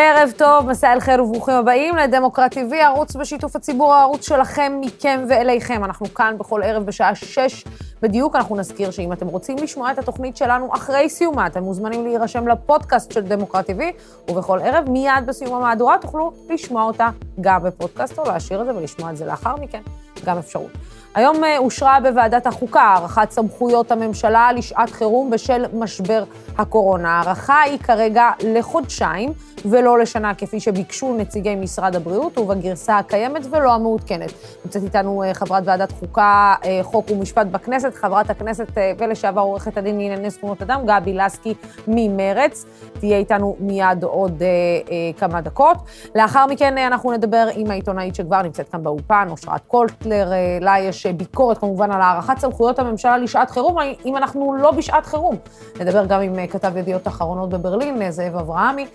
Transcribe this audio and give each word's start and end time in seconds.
ערב 0.00 0.32
טוב, 0.36 0.66
מסע 0.66 0.92
אל 0.92 1.00
חיל 1.00 1.20
וברוכים 1.20 1.54
הבאים 1.54 1.96
לדמוקרט 1.96 2.54
TV, 2.54 2.74
ערוץ 2.74 3.16
בשיתוף 3.16 3.56
הציבור, 3.56 3.94
הערוץ 3.94 4.28
שלכם, 4.28 4.78
מכם 4.80 5.24
ואליכם. 5.28 5.84
אנחנו 5.84 6.14
כאן 6.14 6.34
בכל 6.38 6.62
ערב 6.62 6.86
בשעה 6.86 7.14
שש 7.14 7.64
בדיוק. 8.02 8.36
אנחנו 8.36 8.56
נזכיר 8.56 8.90
שאם 8.90 9.12
אתם 9.12 9.26
רוצים 9.26 9.56
לשמוע 9.58 9.92
את 9.92 9.98
התוכנית 9.98 10.36
שלנו 10.36 10.74
אחרי 10.74 11.08
סיומה, 11.08 11.46
אתם 11.46 11.62
מוזמנים 11.62 12.06
להירשם 12.06 12.48
לפודקאסט 12.48 13.12
של 13.12 13.20
דמוקרט 13.20 13.70
TV, 13.70 13.82
ובכל 14.30 14.58
ערב, 14.62 14.90
מיד 14.90 15.26
בסיום 15.26 15.54
המהדורה, 15.54 15.98
תוכלו 16.00 16.32
לשמוע 16.48 16.82
אותה 16.82 17.08
גם 17.40 17.62
בפודקאסט, 17.62 18.18
או 18.18 18.24
להשאיר 18.24 18.60
את 18.60 18.66
זה 18.66 18.76
ולשמוע 18.76 19.10
את 19.10 19.16
זה 19.16 19.26
לאחר 19.26 19.56
מכן, 19.56 19.80
גם 20.24 20.38
אפשרות. 20.38 20.70
היום 21.14 21.44
אה, 21.44 21.58
אושרה 21.58 21.98
בוועדת 22.02 22.46
החוקה 22.46 22.82
הארכת 22.82 23.30
סמכויות 23.30 23.92
הממשלה 23.92 24.52
לשעת 24.52 24.90
חירום 24.90 25.30
בשל 25.30 25.64
משבר 25.72 26.24
הקורונה. 26.58 27.08
ההארכה 27.08 27.60
היא 27.60 27.78
כרגע 27.78 28.30
לחודשיים 28.44 29.32
ולא 29.64 29.98
לשנה, 29.98 30.34
כפי 30.34 30.60
שביקשו 30.60 31.16
נציגי 31.16 31.54
משרד 31.54 31.96
הבריאות, 31.96 32.38
ובגרסה 32.38 32.98
הקיימת 32.98 33.42
ולא 33.50 33.74
המעודכנת. 33.74 34.32
נמצאת 34.64 34.82
איתנו 34.82 35.22
אה, 35.22 35.34
חברת 35.34 35.62
ועדת 35.66 35.92
חוקה, 35.92 36.54
אה, 36.64 36.80
חוק 36.82 37.10
ומשפט 37.10 37.46
בכנסת, 37.46 37.94
חברת 37.94 38.30
הכנסת 38.30 38.68
ולשעבר 38.98 39.40
עורכת 39.40 39.76
הדין 39.76 39.98
לענייני 39.98 40.30
זכויות 40.30 40.62
אדם, 40.62 40.80
גבי 40.86 41.12
לסקי 41.12 41.54
ממרץ. 41.88 42.64
תהיה 43.00 43.18
איתנו 43.18 43.56
מיד 43.60 44.04
עוד 44.04 44.42
אה, 44.42 44.46
אה, 44.90 45.12
כמה 45.18 45.40
דקות. 45.40 45.76
לאחר 46.14 46.46
מכן 46.46 46.78
אנחנו 46.78 47.12
נדבר 47.12 47.48
עם 47.54 47.70
העיתונאית 47.70 48.14
שכבר 48.14 48.42
נמצאת 48.42 48.68
כאן 48.68 48.82
באולפן, 48.82 49.28
אושרת 49.30 49.60
קולטלר, 49.66 50.32
אה, 50.32 50.58
לה 50.60 50.78
יש 50.78 51.06
ביקורת 51.06 51.58
כמובן 51.58 51.90
על 51.90 52.00
הארכת 52.02 52.38
סמכויות 52.38 52.78
הממשלה 52.78 53.18
לשעת 53.18 53.50
חירום, 53.50 53.76
אם 54.04 54.16
אנחנו 54.16 54.54
לא 54.54 54.70
בשעת 54.70 55.06
חירום. 55.06 55.36
נדבר 55.80 56.06
גם 56.06 56.20
עם 56.20 56.38
אה, 56.38 56.46
כתב 56.46 56.76
ידיעות 56.76 57.08
אחרונות 57.08 57.48
בברלין, 57.48 58.02
אה, 58.02 58.10
זאב 58.10 58.36
אברהמי, 58.36 58.86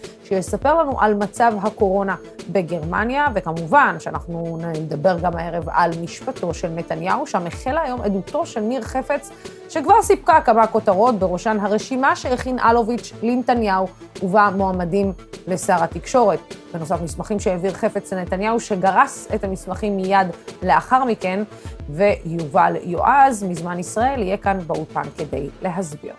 שיספר 0.56 0.74
לנו 0.74 1.02
על 1.02 1.14
מצב 1.14 1.54
הקורונה 1.62 2.16
בגרמניה, 2.52 3.28
וכמובן 3.34 3.96
שאנחנו 4.00 4.58
נדבר 4.62 5.20
גם 5.20 5.38
הערב 5.38 5.64
על 5.70 5.92
משפטו 6.02 6.54
של 6.54 6.70
נתניהו, 6.76 7.28
שם 7.28 7.48
החלה 7.48 7.82
היום 7.82 8.02
עדותו 8.02 8.46
של 8.46 8.60
ניר 8.60 8.82
חפץ, 8.82 9.30
שכבר 9.70 10.02
סיפקה 10.02 10.42
כמה 10.42 10.68
כותרות, 10.68 11.16
בראשן 11.20 11.58
הרשימה 11.62 12.16
שהכין 12.16 12.60
אלוביץ' 12.60 13.14
לנתניהו, 13.24 13.88
ובה 14.24 14.50
מועמדים 14.56 15.14
לשר 15.48 15.84
התקשורת. 15.84 16.40
בנוסף, 16.76 17.02
מסמכים 17.02 17.40
שהעביר 17.40 17.74
חפץ 17.74 18.14
לנתניהו, 18.14 18.60
שגרס 18.60 19.28
את 19.36 19.44
המסמכים 19.44 19.98
מיד 19.98 20.28
לאחר 20.64 21.06
מכן, 21.06 21.44
ויובל 21.90 22.76
יועז, 22.84 23.44
מזמן 23.44 23.80
ישראל, 23.80 24.22
יהיה 24.22 24.38
כאן 24.38 24.60
באולפן 24.68 25.04
כדי 25.18 25.50
להסביר. 25.62 26.14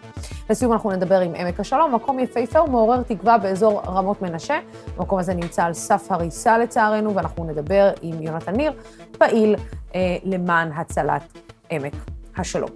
לסיום 0.51 0.73
אנחנו 0.73 0.91
נדבר 0.91 1.21
עם 1.21 1.35
עמק 1.35 1.61
השלום, 1.61 1.95
מקום 1.95 2.19
יפהפה 2.19 2.63
ומעורר 2.63 3.03
תקווה 3.03 3.39
באזור 3.39 3.83
רמות 3.87 4.23
מנשה. 4.23 4.59
המקום 4.97 5.19
הזה 5.19 5.35
נמצא 5.35 5.65
על 5.65 5.75
סף 5.75 6.07
הריסה 6.13 6.59
לצערנו, 6.59 7.15
ואנחנו 7.15 7.45
נדבר 7.45 7.91
עם 8.03 8.23
יונתן 8.23 8.57
ניר, 8.57 8.73
פעיל 9.19 9.57
אה, 9.95 10.17
למען 10.25 10.73
הצלת 10.73 11.23
עמק 11.71 11.95
השלום. 12.37 12.71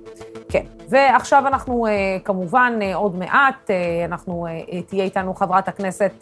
כן, 0.50 0.66
ועכשיו 0.88 1.46
אנחנו 1.46 1.86
אה, 1.86 2.16
כמובן 2.24 2.78
אה, 2.82 2.94
עוד 2.94 3.16
מעט, 3.16 3.70
אה, 3.70 4.04
אנחנו, 4.04 4.46
תהיה 4.86 5.04
איתנו 5.04 5.34
חברת 5.34 5.68
הכנסת, 5.68 6.12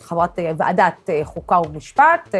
חברת 0.00 0.38
ועדת 0.56 1.10
חוקה 1.24 1.60
ומשפט, 1.60 2.34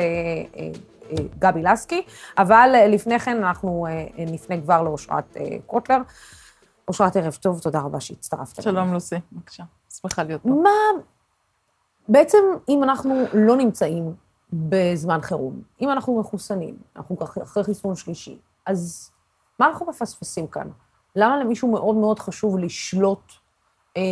גבי 1.38 1.62
לסקי, 1.62 2.02
אבל 2.38 2.74
לפני 2.88 3.18
כן 3.18 3.36
אנחנו 3.44 3.86
נפנה 4.18 4.60
כבר 4.60 4.82
לאושרת 4.82 5.36
קוטלר. 5.66 5.98
אושרת, 6.88 7.16
ערב 7.16 7.34
טוב, 7.40 7.60
תודה 7.60 7.80
רבה 7.80 8.00
שהצטרפת. 8.00 8.62
שלום, 8.62 8.92
לוסי, 8.92 9.16
בבקשה. 9.32 9.62
שמחה 10.00 10.22
להיות 10.22 10.42
פה. 10.42 10.48
מה, 10.48 11.02
בעצם, 12.08 12.38
אם 12.68 12.82
אנחנו 12.82 13.24
לא 13.32 13.56
נמצאים 13.56 14.14
בזמן 14.52 15.20
חירום, 15.22 15.62
אם 15.80 15.90
אנחנו 15.90 16.20
מחוסנים, 16.20 16.76
אנחנו 16.96 17.16
אחרי 17.42 17.64
חיסון 17.64 17.94
שלישי, 17.96 18.38
אז 18.66 19.10
מה 19.58 19.66
אנחנו 19.66 19.86
מפספסים 19.86 20.46
כאן? 20.46 20.68
למה 21.16 21.36
למישהו 21.36 21.72
מאוד 21.72 21.96
מאוד 21.96 22.18
חשוב 22.18 22.58
לשלוט 22.58 23.32
אה, 23.96 24.02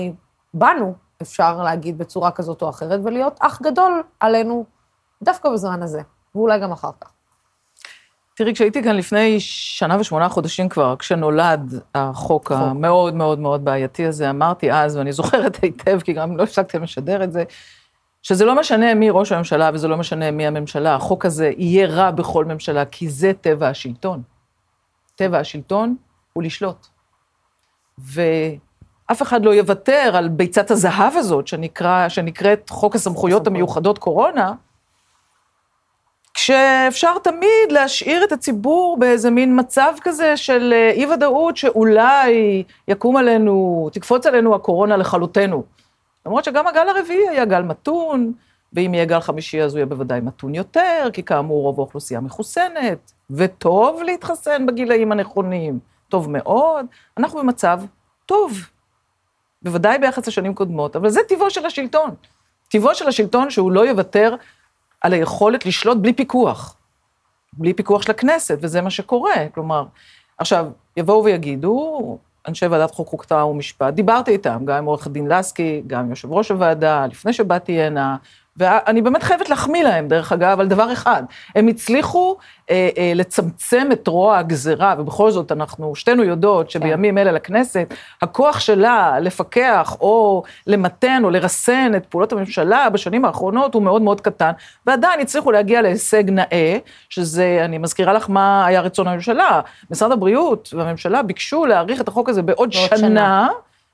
בנו, 0.54 0.94
אפשר 1.22 1.62
להגיד 1.62 1.98
בצורה 1.98 2.30
כזאת 2.30 2.62
או 2.62 2.68
אחרת, 2.68 3.00
ולהיות 3.04 3.38
אח 3.40 3.62
גדול 3.62 4.02
עלינו 4.20 4.64
דווקא 5.22 5.50
בזמן 5.50 5.82
הזה, 5.82 6.02
ואולי 6.34 6.60
גם 6.60 6.72
אחר 6.72 6.90
כך? 7.00 7.10
תראי, 8.36 8.54
כשהייתי 8.54 8.82
כאן 8.82 8.96
לפני 8.96 9.40
שנה 9.40 10.00
ושמונה 10.00 10.28
חודשים 10.28 10.68
כבר, 10.68 10.96
כשנולד 10.96 11.80
החוק 11.94 12.48
חוק. 12.48 12.52
המאוד 12.52 13.14
מאוד 13.14 13.38
מאוד 13.38 13.64
בעייתי 13.64 14.06
הזה, 14.06 14.30
אמרתי 14.30 14.72
אז, 14.72 14.96
ואני 14.96 15.12
זוכרת 15.12 15.56
היטב, 15.62 16.00
כי 16.00 16.12
גם 16.12 16.36
לא 16.36 16.42
הפסקתם 16.42 16.82
לשדר 16.82 17.24
את 17.24 17.32
זה, 17.32 17.44
שזה 18.22 18.44
לא 18.44 18.60
משנה 18.60 18.94
מי 18.94 19.10
ראש 19.10 19.32
הממשלה 19.32 19.70
וזה 19.74 19.88
לא 19.88 19.96
משנה 19.96 20.30
מי 20.30 20.46
הממשלה, 20.46 20.94
החוק 20.94 21.26
הזה 21.26 21.50
יהיה 21.56 21.86
רע 21.86 22.10
בכל 22.10 22.44
ממשלה, 22.44 22.84
כי 22.84 23.08
זה 23.08 23.32
טבע 23.40 23.68
השלטון. 23.68 24.22
טבע 25.22 25.38
השלטון 25.38 25.96
הוא 26.32 26.42
לשלוט. 26.42 26.86
ואף 27.98 29.22
אחד 29.22 29.44
לא 29.44 29.50
יוותר 29.54 30.10
על 30.14 30.28
ביצת 30.28 30.70
הזהב 30.70 31.16
הזאת, 31.16 31.48
שנקרא, 31.48 32.08
שנקראת 32.08 32.70
חוק 32.70 32.94
הסמכויות 32.94 33.46
המיוחדות 33.46 33.98
קורונה, 33.98 34.52
כשאפשר 36.34 37.18
תמיד 37.18 37.70
להשאיר 37.70 38.24
את 38.24 38.32
הציבור 38.32 38.96
באיזה 39.00 39.30
מין 39.30 39.60
מצב 39.60 39.94
כזה 40.00 40.36
של 40.36 40.72
אה, 40.76 40.90
אי-ודאות 40.90 41.56
שאולי 41.56 42.62
יקום 42.88 43.16
עלינו, 43.16 43.88
תקפוץ 43.92 44.26
עלינו 44.26 44.54
הקורונה 44.54 44.96
לכלותנו. 44.96 45.64
למרות 46.26 46.44
שגם 46.44 46.66
הגל 46.66 46.88
הרביעי 46.88 47.28
היה 47.28 47.44
גל 47.44 47.62
מתון, 47.62 48.32
ואם 48.72 48.94
יהיה 48.94 49.04
גל 49.04 49.20
חמישי 49.20 49.62
אז 49.62 49.72
הוא 49.72 49.78
יהיה 49.78 49.86
בוודאי 49.86 50.20
מתון 50.20 50.54
יותר, 50.54 51.08
כי 51.12 51.22
כאמור 51.22 51.62
רוב 51.62 51.80
האוכלוסייה 51.80 52.20
מחוסנת, 52.20 53.12
וטוב 53.30 54.02
להתחסן 54.02 54.66
בגילאים 54.66 55.12
הנכונים, 55.12 55.78
טוב 56.08 56.30
מאוד. 56.30 56.86
אנחנו 57.18 57.38
במצב 57.40 57.80
טוב, 58.26 58.58
בוודאי 59.62 59.98
ביחס 59.98 60.28
לשנים 60.28 60.54
קודמות, 60.54 60.96
אבל 60.96 61.08
זה 61.08 61.20
טבעו 61.28 61.50
של 61.50 61.66
השלטון. 61.66 62.10
טבעו 62.68 62.94
של 62.94 63.08
השלטון 63.08 63.50
שהוא 63.50 63.72
לא 63.72 63.86
יוותר 63.86 64.34
על 65.00 65.12
היכולת 65.12 65.66
לשלוט 65.66 65.98
בלי 65.98 66.12
פיקוח. 66.12 66.76
בלי 67.52 67.74
פיקוח 67.74 68.02
של 68.02 68.10
הכנסת, 68.10 68.58
וזה 68.60 68.80
מה 68.80 68.90
שקורה. 68.90 69.48
כלומר, 69.54 69.84
עכשיו, 70.38 70.66
יבואו 70.96 71.24
ויגידו, 71.24 72.18
אנשי 72.48 72.66
ועדת 72.66 72.90
חוק 72.90 73.08
חוקתה 73.08 73.44
ומשפט, 73.44 73.94
דיברתי 73.94 74.30
איתם, 74.30 74.64
גם 74.64 74.76
עם 74.76 74.84
עורך 74.84 75.06
הדין 75.06 75.28
לסקי, 75.28 75.82
גם 75.86 76.00
עם 76.00 76.10
יושב 76.10 76.32
ראש 76.32 76.50
הוועדה, 76.50 77.06
לפני 77.06 77.32
שבאתי 77.32 77.82
הנה, 77.82 78.16
ואני 78.56 79.02
באמת 79.02 79.22
חייבת 79.22 79.48
להחמיא 79.48 79.84
להם, 79.84 80.08
דרך 80.08 80.32
אגב, 80.32 80.60
על 80.60 80.68
דבר 80.68 80.92
אחד. 80.92 81.22
הם 81.54 81.68
הצליחו 81.68 82.36
אה, 82.70 82.88
אה, 82.98 83.12
לצמצם 83.14 83.88
את 83.92 84.08
רוע 84.08 84.38
הגזרה, 84.38 84.94
ובכל 84.98 85.30
זאת, 85.30 85.52
אנחנו 85.52 85.94
שתינו 85.94 86.24
יודעות 86.24 86.70
שבימים 86.70 87.18
אלה 87.18 87.32
לכנסת, 87.32 87.94
הכוח 88.22 88.60
שלה 88.60 89.20
לפקח 89.20 89.96
או 90.00 90.42
למתן 90.66 91.20
או 91.24 91.30
לרסן 91.30 91.92
את 91.96 92.06
פעולות 92.06 92.32
הממשלה 92.32 92.90
בשנים 92.90 93.24
האחרונות 93.24 93.74
הוא 93.74 93.82
מאוד 93.82 94.02
מאוד 94.02 94.20
קטן, 94.20 94.52
ועדיין 94.86 95.20
הצליחו 95.20 95.52
להגיע 95.52 95.82
להישג 95.82 96.30
נאה, 96.30 96.78
שזה, 97.08 97.60
אני 97.64 97.78
מזכירה 97.78 98.12
לך 98.12 98.30
מה 98.30 98.66
היה 98.66 98.80
רצון 98.80 99.08
הממשלה. 99.08 99.60
משרד 99.90 100.12
הבריאות 100.12 100.68
והממשלה 100.76 101.22
ביקשו 101.22 101.66
להאריך 101.66 102.00
את 102.00 102.08
החוק 102.08 102.28
הזה 102.28 102.42
בעוד, 102.42 102.70
בעוד 102.72 102.72
שנה. 102.72 102.98
שנה. 102.98 103.48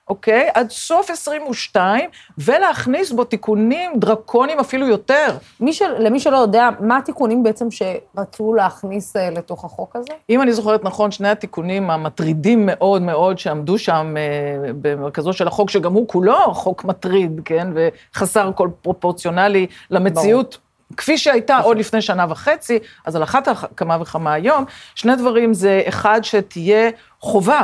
אוקיי? 0.08 0.48
עד 0.54 0.70
סוף 0.70 1.10
22, 1.10 2.10
ולהכניס 2.38 3.12
בו 3.12 3.24
תיקונים 3.24 3.92
דרקוניים 3.96 4.58
אפילו 4.58 4.86
יותר. 4.86 5.36
מי 5.60 5.72
של, 5.72 5.98
למי 5.98 6.20
שלא 6.20 6.36
יודע, 6.36 6.69
מה 6.80 6.96
התיקונים 6.96 7.42
בעצם 7.42 7.66
שרצו 7.70 8.54
להכניס 8.54 9.16
uh, 9.16 9.20
לתוך 9.20 9.64
החוק 9.64 9.97
הזה? 9.97 10.12
אם 10.30 10.42
אני 10.42 10.52
זוכרת 10.52 10.84
נכון, 10.84 11.10
שני 11.10 11.28
התיקונים 11.28 11.91
המטרידים 11.91 12.66
מאוד 12.66 13.03
מאוד 13.03 13.38
שעמדו 13.38 13.78
שם 13.78 14.15
uh, 14.16 14.72
במרכזו 14.80 15.33
של 15.33 15.48
החוק, 15.48 15.71
שגם 15.71 15.92
הוא 15.92 16.09
כולו 16.09 16.54
חוק 16.54 16.84
מטריד, 16.84 17.41
כן? 17.44 17.68
וחסר 17.74 18.50
כל 18.54 18.68
פרופורציונלי 18.83 19.66
למציאות. 19.91 20.54
ברור. 20.54 20.68
כפי 20.97 21.18
שהייתה 21.18 21.59
עוד 21.59 21.78
לפני 21.78 22.03
שנה 22.03 22.27
וחצי, 22.28 22.78
אז 23.06 23.16
על 23.16 23.22
אחת 23.22 23.48
כמה 23.77 23.98
וכמה 24.00 24.33
היום, 24.33 24.65
שני 24.94 25.16
דברים 25.16 25.54
זה, 25.54 25.83
אחד, 25.88 26.21
שתהיה 26.22 26.91
חובה 27.21 27.62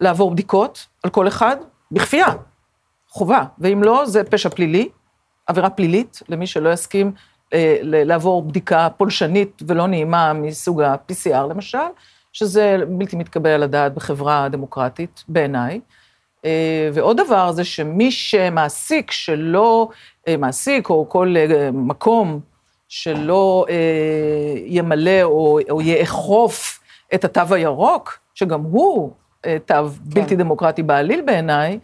לעבור 0.00 0.30
בדיקות 0.30 0.86
על 1.02 1.10
כל 1.10 1.28
אחד, 1.28 1.56
בכפייה, 1.92 2.26
חובה, 3.08 3.44
ואם 3.58 3.82
לא, 3.82 4.06
זה 4.06 4.24
פשע 4.24 4.48
פלילי, 4.48 4.88
עבירה 5.46 5.70
פלילית, 5.70 6.22
למי 6.28 6.46
שלא 6.46 6.72
יסכים 6.72 7.12
אה, 7.54 7.78
לעבור 7.82 8.42
בדיקה 8.42 8.88
פולשנית 8.96 9.62
ולא 9.66 9.86
נעימה 9.86 10.32
מסוג 10.32 10.82
ה-PCR 10.82 11.46
למשל, 11.50 11.78
שזה 12.32 12.76
בלתי 12.88 13.16
מתקבל 13.16 13.50
על 13.50 13.62
הדעת 13.62 13.94
בחברה 13.94 14.48
דמוקרטית, 14.48 15.24
בעיניי. 15.28 15.80
אה, 16.44 16.90
ועוד 16.92 17.16
דבר 17.16 17.52
זה 17.52 17.64
שמי 17.64 18.10
שמעסיק 18.10 19.10
שלא, 19.10 19.88
אה, 20.28 20.36
מעסיק 20.36 20.90
או 20.90 21.08
כל 21.08 21.34
אה, 21.36 21.70
מקום 21.72 22.40
שלא 22.88 23.66
אה, 23.68 24.54
ימלא 24.66 25.22
או, 25.22 25.58
או 25.70 25.80
יאכוף 25.82 26.80
את 27.14 27.24
התו 27.24 27.54
הירוק, 27.54 28.18
שגם 28.34 28.60
הוא 28.60 29.12
תו 29.42 29.74
כן. 29.74 29.80
בלתי 30.02 30.36
דמוקרטי 30.36 30.82
בעליל 30.82 31.22
בעיניי, 31.26 31.78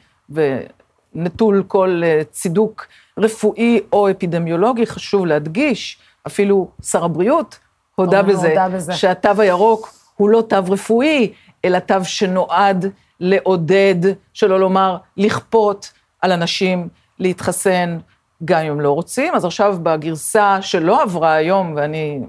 נטול 1.14 1.64
כל 1.68 2.00
אה, 2.04 2.22
צידוק 2.30 2.86
רפואי 3.18 3.80
או 3.92 4.10
אפידמיולוגי, 4.10 4.86
חשוב 4.86 5.26
להדגיש, 5.26 5.98
אפילו 6.26 6.68
שר 6.82 7.04
הבריאות 7.04 7.58
הודה 7.94 8.22
בזה, 8.22 8.48
הודה 8.48 8.68
בזה. 8.68 8.92
שהתו 8.92 9.28
הירוק 9.38 9.94
הוא 10.16 10.30
לא 10.30 10.42
תו 10.48 10.56
רפואי, 10.68 11.32
אלא 11.64 11.78
תו 11.78 12.04
שנועד 12.04 12.92
לעודד, 13.20 13.94
שלא 14.32 14.60
לומר 14.60 14.96
לכפות 15.16 15.92
על 16.20 16.32
אנשים 16.32 16.88
להתחסן, 17.18 17.98
גם 18.44 18.60
אם 18.60 18.80
לא 18.80 18.92
רוצים. 18.92 19.34
אז 19.34 19.44
עכשיו 19.44 19.76
בגרסה 19.82 20.62
שלא 20.62 21.02
עברה 21.02 21.32
היום, 21.32 21.72
ואני 21.76 22.20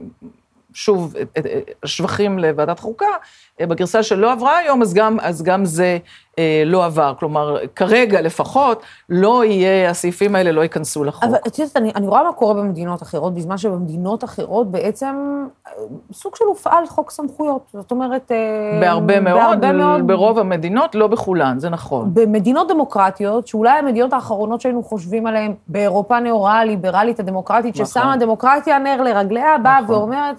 שוב, 0.74 1.16
שבחים 1.86 2.40
לוועדת 2.40 2.80
חוקה, 2.80 3.06
בגרסה 3.62 4.04
שלא 4.04 4.32
עברה 4.32 4.58
היום, 4.58 4.82
אז 4.82 4.94
גם, 4.94 5.20
אז 5.22 5.44
גם 5.44 5.66
זה 5.66 5.98
אה, 6.40 6.64
לא 6.66 6.86
עבר. 6.86 7.14
כלומר, 7.20 7.58
כרגע 7.76 8.22
לפחות, 8.22 8.82
לא 9.10 9.46
יהיה, 9.46 9.90
הסעיפים 9.90 10.36
האלה 10.36 10.52
לא 10.52 10.62
ייכנסו 10.62 11.04
לחוק. 11.04 11.24
אבל 11.24 11.38
את 11.48 11.60
יודעת, 11.60 11.78
אני, 11.78 11.92
אני 11.96 12.08
רואה 12.08 12.24
מה 12.24 12.34
קורה 12.34 12.54
במדינות 12.54 13.02
אחרות, 13.02 13.34
בזמן 13.34 13.58
שבמדינות 13.58 14.24
אחרות 14.24 14.72
בעצם 14.72 15.46
אה, 15.68 15.72
סוג 16.14 16.36
של 16.36 16.46
הופעל 16.46 16.88
חוק 16.88 17.12
סמכויות. 17.12 17.62
זאת 17.74 17.92
אומרת... 17.92 18.32
אה, 18.32 18.80
בהרבה 18.82 19.20
מאוד, 19.20 19.38
בהרבה 19.38 19.72
מאוד, 19.72 20.08
ברוב 20.08 20.40
המדינות, 20.40 20.96
לא 20.96 21.08
בכולן, 21.08 21.60
זה 21.60 21.70
נכון. 21.70 22.10
במדינות 22.14 22.68
דמוקרטיות, 22.68 23.48
שאולי 23.48 23.80
המדינות 23.80 24.14
האחרונות 24.14 24.62
שהיינו 24.62 24.84
חושבים 24.84 25.28
עליהן, 25.28 25.54
באירופה 25.68 26.18
הנאורה, 26.18 26.60
הליברלית, 26.60 27.20
הדמוקרטית, 27.20 27.76
נכון. 27.76 27.86
ששמה 27.86 28.18
דמוקרטיה 28.18 28.80
נר 28.80 29.02
לרגליה, 29.02 29.58
באה 29.64 29.82
נכון. 29.82 29.96
ואומרת, 29.96 30.36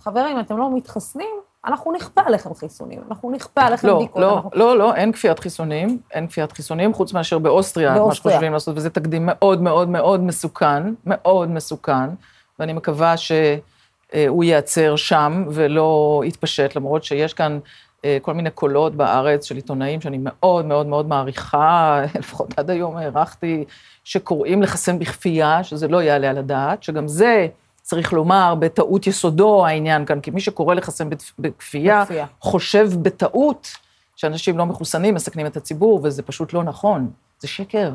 חברים, 0.00 0.40
אתם 0.40 0.56
לא 0.56 0.76
מתחסנים, 0.76 1.47
אנחנו 1.68 1.92
נכפה 1.92 2.20
עליכם 2.26 2.54
חיסונים, 2.54 3.00
אנחנו 3.10 3.30
נכפה 3.30 3.60
עליכם 3.60 3.86
לא, 3.88 3.98
בדיקות. 3.98 4.22
לא, 4.22 4.36
אנחנו... 4.36 4.50
לא, 4.54 4.78
לא, 4.78 4.94
אין 4.94 5.12
כפיית 5.12 5.38
חיסונים, 5.38 5.98
אין 6.10 6.26
כפיית 6.26 6.52
חיסונים, 6.52 6.94
חוץ 6.94 7.12
מאשר 7.12 7.38
באוסטריה, 7.38 7.90
מה 7.90 7.98
באוסטריה. 7.98 8.34
שחושבים 8.34 8.52
לעשות, 8.52 8.76
וזה 8.76 8.90
תקדים 8.90 9.22
מאוד 9.26 9.62
מאוד 9.62 9.88
מאוד 9.88 10.20
מסוכן, 10.20 10.82
מאוד 11.06 11.50
מסוכן, 11.50 12.10
ואני 12.58 12.72
מקווה 12.72 13.14
שהוא 13.16 14.44
ייעצר 14.44 14.96
שם 14.96 15.44
ולא 15.50 16.22
יתפשט, 16.24 16.76
למרות 16.76 17.04
שיש 17.04 17.34
כאן 17.34 17.58
אה, 18.04 18.18
כל 18.22 18.34
מיני 18.34 18.50
קולות 18.50 18.94
בארץ 18.94 19.44
של 19.44 19.56
עיתונאים 19.56 20.00
שאני 20.00 20.18
מאוד 20.20 20.64
מאוד 20.64 20.86
מאוד 20.86 21.08
מעריכה, 21.08 22.00
לפחות 22.18 22.58
עד 22.58 22.70
היום 22.70 22.96
הערכתי, 22.96 23.64
שקוראים 24.04 24.62
לחסן 24.62 24.98
בכפייה, 24.98 25.64
שזה 25.64 25.88
לא 25.88 26.02
יעלה 26.02 26.30
על 26.30 26.38
הדעת, 26.38 26.82
שגם 26.82 27.08
זה... 27.08 27.46
צריך 27.88 28.12
לומר, 28.12 28.54
בטעות 28.54 29.06
יסודו 29.06 29.66
העניין 29.66 30.04
כאן, 30.04 30.20
כי 30.20 30.30
מי 30.30 30.40
שקורא 30.40 30.74
לחסן 30.74 31.10
בכפ- 31.10 31.32
בכפייה, 31.38 32.02
בכפייה. 32.02 32.26
חושב 32.40 32.88
בטעות 33.02 33.68
שאנשים 34.16 34.58
לא 34.58 34.66
מחוסנים 34.66 35.14
מסכנים 35.14 35.46
את 35.46 35.56
הציבור, 35.56 36.00
וזה 36.02 36.22
פשוט 36.22 36.52
לא 36.52 36.62
נכון. 36.62 37.10
זה 37.38 37.48
שקר. 37.48 37.92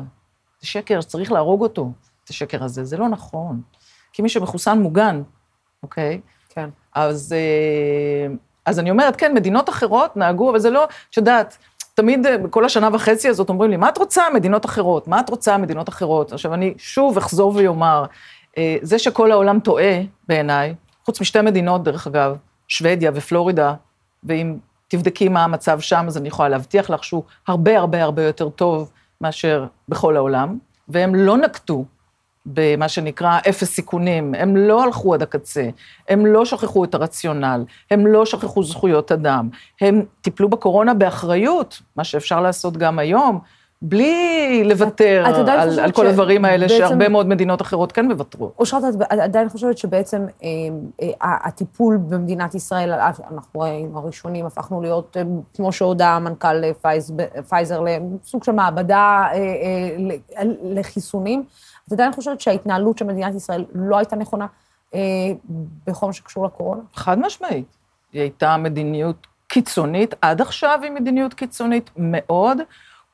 זה 0.60 0.66
שקר, 0.66 1.02
צריך 1.02 1.32
להרוג 1.32 1.62
אותו, 1.62 1.92
את 2.24 2.28
השקר 2.30 2.64
הזה. 2.64 2.84
זה 2.84 2.96
לא 2.96 3.08
נכון. 3.08 3.60
כי 4.12 4.22
מי 4.22 4.28
שמחוסן 4.28 4.78
מוגן, 4.78 5.22
אוקיי? 5.82 6.20
כן. 6.48 6.70
אז, 6.94 7.32
אה, 7.32 8.34
אז 8.66 8.78
אני 8.78 8.90
אומרת, 8.90 9.16
כן, 9.16 9.34
מדינות 9.34 9.68
אחרות 9.68 10.16
נהגו, 10.16 10.50
אבל 10.50 10.58
זה 10.58 10.70
לא, 10.70 10.84
את 11.10 11.16
יודעת, 11.16 11.58
תמיד 11.94 12.26
אה, 12.26 12.38
בכל 12.38 12.64
השנה 12.64 12.88
וחצי 12.92 13.28
הזאת 13.28 13.48
אומרים 13.48 13.70
לי, 13.70 13.76
מה 13.76 13.88
את 13.88 13.98
רוצה 13.98 14.22
מדינות 14.34 14.64
אחרות? 14.66 15.08
מה 15.08 15.20
את 15.20 15.30
רוצה 15.30 15.58
מדינות 15.58 15.88
אחרות? 15.88 16.32
עכשיו, 16.32 16.54
אני 16.54 16.74
שוב 16.78 17.18
אחזור 17.18 17.52
ואומר, 17.56 18.04
זה 18.82 18.98
שכל 18.98 19.32
העולם 19.32 19.60
טועה, 19.60 20.00
בעיניי, 20.28 20.74
חוץ 21.04 21.20
משתי 21.20 21.40
מדינות, 21.40 21.84
דרך 21.84 22.06
אגב, 22.06 22.36
שוודיה 22.68 23.10
ופלורידה, 23.14 23.74
ואם 24.24 24.56
תבדקי 24.88 25.28
מה 25.28 25.44
המצב 25.44 25.80
שם, 25.80 26.04
אז 26.06 26.16
אני 26.16 26.28
יכולה 26.28 26.48
להבטיח 26.48 26.90
לך 26.90 27.04
שהוא 27.04 27.22
הרבה 27.48 27.78
הרבה 27.78 28.02
הרבה 28.02 28.22
יותר 28.22 28.48
טוב 28.48 28.90
מאשר 29.20 29.66
בכל 29.88 30.16
העולם, 30.16 30.58
והם 30.88 31.14
לא 31.14 31.36
נקטו 31.36 31.84
במה 32.46 32.88
שנקרא 32.88 33.38
אפס 33.48 33.70
סיכונים, 33.70 34.34
הם 34.34 34.56
לא 34.56 34.84
הלכו 34.84 35.14
עד 35.14 35.22
הקצה, 35.22 35.68
הם 36.08 36.26
לא 36.26 36.44
שכחו 36.44 36.84
את 36.84 36.94
הרציונל, 36.94 37.64
הם 37.90 38.06
לא 38.06 38.26
שכחו 38.26 38.64
זכויות 38.64 39.12
אדם, 39.12 39.48
הם 39.80 40.02
טיפלו 40.20 40.48
בקורונה 40.48 40.94
באחריות, 40.94 41.82
מה 41.96 42.04
שאפשר 42.04 42.40
לעשות 42.40 42.76
גם 42.76 42.98
היום, 42.98 43.40
בלי 43.82 44.62
לוותר 44.64 45.24
את 45.30 45.34
עדיין 45.34 45.60
על, 45.60 45.80
על 45.80 45.92
כל 45.92 46.04
ש- 46.06 46.08
הדברים 46.08 46.44
האלה 46.44 46.66
בעצם- 46.66 46.78
שהרבה 46.78 47.08
מאוד 47.08 47.26
מדינות 47.26 47.62
אחרות 47.62 47.92
כן 47.92 48.06
מוותרות. 48.08 48.54
אושרת, 48.58 48.82
את 48.94 49.02
את 49.02 49.18
עדיין 49.18 49.48
חושבת 49.48 49.78
שבעצם 49.78 50.26
אה, 50.42 50.48
אה, 51.02 51.36
הטיפול 51.44 51.96
במדינת 51.96 52.54
ישראל, 52.54 52.92
אף 52.92 53.20
אנחנו 53.32 53.64
היינו 53.64 53.98
הראשונים, 53.98 54.46
הפכנו 54.46 54.82
להיות, 54.82 55.16
אה, 55.16 55.22
כמו 55.56 55.72
שהודה 55.72 56.18
מנכ"ל 56.18 56.64
אה, 56.64 56.74
פייז, 56.82 57.12
פייזר, 57.48 57.80
לסוג 57.80 58.44
של 58.44 58.52
מעבדה 58.52 58.96
אה, 59.32 59.36
אה, 59.36 60.42
לחיסונים. 60.62 61.44
את 61.88 61.92
עדיין 61.92 62.12
חושבת 62.12 62.40
שההתנהלות 62.40 62.98
של 62.98 63.04
מדינת 63.04 63.34
ישראל 63.34 63.64
לא 63.74 63.96
הייתה 63.98 64.16
נכונה 64.16 64.46
אה, 64.94 65.00
בכל 65.86 66.06
מה 66.06 66.12
שקשור 66.12 66.44
לקורונה? 66.46 66.80
חד 66.94 67.18
משמעית. 67.18 67.66
היא 68.12 68.20
הייתה 68.22 68.56
מדיניות 68.56 69.16
קיצונית, 69.48 70.14
עד 70.22 70.40
עכשיו 70.40 70.78
היא 70.82 70.90
מדיניות 70.90 71.34
קיצונית 71.34 71.90
מאוד. 71.96 72.58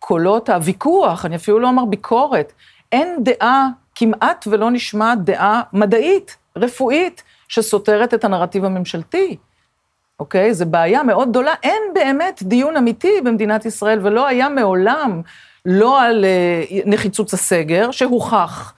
קולות 0.01 0.49
הוויכוח, 0.49 1.27
אני 1.27 1.37
אפילו 1.37 1.59
לא 1.59 1.69
אומר 1.69 1.85
ביקורת, 1.85 2.53
אין 2.93 3.17
דעה, 3.25 3.69
כמעט 3.95 4.45
ולא 4.51 4.71
נשמעת 4.71 5.25
דעה 5.25 5.63
מדעית, 5.73 6.37
רפואית, 6.57 7.23
שסותרת 7.49 8.15
את 8.15 8.25
הנרטיב 8.25 8.65
הממשלתי. 8.65 9.37
אוקיי? 10.21 10.55
זו 10.55 10.67
בעיה 10.67 11.03
מאוד 11.03 11.29
גדולה. 11.29 11.55
אין 11.63 11.83
באמת 11.95 12.43
דיון 12.43 12.77
אמיתי 12.77 13.21
במדינת 13.25 13.65
ישראל, 13.65 13.99
ולא 14.03 14.27
היה 14.27 14.49
מעולם, 14.49 15.23
לא 15.67 16.03
על 16.03 16.25
אה, 16.25 16.63
נחיצות 16.87 17.33
הסגר, 17.33 17.91
שהוכח, 17.91 18.75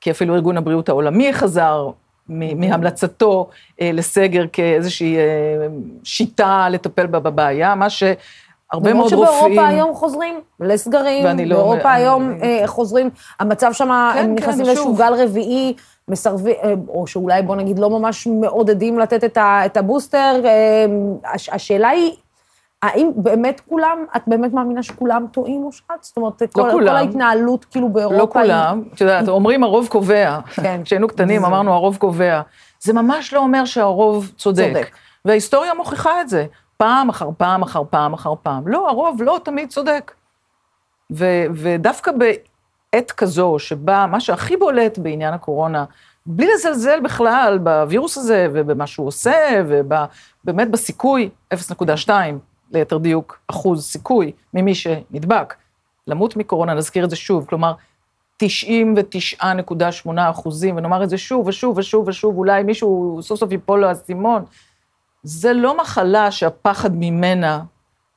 כי 0.00 0.10
אפילו 0.10 0.34
ארגון 0.34 0.56
הבריאות 0.56 0.88
העולמי 0.88 1.32
חזר 1.32 1.90
מהמלצתו 2.28 3.50
אה, 3.80 3.90
לסגר 3.92 4.44
כאיזושהי 4.52 5.16
אה, 5.16 5.22
שיטה 6.04 6.68
לטפל 6.70 7.06
בה 7.06 7.20
בבעיה, 7.20 7.74
מה 7.74 7.86
שהרבה 8.74 8.94
מאוד 8.94 9.12
למרות 9.12 9.28
רופאים... 9.28 9.40
שבאירופה 9.52 9.66
היום 9.68 9.94
חוזרים 9.94 10.34
לסגרים, 10.60 11.24
ואני 11.24 11.46
לא 11.46 11.56
באירופה 11.56 11.74
אומר- 11.80 11.88
היום 11.88 12.30
אני- 12.30 12.60
אה, 12.62 12.66
חוזרים, 12.66 13.10
המצב 13.40 13.72
שם, 13.72 13.84
כן, 14.14 14.18
הם 14.18 14.26
כן, 14.26 14.34
נכנסים 14.34 14.66
לאיזשהו 14.66 14.84
שוב. 14.84 14.98
גל 14.98 15.14
רביעי, 15.22 15.74
מסרבים, 16.08 16.54
אה, 16.64 16.74
או 16.88 17.06
שאולי 17.06 17.42
בוא 17.42 17.56
נגיד 17.56 17.78
לא 17.78 17.90
ממש 17.90 18.26
מעודדים 18.26 18.98
לתת 18.98 19.24
את, 19.24 19.36
ה, 19.36 19.62
את 19.66 19.76
הבוסטר. 19.76 20.40
אה, 20.44 20.86
הש, 21.32 21.48
השאלה 21.48 21.88
היא, 21.88 22.12
האם 22.82 23.10
באמת 23.16 23.60
כולם, 23.68 24.04
את 24.16 24.22
באמת 24.26 24.52
מאמינה 24.52 24.82
שכולם 24.82 25.26
טועים, 25.32 25.64
אושרת? 25.64 25.86
זאת 26.00 26.16
אומרת, 26.16 26.38
כל, 26.38 26.46
כל 26.62 26.70
כולם. 26.72 26.94
ההתנהלות 26.94 27.64
כאילו 27.64 27.88
באירופה... 27.88 28.18
לא 28.18 28.28
כולם, 28.32 28.82
את 28.94 29.00
יודעת, 29.00 29.28
אומרים 29.38 29.64
הרוב 29.64 29.88
קובע. 29.88 30.38
כן. 30.54 30.80
כשהיינו 30.84 31.08
קטנים 31.08 31.40
זה- 31.40 31.46
אמרנו 31.46 31.72
הרוב 31.72 31.96
קובע. 31.96 32.40
זה 32.80 32.92
ממש 32.92 33.32
לא 33.32 33.38
אומר 33.38 33.64
שהרוב 33.64 34.30
צודק. 34.36 34.68
צודק. 34.74 34.90
וההיסטוריה 35.24 35.74
מוכיחה 35.74 36.20
את 36.20 36.28
זה, 36.28 36.44
פעם 36.76 37.08
אחר 37.08 37.28
פעם 37.36 37.62
אחר 37.62 37.82
פעם 37.90 38.12
אחר 38.12 38.34
פעם. 38.42 38.68
לא, 38.68 38.88
הרוב 38.90 39.22
לא 39.22 39.40
תמיד 39.44 39.68
צודק. 39.68 40.12
ו- 41.12 41.44
ודווקא 41.54 42.12
בעת 42.12 43.12
כזו, 43.12 43.58
שבה 43.58 44.06
מה 44.10 44.20
שהכי 44.20 44.56
בולט 44.56 44.98
בעניין 44.98 45.34
הקורונה, 45.34 45.84
בלי 46.26 46.48
לזלזל 46.54 47.00
בכלל 47.00 47.58
בווירוס 47.58 48.18
הזה 48.18 48.46
ובמה 48.52 48.86
שהוא 48.86 49.06
עושה, 49.06 49.62
ובאמת 49.68 50.70
בסיכוי, 50.70 51.30
0.2 51.54 52.10
ליתר 52.72 52.98
דיוק, 52.98 53.38
אחוז 53.46 53.84
סיכוי 53.84 54.32
ממי 54.54 54.74
שנדבק, 54.74 55.54
למות 56.06 56.36
מקורונה, 56.36 56.74
נזכיר 56.74 57.04
את 57.04 57.10
זה 57.10 57.16
שוב, 57.16 57.46
כלומר, 57.48 57.74
99.8 58.42 60.08
אחוזים, 60.16 60.76
ונאמר 60.76 61.04
את 61.04 61.10
זה 61.10 61.18
שוב 61.18 61.46
ושוב 61.46 61.78
ושוב 61.78 62.08
ושוב, 62.08 62.38
אולי 62.38 62.62
מישהו 62.62 63.18
סוף 63.22 63.40
סוף 63.40 63.52
ייפול 63.52 63.80
לו 63.80 63.86
האסימון. 63.86 64.44
זה 65.24 65.52
לא 65.52 65.76
מחלה 65.76 66.30
שהפחד 66.30 66.90
ממנה, 66.94 67.60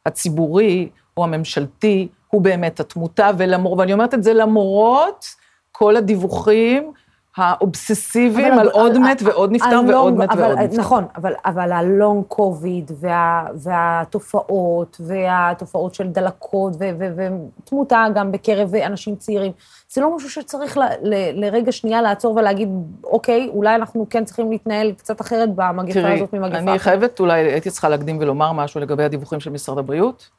הציבורי 0.06 0.90
או 1.18 1.24
הממשלתי, 1.24 2.08
הוא 2.30 2.42
באמת 2.42 2.80
התמותה, 2.80 3.30
ולמור, 3.38 3.78
ואני 3.78 3.94
אומרת 3.94 4.14
את 4.14 4.24
זה 4.24 4.34
למרות 4.34 5.26
כל 5.72 5.96
הדיווחים 5.96 6.92
האובססיביים 7.38 8.54
על 8.54 8.68
ה- 8.68 8.72
עוד 8.72 8.98
מת 8.98 9.22
ועוד 9.26 9.52
נפטר 9.52 9.82
ועוד 9.88 10.14
מת 10.14 10.30
ועוד 10.38 10.58
נפטר. 10.60 10.80
נכון, 10.80 11.06
אבל, 11.16 11.34
אבל 11.46 11.72
הלונג 11.72 12.24
קוביד 12.28 12.92
וה, 13.00 13.46
והתופעות, 13.56 15.02
והתופעות 15.06 15.94
של 15.94 16.08
דלקות 16.08 16.74
ותמותה 16.80 18.06
גם 18.16 18.32
בקרב 18.32 18.76
אנשים 18.76 19.16
צעירים, 19.16 19.52
זה 19.90 20.02
לא 20.02 20.16
משהו 20.16 20.30
שצריך 20.30 20.78
ל, 20.78 20.82
ל, 21.02 21.46
לרגע 21.46 21.72
שנייה 21.72 22.02
לעצור 22.02 22.36
ולהגיד, 22.36 22.70
אוקיי, 23.04 23.48
אולי 23.48 23.76
אנחנו 23.76 24.08
כן 24.10 24.26
צריכים 24.26 24.52
להתנהל 24.52 24.92
קצת 24.92 25.22
אחרת 25.22 25.50
במגפה 25.56 26.00
תראי, 26.02 26.14
הזאת 26.14 26.34
ממגפה 26.34 26.58
אני 26.58 26.80
חייבת, 26.80 27.20
אולי 27.20 27.52
הייתי 27.52 27.72
צריכה 27.72 27.90
להקדים 27.90 28.18
ולומר 28.20 28.52
משהו 28.52 28.82
לגבי 28.82 29.04
הדיווחים 29.04 29.40
של 29.40 29.50
משרד 29.50 29.78
הבריאות, 29.78 30.30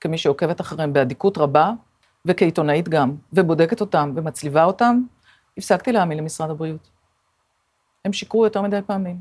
כמי 0.00 0.18
שעוקבת 0.18 0.60
אחריהם 0.60 0.92
באדיקות 0.92 1.38
רבה, 1.38 1.72
וכעיתונאית 2.24 2.88
גם, 2.88 3.12
ובודקת 3.32 3.80
אותם 3.80 4.12
ומצליבה 4.14 4.64
אותם, 4.64 5.00
הפסקתי 5.58 5.92
להאמין 5.92 6.18
למשרד 6.18 6.50
הבריאות. 6.50 6.90
הם 8.04 8.12
שיקרו 8.12 8.44
יותר 8.44 8.62
מדי 8.62 8.80
פעמים. 8.86 9.16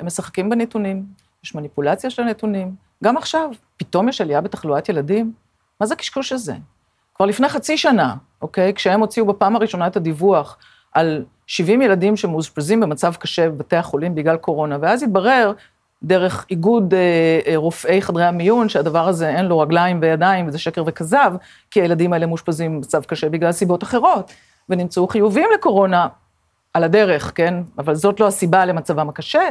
הם 0.00 0.06
משחקים 0.06 0.50
בנתונים, 0.50 1.06
יש 1.44 1.54
מניפולציה 1.54 2.10
של 2.10 2.22
הנתונים. 2.22 2.74
גם 3.04 3.16
עכשיו, 3.16 3.50
פתאום 3.76 4.08
יש 4.08 4.20
עלייה 4.20 4.40
בתחלואת 4.40 4.88
ילדים. 4.88 5.32
מה 5.80 5.86
זה 5.86 5.94
הקשקוש 5.94 6.32
הזה? 6.32 6.54
כבר 7.18 7.26
לפני 7.26 7.48
חצי 7.48 7.76
שנה, 7.76 8.14
אוקיי? 8.42 8.74
כשהם 8.74 9.00
הוציאו 9.00 9.26
בפעם 9.26 9.56
הראשונה 9.56 9.86
את 9.86 9.96
הדיווח 9.96 10.56
על 10.92 11.24
70 11.46 11.82
ילדים 11.82 12.16
שמאושפזים 12.16 12.80
במצב 12.80 13.14
קשה 13.14 13.48
בבתי 13.48 13.76
החולים 13.76 14.14
בגלל 14.14 14.36
קורונה, 14.36 14.78
ואז 14.80 15.02
התברר, 15.02 15.52
דרך 16.02 16.46
איגוד 16.50 16.94
אה, 16.94 17.40
אה, 17.46 17.56
רופאי 17.56 18.02
חדרי 18.02 18.24
המיון, 18.24 18.68
שהדבר 18.68 19.08
הזה 19.08 19.28
אין 19.28 19.46
לו 19.46 19.58
רגליים 19.58 19.98
וידיים, 20.02 20.48
וזה 20.48 20.58
שקר 20.58 20.82
וכזב, 20.86 21.32
כי 21.70 21.80
הילדים 21.80 22.12
האלה 22.12 22.26
מאושפזים 22.26 22.76
במצב 22.76 23.04
קשה 23.04 23.28
בגלל 23.28 23.52
סיבות 23.52 23.82
אחרות, 23.82 24.32
ונמצאו 24.68 25.08
חיוביים 25.08 25.48
לקורונה 25.54 26.08
על 26.74 26.84
הדרך, 26.84 27.32
כן? 27.34 27.54
אבל 27.78 27.94
זאת 27.94 28.20
לא 28.20 28.26
הסיבה 28.26 28.64
למצבם 28.64 29.08
הקשה. 29.08 29.48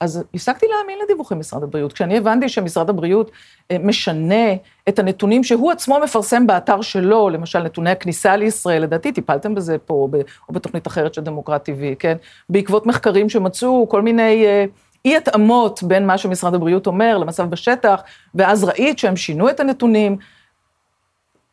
אז 0.00 0.24
הפסקתי 0.34 0.66
להאמין 0.66 0.98
לדיווחי 1.04 1.34
משרד 1.34 1.62
הבריאות. 1.62 1.92
כשאני 1.92 2.16
הבנתי 2.16 2.48
שמשרד 2.48 2.90
הבריאות 2.90 3.30
אה, 3.70 3.76
משנה 3.78 4.54
את 4.88 4.98
הנתונים 4.98 5.44
שהוא 5.44 5.72
עצמו 5.72 6.00
מפרסם 6.00 6.46
באתר 6.46 6.82
שלו, 6.82 7.28
למשל 7.28 7.62
נתוני 7.62 7.90
הכניסה 7.90 8.36
לישראל, 8.36 8.82
לדעתי 8.82 9.12
טיפלתם 9.12 9.54
בזה 9.54 9.78
פה, 9.78 10.08
או 10.48 10.54
בתוכנית 10.54 10.86
אחרת 10.86 11.14
של 11.14 11.22
דמוקרט 11.22 11.68
TV, 11.68 11.96
כן? 11.98 12.16
בעקבות 12.48 12.86
מחקרים 12.86 13.28
שמצאו 13.28 13.88
כל 13.88 14.02
מיני 14.02 14.46
אה, 14.46 14.64
אי 15.04 15.16
התאמות 15.16 15.82
בין 15.82 16.06
מה 16.06 16.18
שמשרד 16.18 16.54
הבריאות 16.54 16.86
אומר 16.86 17.18
למצב 17.18 17.50
בשטח, 17.50 18.00
ואז 18.34 18.64
ראית 18.64 18.98
שהם 18.98 19.16
שינו 19.16 19.50
את 19.50 19.60
הנתונים. 19.60 20.16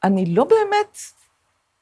אני 0.03 0.25
לא 0.25 0.43
באמת 0.43 0.97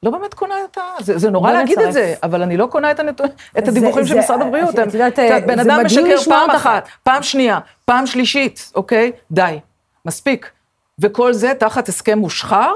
לא 0.02 0.10
באמת 0.10 0.34
קונה 0.34 0.54
את 0.70 0.78
ה... 0.78 0.82
זה, 1.00 1.18
זה 1.18 1.30
נורא 1.30 1.52
להגיד 1.52 1.78
את 1.78 1.92
זה, 1.92 2.14
אבל 2.22 2.42
אני 2.42 2.56
לא 2.56 2.66
קונה 2.66 2.90
את, 2.90 3.00
הנת... 3.00 3.20
את 3.58 3.68
הדיווחים 3.68 4.06
של 4.06 4.18
משרד 4.18 4.42
הבריאות. 4.42 4.78
את 4.78 4.94
יודעת, 4.94 5.18
בן 5.46 5.58
אדם 5.58 5.80
משקר 5.84 6.16
פעם 6.24 6.50
אחת, 6.50 6.88
פעם 7.02 7.22
שנייה, 7.22 7.58
פעם 7.84 8.06
שלישית, 8.06 8.72
אוקיי? 8.74 9.12
די, 9.30 9.58
מספיק. 10.04 10.50
וכל 10.98 11.32
זה 11.32 11.52
תחת 11.58 11.88
הסכם 11.88 12.18
מושחר? 12.18 12.72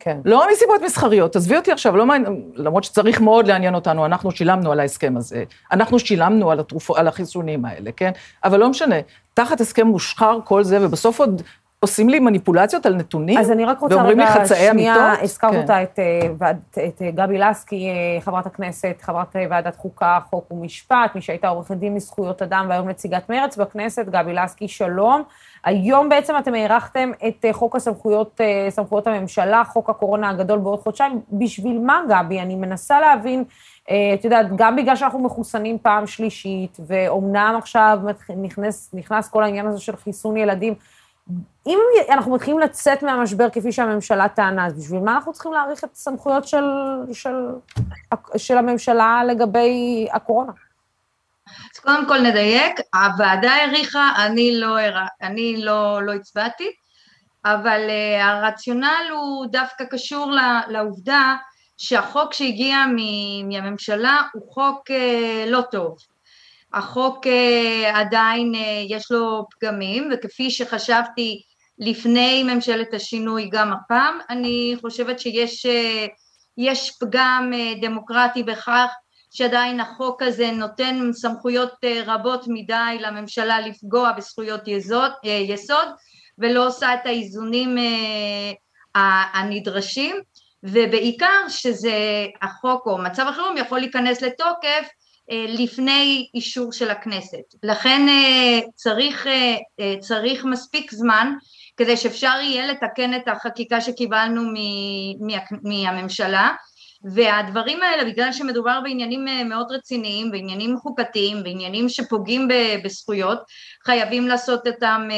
כן. 0.00 0.16
לא 0.24 0.46
מסיבות 0.52 0.82
מסחריות, 0.82 1.36
עזבי 1.36 1.56
אותי 1.56 1.72
עכשיו, 1.72 1.96
לא 1.96 2.06
מעניין, 2.06 2.42
למרות 2.54 2.84
שצריך 2.84 3.20
מאוד 3.20 3.46
לעניין 3.46 3.74
אותנו, 3.74 4.06
אנחנו 4.06 4.30
שילמנו 4.30 4.72
על 4.72 4.80
ההסכם 4.80 5.16
הזה, 5.16 5.44
אנחנו 5.72 5.98
שילמנו 5.98 6.50
על, 6.50 6.60
התרופו, 6.60 6.96
על 6.96 7.08
החיסונים 7.08 7.64
האלה, 7.64 7.92
כן? 7.92 8.10
אבל 8.44 8.60
לא 8.60 8.68
משנה, 8.68 8.96
תחת 9.34 9.60
הסכם 9.60 9.86
מושחר 9.86 10.38
כל 10.44 10.64
זה, 10.64 10.78
ובסוף 10.86 11.20
עוד 11.20 11.42
עושים 11.80 12.08
לי 12.08 12.20
מניפולציות 12.20 12.86
על 12.86 12.94
נתונים, 12.94 13.38
אז 13.38 13.50
אני 13.50 13.64
רק 13.64 13.80
רוצה 13.80 14.02
רגע, 14.02 14.44
שנייה, 14.44 15.12
הזכרת 15.22 15.50
כן. 15.50 15.60
אותה 15.60 15.82
את, 15.82 15.98
אה, 15.98 16.50
את, 16.50 16.78
את 16.78 17.02
אה, 17.02 17.10
גבי 17.10 17.38
לסקי, 17.38 17.88
אה, 17.88 18.20
חברת 18.20 18.46
הכנסת, 18.46 18.96
חברת 19.00 19.36
ועדת 19.50 19.76
חוקה, 19.76 20.18
חוק 20.30 20.52
ומשפט, 20.52 21.14
מי 21.14 21.20
שהייתה 21.20 21.48
עורכת 21.48 21.76
דין 21.76 21.94
לזכויות 21.94 22.42
אדם 22.42 22.66
והיום 22.68 22.88
נציגת 22.88 23.30
מרצ 23.30 23.56
בכנסת, 23.56 24.06
גבי 24.06 24.32
לסקי, 24.32 24.68
שלום. 24.68 25.22
היום 25.64 26.08
בעצם 26.08 26.34
אתם 26.38 26.54
הארכתם 26.54 27.10
את 27.28 27.44
חוק 27.52 27.76
הסמכויות, 27.76 28.40
סמכויות 28.68 29.06
הממשלה, 29.06 29.62
חוק 29.64 29.90
הקורונה 29.90 30.30
הגדול 30.30 30.58
בעוד 30.58 30.80
חודשיים. 30.80 31.20
בשביל 31.32 31.78
מה, 31.78 32.00
גבי? 32.08 32.40
אני 32.40 32.54
מנסה 32.54 33.00
להבין, 33.00 33.44
את 33.84 34.24
יודעת, 34.24 34.46
גם 34.56 34.76
בגלל 34.76 34.96
שאנחנו 34.96 35.18
מחוסנים 35.18 35.78
פעם 35.82 36.06
שלישית, 36.06 36.76
ואומנם 36.86 37.54
עכשיו 37.58 37.98
נכנס, 38.36 38.90
נכנס 38.94 39.28
כל 39.28 39.42
העניין 39.42 39.66
הזה 39.66 39.80
של 39.80 39.96
חיסון 39.96 40.36
ילדים, 40.36 40.74
אם 41.66 41.78
אנחנו 42.10 42.34
מתחילים 42.34 42.58
לצאת 42.58 43.02
מהמשבר 43.02 43.50
כפי 43.50 43.72
שהממשלה 43.72 44.28
טענה, 44.28 44.66
אז 44.66 44.72
בשביל 44.84 45.00
מה 45.00 45.14
אנחנו 45.14 45.32
צריכים 45.32 45.52
להאריך 45.52 45.84
את 45.84 45.92
הסמכויות 45.92 46.48
של, 46.48 46.64
של, 47.12 47.34
של 48.36 48.58
הממשלה 48.58 49.22
לגבי 49.26 50.08
הקורונה? 50.12 50.52
אז 51.46 51.80
קודם 51.80 52.08
כל 52.08 52.18
נדייק, 52.18 52.80
הוועדה 52.94 53.50
האריכה, 53.50 54.12
אני 54.26 54.60
לא, 54.60 54.76
אני 55.22 55.64
לא, 55.64 56.02
לא 56.02 56.12
הצבעתי, 56.12 56.70
אבל 57.44 57.80
uh, 57.88 58.22
הרציונל 58.24 59.10
הוא 59.12 59.46
דווקא 59.46 59.84
קשור 59.84 60.32
לעובדה 60.68 61.36
שהחוק 61.76 62.32
שהגיע 62.32 62.76
מהממשלה 63.48 64.22
הוא 64.32 64.52
חוק 64.52 64.90
uh, 64.90 65.50
לא 65.50 65.60
טוב. 65.70 65.96
החוק 66.74 67.26
uh, 67.26 67.30
עדיין 67.94 68.54
uh, 68.54 68.58
יש 68.88 69.10
לו 69.10 69.46
פגמים, 69.50 70.10
וכפי 70.12 70.50
שחשבתי 70.50 71.42
לפני 71.78 72.42
ממשלת 72.42 72.94
השינוי 72.94 73.48
גם 73.52 73.72
הפעם, 73.72 74.18
אני 74.30 74.76
חושבת 74.80 75.20
שיש 75.20 75.66
uh, 76.60 76.98
פגם 77.00 77.52
uh, 77.54 77.82
דמוקרטי 77.82 78.42
בכך 78.42 78.90
שעדיין 79.30 79.80
החוק 79.80 80.22
הזה 80.22 80.50
נותן 80.50 81.10
סמכויות 81.12 81.72
רבות 82.06 82.44
מדי 82.48 82.98
לממשלה 83.00 83.60
לפגוע 83.60 84.12
בזכויות 84.12 84.68
יסוד, 84.68 85.12
יסוד 85.24 85.88
ולא 86.38 86.66
עושה 86.66 86.94
את 86.94 87.06
האיזונים 87.06 87.76
הנדרשים 88.94 90.16
ובעיקר 90.62 91.48
שזה 91.48 92.26
החוק 92.42 92.86
או 92.86 92.98
מצב 92.98 93.26
החירום 93.28 93.56
יכול 93.56 93.78
להיכנס 93.78 94.22
לתוקף 94.22 94.64
אה, 94.64 94.97
לפני 95.30 96.28
אישור 96.34 96.72
של 96.72 96.90
הכנסת. 96.90 97.54
לכן 97.62 98.06
אה, 98.08 98.60
צריך, 98.74 99.26
אה, 99.26 99.94
צריך 100.00 100.44
מספיק 100.44 100.90
זמן 100.90 101.34
כדי 101.76 101.96
שאפשר 101.96 102.34
יהיה 102.42 102.66
לתקן 102.66 103.14
את 103.14 103.28
החקיקה 103.28 103.80
שקיבלנו 103.80 104.42
מהממשלה. 105.62 106.50
והדברים 107.14 107.82
האלה 107.82 108.04
בגלל 108.04 108.32
שמדובר 108.32 108.80
בעניינים 108.82 109.48
מאוד 109.48 109.66
רציניים, 109.70 110.30
בעניינים 110.30 110.76
חוקתיים, 110.76 111.42
בעניינים 111.42 111.88
שפוגעים 111.88 112.48
בזכויות, 112.84 113.38
חייבים 113.84 114.28
לעשות 114.28 114.66
אותם 114.66 115.08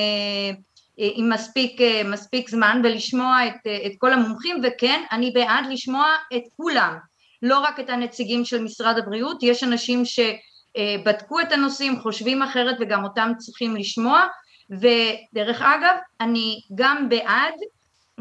עם 0.96 1.32
מספיק, 1.32 1.80
מספיק 2.04 2.50
זמן 2.50 2.80
ולשמוע 2.84 3.46
את, 3.46 3.66
את 3.86 3.92
כל 3.98 4.12
המומחים. 4.12 4.60
וכן 4.62 5.02
אני 5.12 5.30
בעד 5.30 5.66
לשמוע 5.70 6.06
את 6.36 6.42
כולם 6.56 6.96
לא 7.42 7.58
רק 7.58 7.80
את 7.80 7.90
הנציגים 7.90 8.44
של 8.44 8.62
משרד 8.62 8.98
הבריאות, 8.98 9.42
יש 9.42 9.64
אנשים 9.64 10.02
שבדקו 10.04 11.40
את 11.40 11.52
הנושאים, 11.52 12.00
חושבים 12.00 12.42
אחרת 12.42 12.76
וגם 12.80 13.04
אותם 13.04 13.32
צריכים 13.38 13.76
לשמוע, 13.76 14.26
ודרך 14.70 15.62
אגב, 15.62 15.96
אני 16.20 16.60
גם 16.74 17.08
בעד 17.08 17.54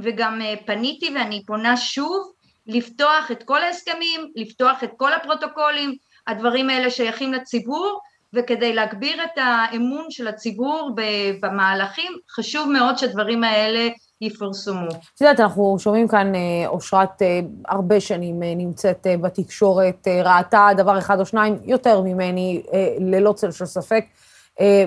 וגם 0.04 0.42
אה, 0.42 0.54
פניתי 0.66 1.10
ואני 1.16 1.44
פונה 1.46 1.78
שוב 1.78 2.32
לפתוח 2.68 3.32
את 3.32 3.44
כל 3.44 3.64
ההסכמים, 3.64 4.32
לפתוח 4.36 4.84
את 4.84 4.90
כל 4.98 5.14
הפרוטוקולים, 5.14 5.96
הדברים 6.28 6.70
האלה 6.70 6.90
שייכים 6.90 7.34
לציבור, 7.34 8.00
וכדי 8.34 8.74
להגביר 8.74 9.24
את 9.24 9.38
האמון 9.38 10.06
של 10.12 10.28
הציבור 10.28 10.96
במהלכים, 11.42 12.12
חשוב 12.32 12.72
מאוד 12.72 12.98
שהדברים 12.98 13.44
האלה 13.44 13.90
יפורסמו. 14.22 14.88
את 15.16 15.22
יודעת, 15.22 15.40
אנחנו 15.40 15.76
שומעים 15.80 16.08
כאן, 16.08 16.36
אה, 16.36 16.68
אושרת 16.68 17.22
אה, 17.22 17.40
הרבה 17.68 18.00
שנים 18.00 18.44
אה, 18.44 18.54
נמצאת 18.56 19.08
בתקשורת, 19.22 20.08
ראתה 20.24 20.68
דבר 20.78 20.98
אחד 20.98 21.20
או 21.20 21.26
שניים 21.26 21.60
יותר 21.64 22.02
ממני, 22.02 22.64
ללא 23.00 23.34
צל 23.34 23.52
של 23.52 23.66
ספק, 23.66 24.06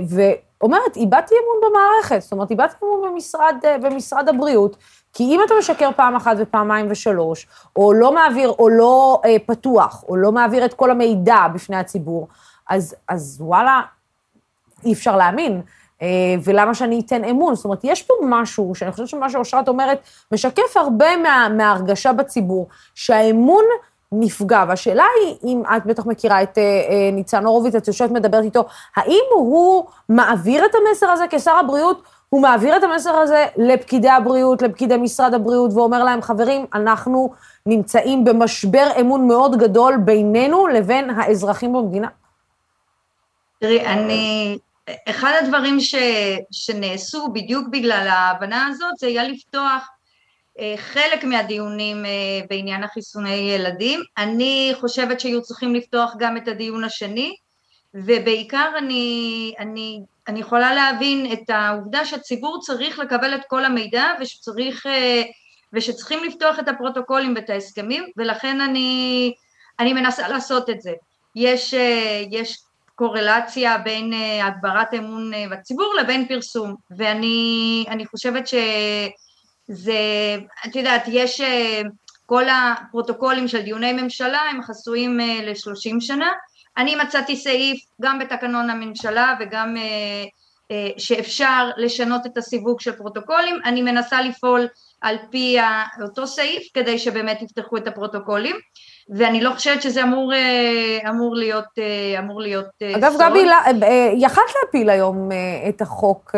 ואומרת, 0.08 0.96
איבדתי 0.96 1.34
אמון 1.34 1.70
במערכת, 1.70 2.22
זאת 2.22 2.32
אומרת, 2.32 2.50
איבדתי 2.50 2.76
אמון 2.82 3.10
במשרד, 3.12 3.54
במשרד 3.82 4.28
הבריאות, 4.28 4.76
כי 5.12 5.24
אם 5.24 5.40
אתה 5.46 5.54
משקר 5.58 5.90
פעם 5.96 6.16
אחת 6.16 6.36
ופעמיים 6.38 6.86
ושלוש, 6.90 7.46
או 7.76 7.92
לא 7.92 8.14
מעביר, 8.14 8.48
או 8.58 8.68
לא 8.68 9.20
אה, 9.24 9.36
פתוח, 9.46 10.04
או 10.08 10.16
לא 10.16 10.32
מעביר 10.32 10.64
את 10.64 10.74
כל 10.74 10.90
המידע 10.90 11.48
בפני 11.54 11.76
הציבור, 11.76 12.28
אז, 12.70 12.94
אז 13.08 13.38
וואלה, 13.40 13.80
אי 14.84 14.92
אפשר 14.92 15.16
להאמין. 15.16 15.62
אה, 16.02 16.08
ולמה 16.44 16.74
שאני 16.74 17.02
אתן 17.06 17.24
אמון? 17.24 17.54
זאת 17.54 17.64
אומרת, 17.64 17.80
יש 17.84 18.02
פה 18.02 18.14
משהו, 18.22 18.74
שאני 18.74 18.92
חושבת 18.92 19.08
שמה 19.08 19.30
שאושרת 19.30 19.68
אומרת, 19.68 19.98
משקף 20.32 20.76
הרבה 20.76 21.16
מה, 21.16 21.48
מההרגשה 21.56 22.12
בציבור, 22.12 22.68
שהאמון 22.94 23.64
נפגע. 24.12 24.64
והשאלה 24.68 25.04
היא, 25.20 25.36
אם 25.44 25.62
את 25.76 25.86
בטח 25.86 26.06
מכירה 26.06 26.42
את 26.42 26.58
אה, 26.58 26.62
אה, 26.62 27.10
ניצן 27.12 27.44
הורוביץ, 27.44 27.74
את 27.74 27.88
יושבת 27.88 28.10
מדברת 28.10 28.44
איתו, 28.44 28.64
האם 28.96 29.24
הוא 29.34 29.84
מעביר 30.08 30.64
את 30.64 30.70
המסר 30.74 31.06
הזה 31.06 31.24
כשר 31.30 31.56
הבריאות? 31.56 32.02
הוא 32.28 32.42
מעביר 32.42 32.76
את 32.76 32.82
המסר 32.82 33.14
הזה 33.14 33.46
לפקידי 33.56 34.08
הבריאות, 34.08 34.62
לפקידי 34.62 34.96
משרד 34.96 35.34
הבריאות, 35.34 35.72
ואומר 35.74 36.04
להם, 36.04 36.22
חברים, 36.22 36.66
אנחנו 36.74 37.30
נמצאים 37.66 38.24
במשבר 38.24 38.86
אמון 39.00 39.28
מאוד 39.28 39.56
גדול 39.56 39.96
בינינו 39.96 40.66
לבין 40.66 41.10
האזרחים 41.10 41.72
במדינה? 41.72 42.08
תראי, 43.60 43.86
אני 43.86 44.58
אחד 45.08 45.32
הדברים 45.42 45.80
ש, 45.80 45.94
שנעשו 46.52 47.28
בדיוק 47.32 47.68
בגלל 47.68 48.08
ההבנה 48.08 48.66
הזאת 48.66 48.92
זה 48.98 49.06
היה 49.06 49.24
לפתוח 49.24 49.88
אה, 50.58 50.74
חלק 50.76 51.24
מהדיונים 51.24 52.06
אה, 52.06 52.10
בעניין 52.50 52.84
החיסוני 52.84 53.34
ילדים. 53.34 54.00
אני 54.18 54.72
חושבת 54.80 55.20
שהיו 55.20 55.42
צריכים 55.42 55.74
לפתוח 55.74 56.14
גם 56.18 56.36
את 56.36 56.48
הדיון 56.48 56.84
השני, 56.84 57.34
ובעיקר 57.94 58.70
אני, 58.78 59.54
אני, 59.58 60.00
אני 60.28 60.40
יכולה 60.40 60.74
להבין 60.74 61.32
את 61.32 61.50
העובדה 61.50 62.04
שהציבור 62.04 62.60
צריך 62.60 62.98
לקבל 62.98 63.34
את 63.34 63.40
כל 63.48 63.64
המידע 63.64 64.04
ושצריך, 64.20 64.86
אה, 64.86 65.22
ושצריכים 65.72 66.24
לפתוח 66.24 66.58
את 66.58 66.68
הפרוטוקולים 66.68 67.34
ואת 67.36 67.50
ההסכמים, 67.50 68.04
ולכן 68.16 68.60
אני, 68.60 69.32
אני 69.80 69.92
מנסה 69.92 70.28
לעשות 70.28 70.70
את 70.70 70.80
זה. 70.80 70.92
יש, 71.36 71.74
יש 72.30 72.58
קורלציה 73.02 73.78
בין 73.78 74.12
אה, 74.12 74.46
הגברת 74.46 74.94
אמון 74.94 75.34
אה, 75.34 75.44
בציבור 75.50 75.94
לבין 76.00 76.28
פרסום, 76.28 76.74
ואני 76.96 78.06
חושבת 78.06 78.46
ש, 78.46 78.54
זה, 79.68 79.94
את 80.66 80.76
יודעת, 80.76 81.02
יש 81.06 81.40
כל 82.26 82.44
הפרוטוקולים 82.48 83.48
של 83.48 83.62
דיוני 83.62 83.92
ממשלה 83.92 84.40
הם 84.50 84.62
חסויים 84.62 85.18
ל-30 85.18 86.00
שנה, 86.00 86.32
אני 86.76 86.94
מצאתי 86.94 87.36
סעיף 87.36 87.84
גם 88.02 88.18
בתקנון 88.18 88.70
הממשלה 88.70 89.34
וגם 89.40 89.76
שאפשר 90.98 91.70
לשנות 91.76 92.26
את 92.26 92.36
הסיווג 92.36 92.80
של 92.80 92.92
פרוטוקולים, 92.92 93.60
אני 93.64 93.82
מנסה 93.82 94.22
לפעול 94.22 94.68
על 95.00 95.16
פי 95.30 95.56
אותו 96.02 96.26
סעיף 96.26 96.62
כדי 96.74 96.98
שבאמת 96.98 97.42
יפתחו 97.42 97.76
את 97.76 97.86
הפרוטוקולים 97.86 98.56
ואני 99.08 99.40
לא 99.40 99.50
חושבת 99.50 99.82
שזה 99.82 100.02
אמור, 100.02 100.34
אה, 100.34 101.10
אמור 101.10 101.36
להיות, 101.36 101.64
אה, 101.78 102.18
אמור 102.18 102.40
להיות 102.40 102.68
אה, 102.82 102.96
אגב, 102.96 103.12
סוד. 103.12 103.20
גבי, 103.20 103.46
יכלת 104.16 104.44
להפיל 104.62 104.90
היום 104.90 105.28
את 105.68 105.82
החוק, 105.82 106.34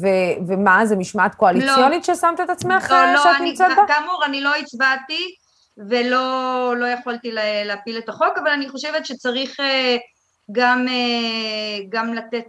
ו, 0.00 0.06
ומה, 0.48 0.86
זה 0.86 0.96
משמעת 0.96 1.34
קואליציונית 1.34 2.08
לא, 2.08 2.14
ששמת 2.14 2.40
את 2.40 2.50
עצמך 2.50 2.90
לא, 2.90 3.12
לא, 3.12 3.22
שאת 3.22 3.40
נמצאת 3.40 3.76
בה? 3.76 3.82
כאמור, 3.88 4.24
אני 4.24 4.40
לא 4.40 4.54
הצבעתי 4.54 5.34
ולא 5.88 6.74
לא 6.76 6.86
יכולתי 6.86 7.30
להפיל 7.64 7.98
את 7.98 8.08
החוק, 8.08 8.38
אבל 8.42 8.50
אני 8.50 8.68
חושבת 8.68 9.06
שצריך 9.06 9.60
גם, 10.52 10.86
גם 11.88 12.14
לתת 12.14 12.48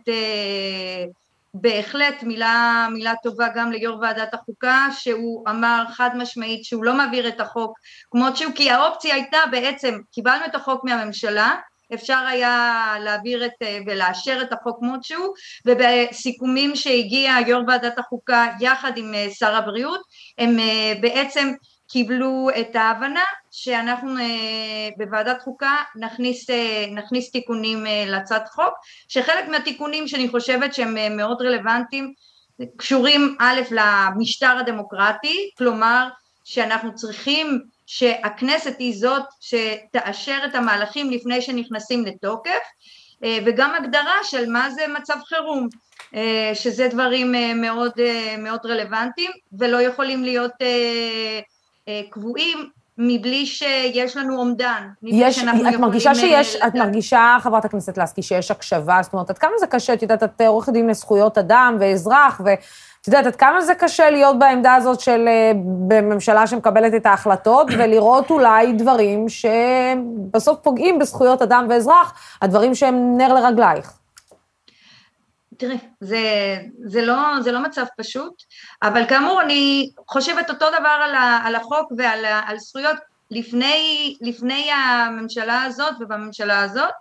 בהחלט 1.61 2.23
מילה, 2.23 2.87
מילה 2.93 3.13
טובה 3.23 3.47
גם 3.55 3.71
ליו"ר 3.71 3.99
ועדת 4.01 4.33
החוקה 4.33 4.87
שהוא 4.91 5.49
אמר 5.49 5.83
חד 5.91 6.09
משמעית 6.15 6.63
שהוא 6.63 6.83
לא 6.83 6.93
מעביר 6.93 7.27
את 7.27 7.39
החוק 7.41 7.79
כמות 8.11 8.37
שהוא 8.37 8.53
כי 8.55 8.71
האופציה 8.71 9.15
הייתה 9.15 9.37
בעצם 9.51 9.99
קיבלנו 10.11 10.45
את 10.45 10.55
החוק 10.55 10.83
מהממשלה 10.83 11.55
אפשר 11.93 12.17
היה 12.29 12.95
להעביר 12.99 13.45
את 13.45 13.51
ולאשר 13.85 14.41
את 14.41 14.53
החוק 14.53 14.79
כמות 14.79 15.03
שהוא 15.03 15.33
ובסיכומים 15.65 16.75
שהגיע 16.75 17.35
יו"ר 17.47 17.63
ועדת 17.67 17.99
החוקה 17.99 18.47
יחד 18.59 18.91
עם 18.97 19.13
שר 19.39 19.55
הבריאות 19.55 20.01
הם 20.37 20.57
בעצם 21.01 21.53
קיבלו 21.89 22.49
את 22.59 22.75
ההבנה 22.75 23.23
שאנחנו 23.51 24.17
אה, 24.17 24.89
בוועדת 24.97 25.41
חוקה 25.41 25.75
נכניס, 25.95 26.49
אה, 26.49 26.85
נכניס 26.91 27.31
תיקונים 27.31 27.87
אה, 27.87 28.03
להצעת 28.07 28.47
חוק, 28.49 28.73
שחלק 29.07 29.47
מהתיקונים 29.47 30.07
שאני 30.07 30.29
חושבת 30.29 30.73
שהם 30.73 31.17
מאוד 31.17 31.41
רלוונטיים 31.41 32.13
קשורים 32.77 33.35
א' 33.39 33.61
למשטר 33.71 34.57
הדמוקרטי, 34.59 35.49
כלומר 35.57 36.07
שאנחנו 36.43 36.95
צריכים 36.95 37.59
שהכנסת 37.85 38.75
היא 38.79 38.99
זאת 38.99 39.23
שתאשר 39.39 40.37
את 40.45 40.55
המהלכים 40.55 41.11
לפני 41.11 41.41
שנכנסים 41.41 42.05
לתוקף 42.05 42.63
וגם 43.45 43.75
הגדרה 43.75 44.23
של 44.23 44.49
מה 44.49 44.69
זה 44.71 44.81
מצב 44.87 45.17
חירום 45.25 45.67
שזה 46.53 46.87
דברים 46.87 47.35
מאוד, 47.55 47.91
מאוד 48.37 48.59
רלוונטיים 48.65 49.31
ולא 49.59 49.81
יכולים 49.81 50.23
להיות 50.23 50.53
קבועים 52.09 52.69
מבלי 52.97 53.45
שיש 53.45 54.17
לנו 54.17 54.39
אומדן. 54.39 54.87
יש, 55.03 55.43
את 55.43 55.79
מרגישה 55.79 56.15
שיש, 56.15 56.55
לדעת. 56.55 56.67
את 56.67 56.75
מרגישה, 56.75 57.37
חברת 57.41 57.65
הכנסת 57.65 57.97
לסקי, 57.97 58.21
שיש 58.21 58.51
הקשבה, 58.51 58.99
זאת 59.01 59.13
אומרת, 59.13 59.29
עד 59.29 59.37
כמה 59.37 59.51
זה 59.59 59.67
קשה, 59.67 59.93
את 59.93 60.01
יודעת, 60.01 60.23
את 60.23 60.41
עורכת 60.41 60.73
דין 60.73 60.87
לזכויות 60.87 61.37
אדם 61.37 61.77
ואזרח, 61.79 62.41
ואת 62.45 62.59
יודעת, 63.07 63.25
עד 63.25 63.35
כמה 63.35 63.61
זה 63.61 63.75
קשה 63.75 64.09
להיות 64.09 64.39
בעמדה 64.39 64.75
הזאת 64.75 64.99
של, 64.99 65.27
אה, 65.27 65.51
בממשלה 65.87 66.47
שמקבלת 66.47 66.93
את 66.93 67.05
ההחלטות, 67.05 67.67
ולראות 67.77 68.29
אולי 68.29 68.73
דברים 68.73 69.25
שבסוף 69.29 70.57
פוגעים 70.61 70.99
בזכויות 70.99 71.41
אדם 71.41 71.65
ואזרח, 71.69 72.13
הדברים 72.41 72.75
שהם 72.75 73.17
נר 73.17 73.33
לרגלייך. 73.33 73.93
תראי, 75.57 75.77
זה, 75.99 76.21
זה, 76.85 77.05
לא, 77.05 77.41
זה 77.41 77.51
לא 77.51 77.63
מצב 77.63 77.85
פשוט, 77.97 78.43
אבל 78.83 79.05
כאמור 79.09 79.41
אני 79.41 79.89
חושבת 80.07 80.49
אותו 80.49 80.65
דבר 80.79 80.97
על, 81.05 81.15
ה, 81.15 81.41
על 81.43 81.55
החוק 81.55 81.91
ועל 81.97 82.25
על 82.25 82.57
זכויות 82.59 82.97
לפני, 83.31 84.15
לפני 84.21 84.71
הממשלה 84.71 85.63
הזאת 85.63 85.93
ובממשלה 85.99 86.61
הזאת, 86.61 86.93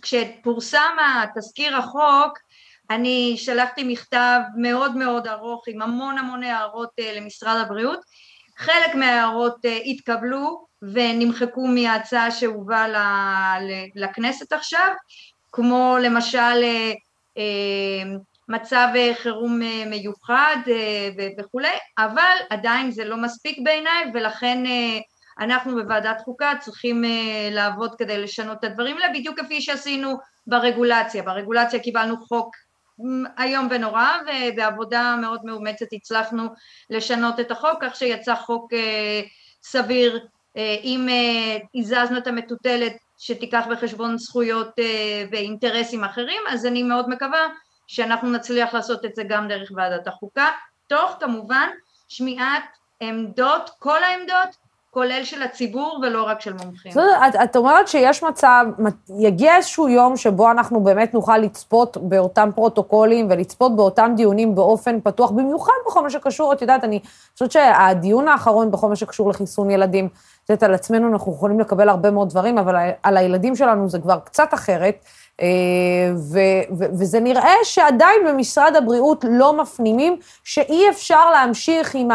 וכשפורסם 0.00 0.96
התזכיר 1.22 1.76
החוק 1.76 2.38
אני 2.90 3.34
שלחתי 3.36 3.84
מכתב 3.84 4.40
מאוד 4.56 4.96
מאוד 4.96 5.26
ארוך 5.26 5.64
עם 5.68 5.82
המון 5.82 6.18
המון 6.18 6.42
הערות 6.42 6.90
אה, 6.98 7.12
למשרד 7.16 7.56
הבריאות, 7.56 8.00
חלק 8.56 8.94
מההערות 8.94 9.64
אה, 9.64 9.76
התקבלו 9.76 10.66
ונמחקו 10.82 11.66
מההצעה 11.66 12.30
שהובאה 12.30 12.86
לכנסת 13.94 14.52
עכשיו, 14.52 14.88
כמו 15.54 15.96
למשל 16.00 16.38
אה, 16.38 16.92
אה, 17.38 18.16
מצב 18.48 18.88
אה, 18.96 19.12
חירום 19.14 19.60
מיוחד 19.86 20.56
וכולי, 21.38 21.76
אבל 21.98 22.36
עדיין 22.50 22.90
זה 22.90 23.04
לא 23.04 23.16
מספיק 23.16 23.58
בעיניי 23.64 24.10
ולכן 24.14 24.64
אנחנו 25.40 25.74
בוועדת 25.74 26.20
חוקה 26.20 26.52
צריכים 26.60 27.04
לעבוד 27.50 27.94
כדי 27.98 28.18
לשנות 28.18 28.58
את 28.58 28.64
הדברים 28.64 28.96
האלה, 28.96 29.12
בדיוק 29.18 29.40
כפי 29.40 29.62
שעשינו 29.62 30.16
ברגולציה. 30.46 31.22
ברגולציה 31.22 31.80
קיבלנו 31.80 32.16
חוק 32.26 32.56
איום 33.38 33.68
ונורא, 33.70 34.08
ובעבודה 34.26 35.16
מאוד 35.20 35.40
מאומצת 35.44 35.86
הצלחנו 35.92 36.42
לשנות 36.90 37.40
את 37.40 37.50
החוק, 37.50 37.84
כך 37.84 37.96
שיצא 37.96 38.34
חוק 38.34 38.72
סביר. 39.62 40.26
אם 40.56 41.08
הזזנו 41.74 42.18
את 42.18 42.26
המטוטלת 42.26 42.96
שתיקח 43.18 43.64
בחשבון 43.70 44.18
זכויות 44.18 44.78
אה, 44.78 45.24
ואינטרסים 45.30 46.04
אחרים, 46.04 46.42
אז 46.48 46.66
אני 46.66 46.82
מאוד 46.82 47.08
מקווה 47.08 47.46
שאנחנו 47.86 48.30
נצליח 48.32 48.74
לעשות 48.74 49.04
את 49.04 49.16
זה 49.16 49.22
גם 49.28 49.48
דרך 49.48 49.70
ועדת 49.74 50.06
החוקה, 50.06 50.48
תוך 50.88 51.16
כמובן 51.20 51.68
שמיעת 52.08 52.64
עמדות, 53.00 53.70
כל 53.78 54.02
העמדות, 54.02 54.64
כולל 54.90 55.24
של 55.24 55.42
הציבור 55.42 56.00
ולא 56.02 56.22
רק 56.22 56.40
של 56.40 56.52
מומחים. 56.52 56.92
זאת 56.92 57.04
אומרת, 57.04 57.34
את 57.44 57.56
אומרת 57.56 57.88
שיש 57.88 58.22
מצב, 58.22 58.64
יגיע 59.18 59.56
איזשהו 59.56 59.88
יום 59.88 60.16
שבו 60.16 60.50
אנחנו 60.50 60.80
באמת 60.80 61.14
נוכל 61.14 61.38
לצפות 61.38 61.96
באותם 61.96 62.50
פרוטוקולים 62.54 63.26
ולצפות 63.30 63.76
באותם 63.76 64.12
דיונים 64.16 64.54
באופן 64.54 65.00
פתוח, 65.00 65.30
במיוחד 65.30 65.72
בכל 65.86 66.02
מה 66.02 66.10
שקשור, 66.10 66.52
את 66.52 66.62
יודעת, 66.62 66.84
אני 66.84 67.00
חושבת 67.32 67.52
שהדיון 67.52 68.28
האחרון 68.28 68.70
בכל 68.70 68.88
מה 68.88 68.96
שקשור 68.96 69.30
לחיסון 69.30 69.70
ילדים, 69.70 70.08
את 70.44 70.50
יודעת, 70.50 70.62
על 70.62 70.74
עצמנו 70.74 71.08
אנחנו 71.08 71.32
יכולים 71.32 71.60
לקבל 71.60 71.88
הרבה 71.88 72.10
מאוד 72.10 72.30
דברים, 72.30 72.58
אבל 72.58 72.74
על 73.02 73.16
הילדים 73.16 73.56
שלנו 73.56 73.88
זה 73.88 73.98
כבר 73.98 74.18
קצת 74.24 74.54
אחרת. 74.54 75.04
אה, 75.42 75.46
ו- 76.16 76.78
ו- 76.78 76.98
וזה 76.98 77.20
נראה 77.20 77.54
שעדיין 77.62 78.20
במשרד 78.28 78.76
הבריאות 78.76 79.24
לא 79.28 79.56
מפנימים 79.56 80.16
שאי 80.44 80.88
אפשר 80.90 81.30
להמשיך 81.30 81.94
עם 81.94 82.08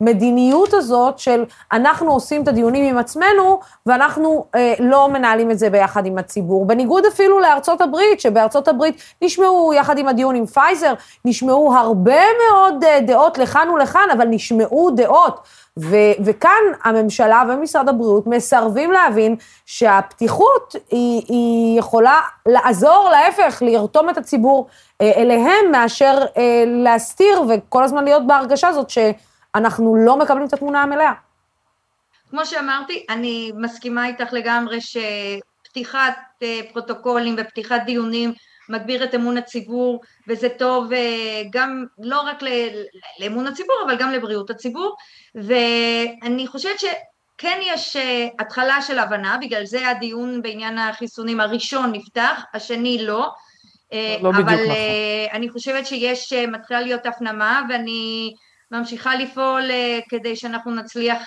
המדיניות 0.00 0.74
הזאת 0.74 1.18
של 1.18 1.44
אנחנו 1.72 2.12
עושים 2.12 2.42
את 2.42 2.48
הדיונים 2.48 2.84
עם 2.84 2.98
עצמנו 2.98 3.60
ואנחנו 3.86 4.44
אה, 4.54 4.74
לא 4.78 5.08
מנהלים 5.08 5.50
את 5.50 5.58
זה 5.58 5.70
ביחד 5.70 6.06
עם 6.06 6.18
הציבור. 6.18 6.66
בניגוד 6.66 7.06
אפילו 7.06 7.40
לארצות 7.40 7.80
הברית, 7.80 8.20
שבארצות 8.20 8.68
הברית 8.68 9.02
נשמעו 9.22 9.74
יחד 9.74 9.98
עם 9.98 10.08
הדיון 10.08 10.34
עם 10.34 10.46
פייזר, 10.46 10.94
נשמעו 11.24 11.74
הרבה 11.74 12.20
מאוד 12.50 12.84
אה, 12.84 13.00
דעות 13.00 13.38
לכאן 13.38 13.68
ולכאן, 13.70 14.08
אבל 14.12 14.26
נשמעו 14.26 14.90
דעות. 14.90 15.40
ו- 15.78 16.24
וכאן 16.24 16.62
הממשלה 16.84 17.42
ומשרד 17.48 17.88
הבריאות 17.88 18.26
מסרבים 18.26 18.92
להבין 18.92 19.36
שהפתיחות 19.66 20.76
היא, 20.90 21.22
היא 21.28 21.78
יכולה 21.78 22.20
לעזור, 22.46 23.08
להפך, 23.12 23.62
לרתום 23.62 24.10
את 24.10 24.18
הציבור 24.18 24.68
אה, 25.00 25.12
אליהם, 25.16 25.72
מאשר 25.72 26.18
אה, 26.36 26.64
להסתיר 26.66 27.42
וכל 27.48 27.84
הזמן 27.84 28.04
להיות 28.04 28.26
בהרגשה 28.26 28.68
הזאת 28.68 28.90
שאנחנו 28.90 29.96
לא 29.96 30.16
מקבלים 30.16 30.46
את 30.46 30.52
התמונה 30.52 30.82
המלאה. 30.82 31.12
כמו 32.30 32.46
שאמרתי, 32.46 33.06
אני 33.10 33.52
מסכימה 33.56 34.06
איתך 34.06 34.32
לגמרי 34.32 34.78
שפתיחת 34.80 36.16
אה, 36.42 36.60
פרוטוקולים 36.72 37.36
ופתיחת 37.38 37.80
דיונים 37.86 38.32
מגביר 38.68 39.04
את 39.04 39.14
אמון 39.14 39.36
הציבור 39.36 40.00
וזה 40.28 40.48
טוב 40.48 40.92
אה, 40.92 41.42
גם 41.50 41.84
לא 41.98 42.20
רק 42.20 42.42
לאמון 43.20 43.46
הציבור 43.46 43.76
אבל 43.86 43.96
גם 43.98 44.12
לבריאות 44.12 44.50
הציבור. 44.50 44.96
ואני 45.34 46.46
חושבת 46.46 46.80
שכן 46.80 47.58
יש 47.62 47.96
אה, 47.96 48.28
התחלה 48.38 48.82
של 48.82 48.98
הבנה, 48.98 49.38
בגלל 49.40 49.66
זה 49.66 49.88
הדיון 49.88 50.42
בעניין 50.42 50.78
החיסונים 50.78 51.40
הראשון 51.40 51.92
נפתח, 51.92 52.42
השני 52.54 53.06
לא, 53.06 53.30
אה, 53.92 54.16
לא 54.22 54.30
אבל 54.30 54.58
אני 55.32 55.48
חושבת 55.48 55.86
שיש, 55.86 56.32
מתחילה 56.32 56.80
להיות 56.80 57.06
הפנמה 57.06 57.62
ואני 57.68 58.34
ממשיכה 58.70 59.16
לפעול 59.16 59.62
כדי 60.08 60.36
שאנחנו 60.36 60.74
נצליח 60.74 61.22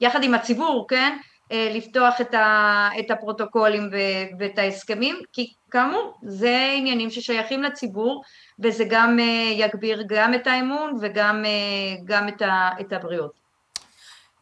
יחד 0.00 0.22
עם 0.22 0.34
הציבור, 0.34 0.86
כן, 0.88 1.16
לפתוח 1.50 2.20
את, 2.20 2.34
ה, 2.34 2.88
את 2.98 3.10
הפרוטוקולים 3.10 3.88
ו, 3.92 3.96
ואת 4.38 4.58
ההסכמים, 4.58 5.16
כי 5.32 5.52
כאמור, 5.70 6.14
זה 6.22 6.72
עניינים 6.76 7.10
ששייכים 7.10 7.62
לציבור, 7.62 8.22
וזה 8.58 8.84
גם 8.90 9.18
אה, 9.20 9.52
יגביר 9.52 10.04
גם 10.08 10.34
את 10.34 10.46
האמון 10.46 10.96
וגם 11.00 11.44
אה, 11.44 11.96
גם 12.04 12.28
את, 12.28 12.42
ה, 12.42 12.70
את 12.80 12.92
הבריאות. 12.92 13.44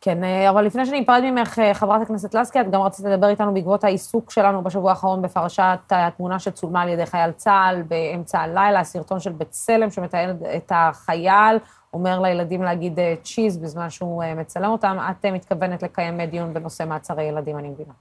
כן, 0.05 0.25
אה, 0.25 0.51
אבל 0.51 0.65
לפני 0.65 0.87
שאני 0.87 1.03
אפרד 1.03 1.23
ממך, 1.25 1.59
אה, 1.59 1.75
חברת 1.75 2.03
הכנסת 2.03 2.35
לסקי, 2.35 2.61
את 2.61 2.71
גם 2.71 2.81
רצית 2.81 3.07
לדבר 3.07 3.29
איתנו 3.29 3.55
בעקבות 3.55 3.85
העיסוק 3.85 4.31
שלנו 4.31 4.63
בשבוע 4.63 4.91
האחרון 4.91 5.23
בפרשת 5.23 5.79
התמונה 5.91 6.39
שצולמה 6.39 6.83
על 6.83 6.89
ידי 6.89 7.07
חייל 7.07 7.33
צה"ל 7.33 7.83
באמצע 7.83 8.41
הלילה, 8.41 8.85
סרטון 8.85 9.21
של 9.21 9.33
בצלם 9.33 9.91
שמתאר 9.91 10.35
את 10.57 10.73
החייל, 10.75 11.59
אומר 11.93 12.21
לילדים 12.21 12.63
להגיד 12.63 12.99
צ'יז 13.23 13.59
בזמן 13.59 13.91
שהוא 13.91 14.25
מצלם 14.37 14.71
אותם. 14.71 14.99
את 15.11 15.27
מתכוונת 15.27 15.83
לקיים 15.83 16.21
דיון 16.21 16.55
בנושא 16.55 16.85
מעצרי 16.85 17.25
ילדים, 17.25 17.59
אני 17.59 17.69
מבינה. 17.69 17.93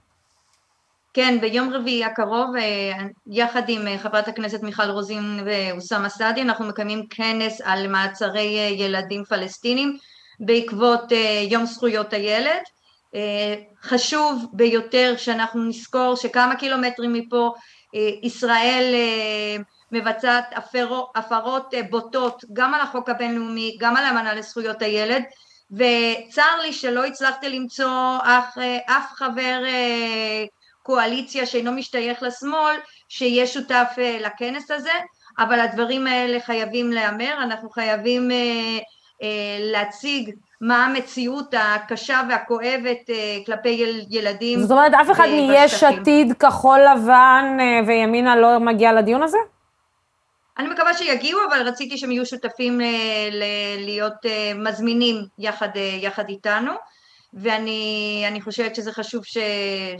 כן, 1.14 1.38
ביום 1.40 1.72
רביעי 1.74 2.04
הקרוב, 2.04 2.50
יחד 3.26 3.62
עם 3.68 3.98
חברת 3.98 4.28
הכנסת 4.28 4.62
מיכל 4.62 4.90
רוזין 4.90 5.40
ואוסאמה 5.46 6.08
סעדי, 6.08 6.42
אנחנו 6.42 6.64
מקיימים 6.64 7.06
כנס 7.10 7.60
על 7.64 7.88
מעצרי 7.88 8.74
ילדים 8.78 9.24
פלסטינים. 9.24 9.98
בעקבות 10.40 11.12
אה, 11.12 11.44
יום 11.50 11.64
זכויות 11.64 12.12
הילד. 12.12 12.62
אה, 13.14 13.54
חשוב 13.82 14.46
ביותר 14.52 15.14
שאנחנו 15.16 15.64
נזכור 15.64 16.16
שכמה 16.16 16.56
קילומטרים 16.56 17.12
מפה 17.12 17.52
אה, 17.94 18.10
ישראל 18.22 18.94
מבצעת 19.92 20.44
הפרות 21.14 21.74
בוטות 21.90 22.44
גם 22.52 22.74
על 22.74 22.80
החוק 22.80 23.08
הבינלאומי, 23.08 23.76
גם 23.80 23.96
על 23.96 24.04
האמנה 24.04 24.34
לזכויות 24.34 24.82
הילד, 24.82 25.22
וצר 25.70 26.60
לי 26.62 26.72
שלא 26.72 27.04
הצלחתי 27.04 27.48
למצוא 27.48 28.18
אף, 28.22 28.58
אף 28.86 29.12
חבר 29.12 29.62
קואליציה 30.82 31.46
שאינו 31.46 31.72
משתייך 31.72 32.22
לשמאל 32.22 32.76
שיהיה 33.08 33.46
שותף 33.46 33.88
לכנס 34.20 34.70
הזה, 34.70 34.92
אבל 35.38 35.60
הדברים 35.60 36.06
האלה 36.06 36.40
חייבים 36.40 36.92
להיאמר, 36.92 37.34
אנחנו 37.42 37.70
חייבים 37.70 38.30
אה, 38.30 38.78
להציג 39.60 40.30
מה 40.60 40.84
המציאות 40.84 41.54
הקשה 41.58 42.20
והכואבת 42.28 43.10
אה, 43.10 43.38
כלפי 43.46 43.84
ילדים. 44.10 44.60
זאת 44.60 44.70
אומרת, 44.70 44.94
אף 44.94 45.10
אחד 45.10 45.26
מיש 45.28 45.82
עתיד, 45.82 46.32
כחול 46.32 46.80
לבן 46.80 47.56
אה, 47.60 47.80
וימינה 47.86 48.36
לא 48.36 48.58
מגיע 48.58 48.92
לדיון 48.92 49.22
הזה? 49.22 49.38
אני 50.58 50.68
מקווה 50.68 50.94
שיגיעו, 50.94 51.40
אבל 51.48 51.68
רציתי 51.68 51.98
שהם 51.98 52.12
יהיו 52.12 52.26
שותפים 52.26 52.80
להיות 53.78 54.14
מזמינים 54.54 55.16
יחד, 55.38 55.68
יחד 56.00 56.28
איתנו, 56.28 56.72
ואני 57.34 58.40
חושבת 58.44 58.74
שזה 58.74 58.92
חשוב 58.92 59.24
ש, 59.24 59.38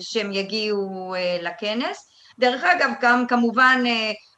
שהם 0.01 0.33
יגיעו 0.33 1.15
לכנס. 1.43 2.09
דרך 2.39 2.65
אגב, 2.65 2.91
גם 3.01 3.27
כמובן 3.27 3.85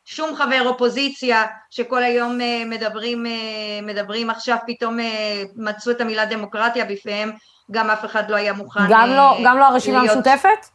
שום 0.05 0.37
חבר 0.37 0.62
אופוזיציה 0.66 1.44
שכל 1.70 2.03
היום 2.03 2.40
אה, 2.40 2.62
מדברים, 2.66 3.27
אה, 3.27 3.33
מדברים 3.83 4.31
עכשיו 4.31 4.57
פתאום 4.66 5.00
אה, 5.00 5.42
מצאו 5.57 5.92
את 5.92 6.00
המילה 6.00 6.24
דמוקרטיה 6.24 6.85
בפיהם, 6.85 7.33
גם 7.70 7.90
אף 7.90 8.05
אחד 8.05 8.31
לא 8.31 8.37
היה 8.37 8.53
מוכן 8.53 8.81
גם 8.88 9.11
לא, 9.11 9.38
גם 9.44 9.59
לא 9.59 9.64
הרשימה. 9.64 10.00
המשותפת? 10.00 10.66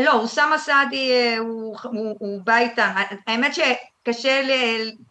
לא, 0.00 0.12
אוסאמה 0.12 0.58
סעדי 0.58 1.36
הוא, 1.38 1.76
הוא, 1.82 2.16
הוא 2.18 2.40
בא 2.44 2.56
איתם, 2.56 2.90
האמת 3.26 3.54
ש... 3.54 3.60
קשה, 4.06 4.42
ל... 4.42 4.50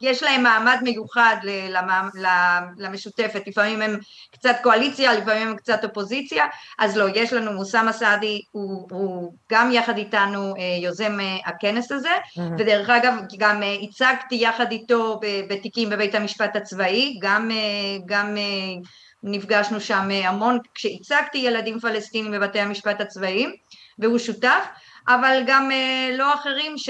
יש 0.02 0.24
להם 0.24 0.44
מעמד 0.44 0.78
מיוחד 0.82 1.36
למשותפת, 2.78 3.48
לפעמים 3.48 3.82
הם 3.82 3.98
קצת 4.32 4.56
קואליציה, 4.64 5.14
לפעמים 5.14 5.48
הם 5.48 5.56
קצת 5.56 5.84
אופוזיציה, 5.84 6.46
אז 6.80 6.98
לא, 6.98 7.06
יש 7.16 7.34
לנו, 7.34 7.60
אוסאמה 7.60 7.94
סעדי 7.94 8.42
הוא, 8.52 8.88
הוא 8.92 9.34
גם 9.52 9.72
יחד 9.72 9.98
איתנו 9.98 10.56
אה, 10.56 10.78
יוזם 10.82 11.20
אה, 11.20 11.38
הכנס 11.46 11.92
הזה, 11.92 12.10
mm-hmm. 12.10 12.42
ודרך 12.58 12.90
אגב 12.90 13.14
גם 13.38 13.64
אה, 13.64 13.76
הצגתי 13.82 14.36
יחד 14.36 14.72
איתו 14.72 15.20
בתיקים 15.50 15.90
בבית 15.90 16.16
המשפט 16.16 16.56
הצבאי, 16.56 17.18
גם, 17.22 17.52
גם 18.06 18.38
נפגשנו 19.24 19.82
שם 19.82 20.10
המון. 20.24 20.60
כשהצגתי 20.76 21.38
ילדים 21.38 21.80
פלסטינים 21.80 22.32
בבתי 22.32 22.60
המשפט 22.60 23.02
הצבאיים, 23.02 23.54
והוא 24.00 24.18
שותף, 24.18 24.66
אבל 25.08 25.44
גם 25.48 25.70
לא 26.18 26.34
אחרים 26.34 26.78
ש... 26.78 26.90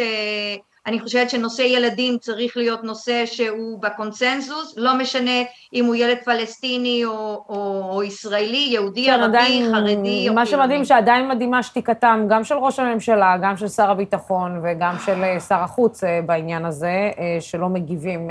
אני 0.88 1.00
חושבת 1.00 1.30
שנושא 1.30 1.62
ילדים 1.62 2.17
צריך 2.17 2.58
להיות 2.58 2.84
נושא 2.84 3.26
שהוא 3.26 3.82
בקונצנזוס, 3.82 4.74
לא 4.78 4.98
משנה 4.98 5.41
אם 5.74 5.86
הוא 5.86 5.95
ילד 5.95 6.17
פלסטיני 6.26 7.06
או, 7.06 7.45
או, 7.50 7.89
או 7.93 8.04
ישראלי, 8.04 8.67
יהודי, 8.71 9.06
כן, 9.06 9.12
ערבי, 9.12 9.26
עדיין, 9.38 9.71
חרדי 9.71 10.30
או 10.30 10.34
מה 10.34 10.45
שמדהים 10.45 10.86
שעדיין 10.86 11.28
מדהימה 11.28 11.63
שתיקתם, 11.63 12.26
גם 12.30 12.43
של 12.43 12.56
ראש 12.56 12.80
הממשלה, 12.80 13.38
גם 13.41 13.58
של 13.58 13.67
שר 13.67 13.91
הביטחון 13.91 14.62
וגם 14.63 14.95
של 15.06 15.24
אה, 15.24 15.39
שר 15.39 15.56
החוץ 15.56 16.04
אה, 16.04 16.19
בעניין 16.26 16.65
הזה, 16.65 17.12
אה, 17.19 17.38
שלא 17.39 17.69
מגיבים 17.69 18.28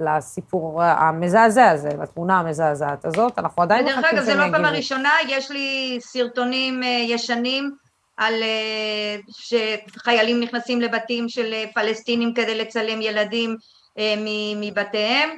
לסיפור 0.00 0.82
המזעזע 0.82 1.70
הזה, 1.70 1.88
לתמונה 2.02 2.38
המזעזעת 2.38 3.04
הזאת. 3.04 3.38
אנחנו 3.38 3.62
עדיין 3.62 3.84
מחכים 3.84 4.00
שהם 4.02 4.10
יגיבו. 4.10 4.28
ודרך 4.28 4.34
אגב, 4.34 4.44
זו 4.44 4.50
לא 4.50 4.56
פעם 4.56 4.64
הראשונה, 4.64 5.10
יש 5.28 5.50
לי 5.50 5.98
סרטונים 6.00 6.82
ישנים, 6.82 7.83
על 8.16 8.34
אה, 8.42 9.16
שחיילים 9.28 10.40
נכנסים 10.40 10.80
לבתים 10.80 11.28
של 11.28 11.52
אה, 11.52 11.64
פלסטינים 11.74 12.34
כדי 12.34 12.58
לצלם 12.58 13.02
ילדים 13.02 13.56
אה, 13.98 14.14
מבתיהם 14.60 15.30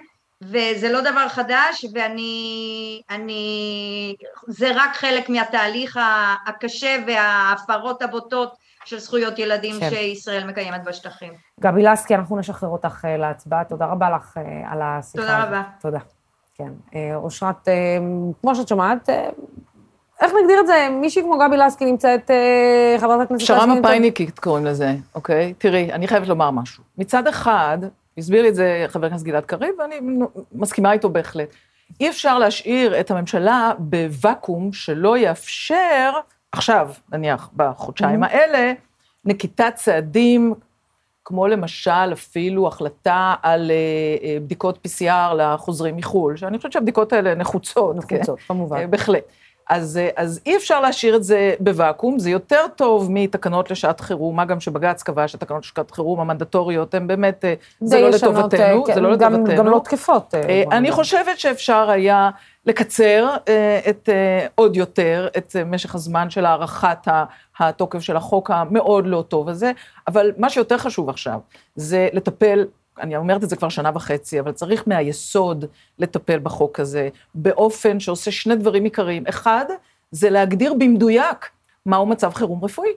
וזה 0.42 0.92
לא 0.92 1.00
דבר 1.00 1.28
חדש 1.28 1.84
ואני, 1.94 3.02
אני, 3.10 4.14
זה 4.46 4.70
רק 4.74 4.96
חלק 4.96 5.28
מהתהליך 5.28 5.98
הקשה 6.46 6.96
וההפרות 7.06 8.02
הבוטות 8.02 8.56
של 8.84 8.98
זכויות 8.98 9.38
ילדים 9.38 9.80
כן. 9.80 9.90
שישראל 9.90 10.46
מקיימת 10.46 10.84
בשטחים. 10.84 11.32
גבי 11.60 11.82
לסקי, 11.82 12.14
אנחנו 12.14 12.36
נשחרר 12.36 12.68
אותך 12.68 13.04
להצבעה. 13.18 13.64
תודה 13.64 13.86
רבה 13.86 14.10
לך 14.10 14.36
על 14.70 14.82
השיחה 14.82 14.92
הזאת. 14.92 15.14
תודה 15.14 15.44
רבה. 15.44 15.62
תודה. 15.80 15.98
כן. 16.54 16.98
אושרת, 17.14 17.68
כמו 18.40 18.54
שאת 18.54 18.68
שומעת, 18.68 19.08
איך 20.20 20.32
נגדיר 20.42 20.60
את 20.60 20.66
זה? 20.66 20.88
מישהי 21.00 21.22
כמו 21.22 21.38
גבי 21.38 21.56
לסקי 21.56 21.84
נמצאת, 21.84 22.30
אה, 22.30 22.96
חברת 22.98 23.20
הכנסת... 23.20 23.42
פשרה 23.42 23.66
מפאיניקית 23.66 24.38
קוראים 24.38 24.66
לזה, 24.66 24.94
אוקיי? 25.14 25.54
תראי, 25.58 25.92
אני 25.92 26.08
חייבת 26.08 26.28
לומר 26.28 26.50
משהו. 26.50 26.84
מצד 26.98 27.26
אחד, 27.26 27.78
הסביר 28.18 28.42
לי 28.42 28.48
את 28.48 28.54
זה 28.54 28.84
חבר 28.88 29.06
הכנסת 29.06 29.24
גלעד 29.24 29.44
קריב, 29.44 29.74
ואני 29.78 30.00
מסכימה 30.52 30.92
איתו 30.92 31.08
בהחלט. 31.08 31.48
אי 32.00 32.08
אפשר 32.08 32.38
להשאיר 32.38 33.00
את 33.00 33.10
הממשלה 33.10 33.72
בוואקום 33.78 34.72
שלא 34.72 35.18
יאפשר, 35.18 36.12
עכשיו, 36.52 36.90
נניח, 37.12 37.50
בחודשיים 37.56 38.24
mm-hmm. 38.24 38.26
האלה, 38.26 38.72
נקיטת 39.24 39.72
צעדים, 39.74 40.54
כמו 41.24 41.46
למשל 41.46 42.12
אפילו 42.12 42.68
החלטה 42.68 43.34
על 43.42 43.70
אה, 43.70 43.76
אה, 44.28 44.40
בדיקות 44.40 44.78
PCR 44.86 45.34
לחוזרים 45.34 45.96
מחו"ל, 45.96 46.36
שאני 46.36 46.56
חושבת 46.56 46.72
שהבדיקות 46.72 47.12
האלה 47.12 47.34
נחוצות. 47.34 47.96
נחוצות, 47.96 48.38
כן? 48.38 48.46
כמובן. 48.48 48.90
בהחלט. 48.90 49.24
אז, 49.70 49.96
אה, 49.96 50.08
אז 50.16 50.40
אי 50.46 50.56
אפשר 50.56 50.80
להשאיר 50.80 51.16
את 51.16 51.24
זה 51.24 51.54
בוואקום, 51.60 52.18
זה 52.18 52.30
יותר 52.30 52.60
טוב 52.76 53.08
מתקנות 53.10 53.70
לשעת 53.70 54.00
חירום, 54.00 54.36
מה 54.36 54.44
גם 54.44 54.60
שבג"ץ 54.60 55.02
קבע 55.02 55.28
שתקנות 55.28 55.64
לשעת 55.64 55.90
חירום 55.90 56.20
המנדטוריות 56.20 56.94
הן 56.94 57.06
באמת, 57.06 57.44
אה, 57.44 57.54
זה 57.80 58.00
לא 58.00 58.10
לטובתנו, 58.10 58.84
כן, 58.84 58.94
זה 58.94 59.00
לא 59.00 59.16
גם, 59.16 59.32
לטובתנו. 59.32 59.56
גם 59.56 59.66
לא 59.66 59.80
תקפות. 59.84 60.34
אה, 60.34 60.62
אני 60.72 60.90
חושבת 60.90 61.38
שאפשר 61.38 61.90
היה 61.90 62.30
לקצר 62.66 63.36
את, 63.88 64.08
עוד 64.54 64.76
יותר 64.76 65.28
את 65.36 65.56
משך 65.66 65.94
הזמן 65.94 66.30
של 66.30 66.46
הארכת 66.46 67.08
התוקף 67.58 68.00
של 68.00 68.16
החוק 68.16 68.50
המאוד 68.50 69.06
לא 69.06 69.24
טוב 69.28 69.48
הזה, 69.48 69.72
אבל 70.08 70.32
מה 70.38 70.50
שיותר 70.50 70.78
חשוב 70.78 71.08
עכשיו 71.08 71.38
זה 71.74 72.08
לטפל 72.12 72.64
אני 73.00 73.16
אומרת 73.16 73.44
את 73.44 73.50
זה 73.50 73.56
כבר 73.56 73.68
שנה 73.68 73.90
וחצי, 73.94 74.40
אבל 74.40 74.52
צריך 74.52 74.82
מהיסוד 74.86 75.64
לטפל 75.98 76.38
בחוק 76.38 76.80
הזה, 76.80 77.08
באופן 77.34 78.00
שעושה 78.00 78.30
שני 78.30 78.56
דברים 78.56 78.84
עיקריים. 78.84 79.24
אחד, 79.28 79.64
זה 80.10 80.30
להגדיר 80.30 80.74
במדויק 80.74 81.50
מהו 81.86 82.06
מצב 82.06 82.34
חירום 82.34 82.64
רפואי. 82.64 82.90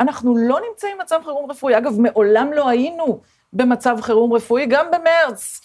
אנחנו 0.00 0.36
לא 0.36 0.60
נמצאים 0.68 0.98
במצב 0.98 1.20
חירום 1.24 1.50
רפואי. 1.50 1.78
אגב, 1.78 2.00
מעולם 2.00 2.52
לא 2.52 2.68
היינו 2.68 3.20
במצב 3.52 3.98
חירום 4.00 4.32
רפואי, 4.32 4.66
גם 4.66 4.86
במרץ 4.90 5.60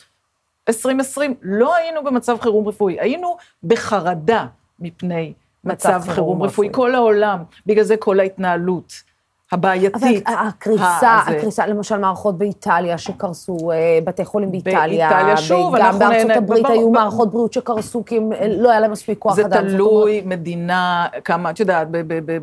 2020 0.69 1.35
לא 1.41 1.75
היינו 1.75 2.03
במצב 2.03 2.37
חירום 2.41 2.67
רפואי, 2.67 2.99
היינו 2.99 3.37
בחרדה 3.63 4.45
מפני 4.79 5.33
מצב, 5.63 5.89
מצב 5.89 5.99
חירום, 6.01 6.13
חירום 6.15 6.43
רפואי. 6.43 6.67
רפואי. 6.67 6.83
כל 6.83 6.95
העולם, 6.95 7.43
בגלל 7.65 7.83
זה 7.83 7.97
כל 7.97 8.19
ההתנהלות. 8.19 8.93
הבעייתית. 9.53 10.27
אבל 10.27 10.35
הקריסה, 10.47 11.17
הקריסה, 11.27 11.67
למשל 11.67 11.97
מערכות 11.97 12.37
באיטליה 12.37 12.97
שקרסו, 12.97 13.71
אה, 13.71 13.99
בתי 14.03 14.25
חולים 14.25 14.51
באיטליה. 14.51 15.09
באיטליה 15.09 15.37
שוב, 15.37 15.75
אנחנו... 15.75 15.99
גם 15.99 16.09
בארצות 16.09 16.31
הברית 16.31 16.65
היו 16.69 16.89
מערכות 16.89 17.31
בריאות 17.31 17.53
שקרסו 17.53 18.05
כי 18.05 18.19
לא 18.57 18.71
היה 18.71 18.79
להם 18.79 18.91
מספיק 18.91 19.19
כוח 19.19 19.39
אדם. 19.39 19.49
זה 19.49 19.75
תלוי 19.75 20.21
מדינה, 20.25 21.07
כמה, 21.23 21.49
את 21.49 21.59
יודעת, 21.59 21.87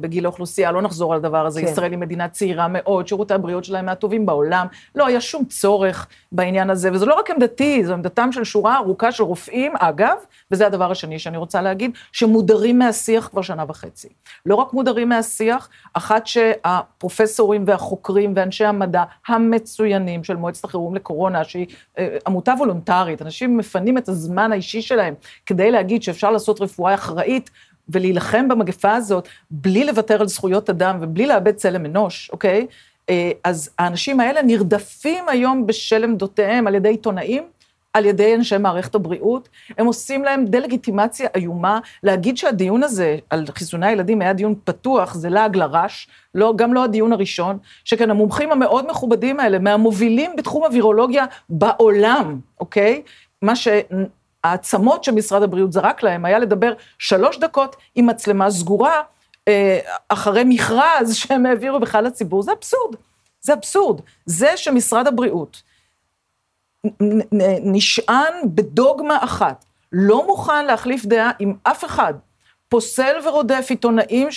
בגיל 0.00 0.24
האוכלוסייה, 0.24 0.72
לא 0.72 0.82
נחזור 0.82 1.12
על 1.12 1.18
הדבר 1.18 1.46
הזה, 1.46 1.60
כן. 1.60 1.66
ישראל 1.66 1.90
היא 1.90 1.98
מדינה 1.98 2.28
צעירה 2.28 2.66
מאוד, 2.68 3.08
שירותי 3.08 3.34
הבריאות 3.34 3.64
שלהם 3.64 3.86
מהטובים 3.86 4.26
בעולם, 4.26 4.66
לא 4.94 5.06
היה 5.06 5.20
שום 5.20 5.44
צורך 5.44 6.06
בעניין 6.32 6.70
הזה, 6.70 6.90
וזה 6.92 7.06
לא 7.06 7.14
רק 7.14 7.30
עמדתי, 7.30 7.84
זו 7.84 7.92
עמדתם 7.92 8.32
של 8.32 8.44
שורה 8.44 8.76
ארוכה 8.76 9.12
של 9.12 9.22
רופאים, 9.22 9.72
אגב, 9.78 10.16
וזה 10.50 10.66
הדבר 10.66 10.90
השני 10.90 11.18
שאני 11.18 11.36
רוצה 11.36 11.62
להגיד, 11.62 11.90
שמודרים 12.12 12.78
מהשיח 12.78 13.28
כבר 13.28 13.42
שנה 13.42 13.64
וחצי. 13.68 14.08
לא 14.46 14.54
רק 14.54 14.72
מודרים 14.72 15.08
מהשיח, 15.08 15.68
אחת 15.94 16.26
שה... 16.26 16.52
הפרופסורים 17.00 17.64
והחוקרים 17.66 18.32
ואנשי 18.36 18.64
המדע 18.64 19.04
המצוינים 19.28 20.24
של 20.24 20.36
מועצת 20.36 20.64
החירום 20.64 20.94
לקורונה, 20.94 21.44
שהיא 21.44 21.66
אה, 21.98 22.16
עמותה 22.26 22.54
וולונטרית, 22.58 23.22
אנשים 23.22 23.56
מפנים 23.56 23.98
את 23.98 24.08
הזמן 24.08 24.52
האישי 24.52 24.82
שלהם 24.82 25.14
כדי 25.46 25.70
להגיד 25.70 26.02
שאפשר 26.02 26.30
לעשות 26.30 26.60
רפואה 26.60 26.94
אחראית 26.94 27.50
ולהילחם 27.88 28.48
במגפה 28.48 28.94
הזאת 28.94 29.28
בלי 29.50 29.84
לוותר 29.84 30.20
על 30.20 30.28
זכויות 30.28 30.70
אדם 30.70 30.98
ובלי 31.00 31.26
לאבד 31.26 31.54
צלם 31.54 31.86
אנוש, 31.86 32.30
אוקיי? 32.32 32.66
אה, 33.10 33.30
אז 33.44 33.70
האנשים 33.78 34.20
האלה 34.20 34.42
נרדפים 34.42 35.28
היום 35.28 35.66
בשל 35.66 36.04
עמדותיהם 36.04 36.66
על 36.66 36.74
ידי 36.74 36.88
עיתונאים, 36.88 37.44
על 37.92 38.04
ידי 38.04 38.34
אנשי 38.34 38.58
מערכת 38.58 38.94
הבריאות, 38.94 39.48
הם 39.78 39.86
עושים 39.86 40.24
להם 40.24 40.44
דה-לגיטימציה 40.44 41.28
איומה. 41.34 41.78
להגיד 42.02 42.36
שהדיון 42.36 42.82
הזה 42.82 43.16
על 43.30 43.44
חיסוני 43.54 43.86
הילדים 43.86 44.22
היה 44.22 44.32
דיון 44.32 44.54
פתוח, 44.64 45.14
זה 45.14 45.28
לעג 45.28 45.56
לרש, 45.56 46.08
לא, 46.34 46.52
גם 46.56 46.74
לא 46.74 46.84
הדיון 46.84 47.12
הראשון, 47.12 47.58
שכן 47.84 48.10
המומחים 48.10 48.52
המאוד 48.52 48.90
מכובדים 48.90 49.40
האלה, 49.40 49.58
מהמובילים 49.58 50.36
בתחום 50.36 50.64
הווירולוגיה 50.64 51.24
בעולם, 51.48 52.40
אוקיי? 52.60 53.02
מה 53.42 53.56
ש... 53.56 53.68
העצמות 54.44 55.04
שמשרד 55.04 55.42
הבריאות 55.42 55.72
זרק 55.72 56.02
להם 56.02 56.24
היה 56.24 56.38
לדבר 56.38 56.72
שלוש 56.98 57.38
דקות 57.38 57.76
עם 57.94 58.06
מצלמה 58.06 58.50
סגורה, 58.50 59.02
אה, 59.48 59.78
אחרי 60.08 60.42
מכרז 60.46 61.14
שהם 61.14 61.46
העבירו 61.46 61.80
בכלל 61.80 62.04
לציבור, 62.04 62.42
זה 62.42 62.52
אבסורד. 62.52 62.96
זה 63.40 63.52
אבסורד. 63.52 64.00
זה 64.26 64.56
שמשרד 64.56 65.06
הבריאות 65.06 65.62
נשען 67.62 68.34
בדוגמה 68.44 69.18
אחת, 69.24 69.64
לא 69.92 70.26
מוכן 70.26 70.66
להחליף 70.66 71.04
דעה 71.04 71.30
עם 71.38 71.54
אף 71.62 71.84
אחד, 71.84 72.14
פוסל 72.68 73.16
ורודף 73.24 73.66
עיתונאים 73.70 74.28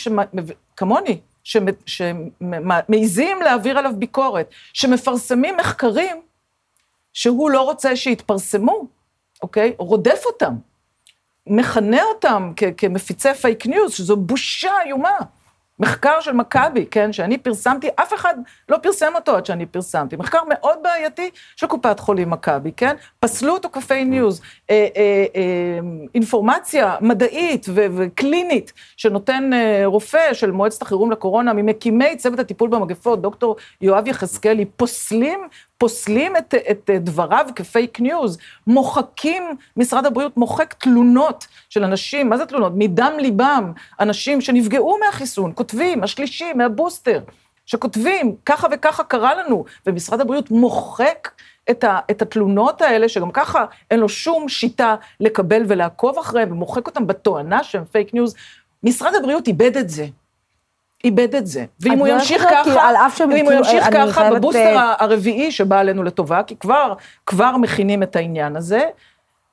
כמוני, 0.78 1.20
שמעיזים 1.44 3.42
להעביר 3.42 3.78
עליו 3.78 3.92
ביקורת, 3.98 4.50
שמפרסמים 4.74 5.58
מחקרים 5.58 6.22
שהוא 7.14 7.50
לא 7.50 7.62
רוצה 7.62 7.96
שיתפרסמו, 7.96 8.88
אוקיי? 9.42 9.74
רודף 9.78 10.22
אותם, 10.26 10.54
מכנה 11.48 12.04
אותם 12.04 12.54
כמפיצי 12.78 13.34
פייק 13.34 13.66
ניוז, 13.66 13.94
שזו 13.94 14.16
בושה 14.18 14.72
איומה. 14.86 15.18
מחקר 15.80 16.22
של 16.22 16.32
מכבי, 16.32 16.86
כן, 16.86 17.14
שאני 17.14 17.38
פרסמתי, 17.38 17.88
אף 17.96 18.14
אחד 18.14 18.34
לא 18.70 18.78
פרסם 18.78 19.12
אותו 19.16 19.36
עד 19.36 19.46
שאני 19.46 19.66
פרסמתי. 19.66 20.16
מחקר 20.16 20.40
מאוד 20.50 20.78
בעייתי 20.82 21.30
של 21.56 21.68
קופת 21.68 22.00
חולים 22.00 22.30
מכבי, 22.30 22.72
כן? 22.78 22.96
פסלו 23.20 23.54
אותו 23.54 23.70
כפייק 23.70 24.06
ניוז. 24.06 24.42
אה, 24.70 24.88
אה, 24.98 25.26
אה, 25.36 25.80
אינפורמציה 26.16 26.96
מדעית 27.02 27.66
ו- 27.70 27.86
וקלינית 27.96 28.74
שנותן 28.98 29.54
אה, 29.54 29.82
רופא 29.86 30.34
של 30.34 30.52
מועצת 30.52 30.82
החירום 30.82 31.12
לקורונה, 31.12 31.54
ממקימי 31.54 32.18
צוות 32.18 32.40
הטיפול 32.40 32.70
במגפות, 32.70 33.22
דוקטור 33.22 33.56
יואב 33.82 34.08
יחזקאלי, 34.08 34.66
פוסלים 34.66 35.40
פוסלים 35.78 36.38
את, 36.38 36.54
את 36.72 36.90
דבריו 37.00 37.46
כפייק 37.56 38.00
ניוז, 38.00 38.38
מוחקים, 38.68 39.44
משרד 39.78 40.06
הבריאות 40.06 40.38
מוחק 40.38 40.74
תלונות 40.74 41.48
של 41.70 41.84
אנשים, 41.84 42.30
מה 42.30 42.38
זה 42.38 42.46
תלונות? 42.46 42.74
מדם 42.76 43.14
ליבם, 43.20 43.72
אנשים 44.00 44.42
שנפגעו 44.42 44.98
מהחיסון, 45.06 45.52
כותבים, 45.56 46.04
השלישי, 46.04 46.54
מהבוסטר, 46.54 47.20
שכותבים, 47.66 48.36
ככה 48.46 48.68
וככה 48.72 49.04
קרה 49.04 49.36
לנו, 49.36 49.66
ומשרד 49.86 50.22
הבריאות 50.22 50.52
מוחק 50.52 51.30
את, 51.70 51.84
ה, 51.84 52.00
את 52.12 52.22
התלונות 52.22 52.82
האלה, 52.82 53.10
שגם 53.10 53.32
ככה 53.32 53.66
אין 53.92 54.00
לו 54.00 54.10
שום 54.10 54.50
שיטה 54.50 54.96
לקבל 55.20 55.64
ולעקוב 55.68 56.20
אחריהם, 56.20 56.52
ומוחק 56.52 56.88
אותם 56.88 57.08
בתואנה 57.08 57.64
שהם 57.64 57.86
פייק 57.86 58.14
ניוז. 58.14 58.36
משרד 58.84 59.16
הבריאות 59.16 59.48
איבד 59.48 59.78
את 59.78 59.90
זה. 59.90 60.08
איבד 61.04 61.36
את 61.36 61.48
זה. 61.48 61.66
ואם 61.80 62.00
הוא 62.00 62.08
ימשיך 62.08 62.44
ככה, 62.52 62.90
ואם 63.30 63.46
הוא 63.46 63.54
ימשיך 63.54 63.86
ככה 63.94 64.32
בבוסטר 64.32 64.94
הרביעי 65.00 65.52
שבא 65.52 65.80
עלינו 65.80 66.04
לטובה, 66.04 66.44
כי 66.44 66.56
כבר, 66.56 66.94
כבר 67.26 67.58
מכינים 67.58 68.04
את 68.04 68.16
העניין 68.16 68.56
הזה, 68.56 68.82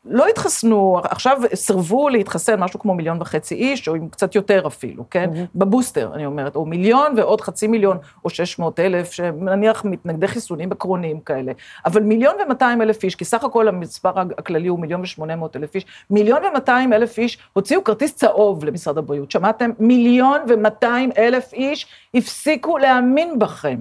לא 0.05 0.27
התחסנו, 0.27 1.01
עכשיו 1.05 1.39
סירבו 1.55 2.09
להתחסן 2.09 2.61
משהו 2.61 2.81
כמו 2.81 2.95
מיליון 2.95 3.21
וחצי 3.21 3.55
איש, 3.55 3.89
או 3.89 3.95
עם 3.95 4.09
קצת 4.09 4.35
יותר 4.35 4.67
אפילו, 4.67 5.05
כן? 5.11 5.31
Mm-hmm. 5.33 5.49
בבוסטר, 5.55 6.11
אני 6.15 6.27
אומרת, 6.27 6.57
או 6.57 6.67
מיליון 6.67 7.13
ועוד 7.17 7.41
חצי 7.41 7.67
מיליון, 7.67 7.99
או 8.25 8.31
שש 8.31 8.59
מאות 8.59 8.81
אלף, 8.81 9.13
שנניח 9.13 9.85
מתנגדי 9.85 10.29
חיסונים 10.29 10.73
עקרוניים 10.73 11.21
כאלה. 11.21 11.53
אבל 11.87 12.03
מיליון 12.03 12.35
ומאתיים 12.45 12.83
אלף 12.83 13.05
איש, 13.05 13.15
כי 13.15 13.25
סך 13.25 13.45
הכל 13.45 13.69
המספר 13.69 14.13
הכללי 14.19 14.69
הוא 14.69 14.79
מיליון 14.79 15.01
ושמונה 15.01 15.37
מאות 15.37 15.57
אלף 15.57 15.75
איש, 15.75 15.87
מיליון 16.11 16.43
ומאתיים 16.45 16.93
אלף 16.93 17.19
איש 17.19 17.39
הוציאו 17.53 17.85
כרטיס 17.85 18.15
צהוב 18.15 18.65
למשרד 18.65 18.99
הבריאות. 18.99 19.31
שמעתם? 19.31 19.71
מיליון 19.79 20.41
ומאתיים 20.49 21.11
אלף 21.19 21.53
איש 21.53 21.87
הפסיקו 22.15 22.79
להאמין 22.79 23.39
בכם. 23.39 23.79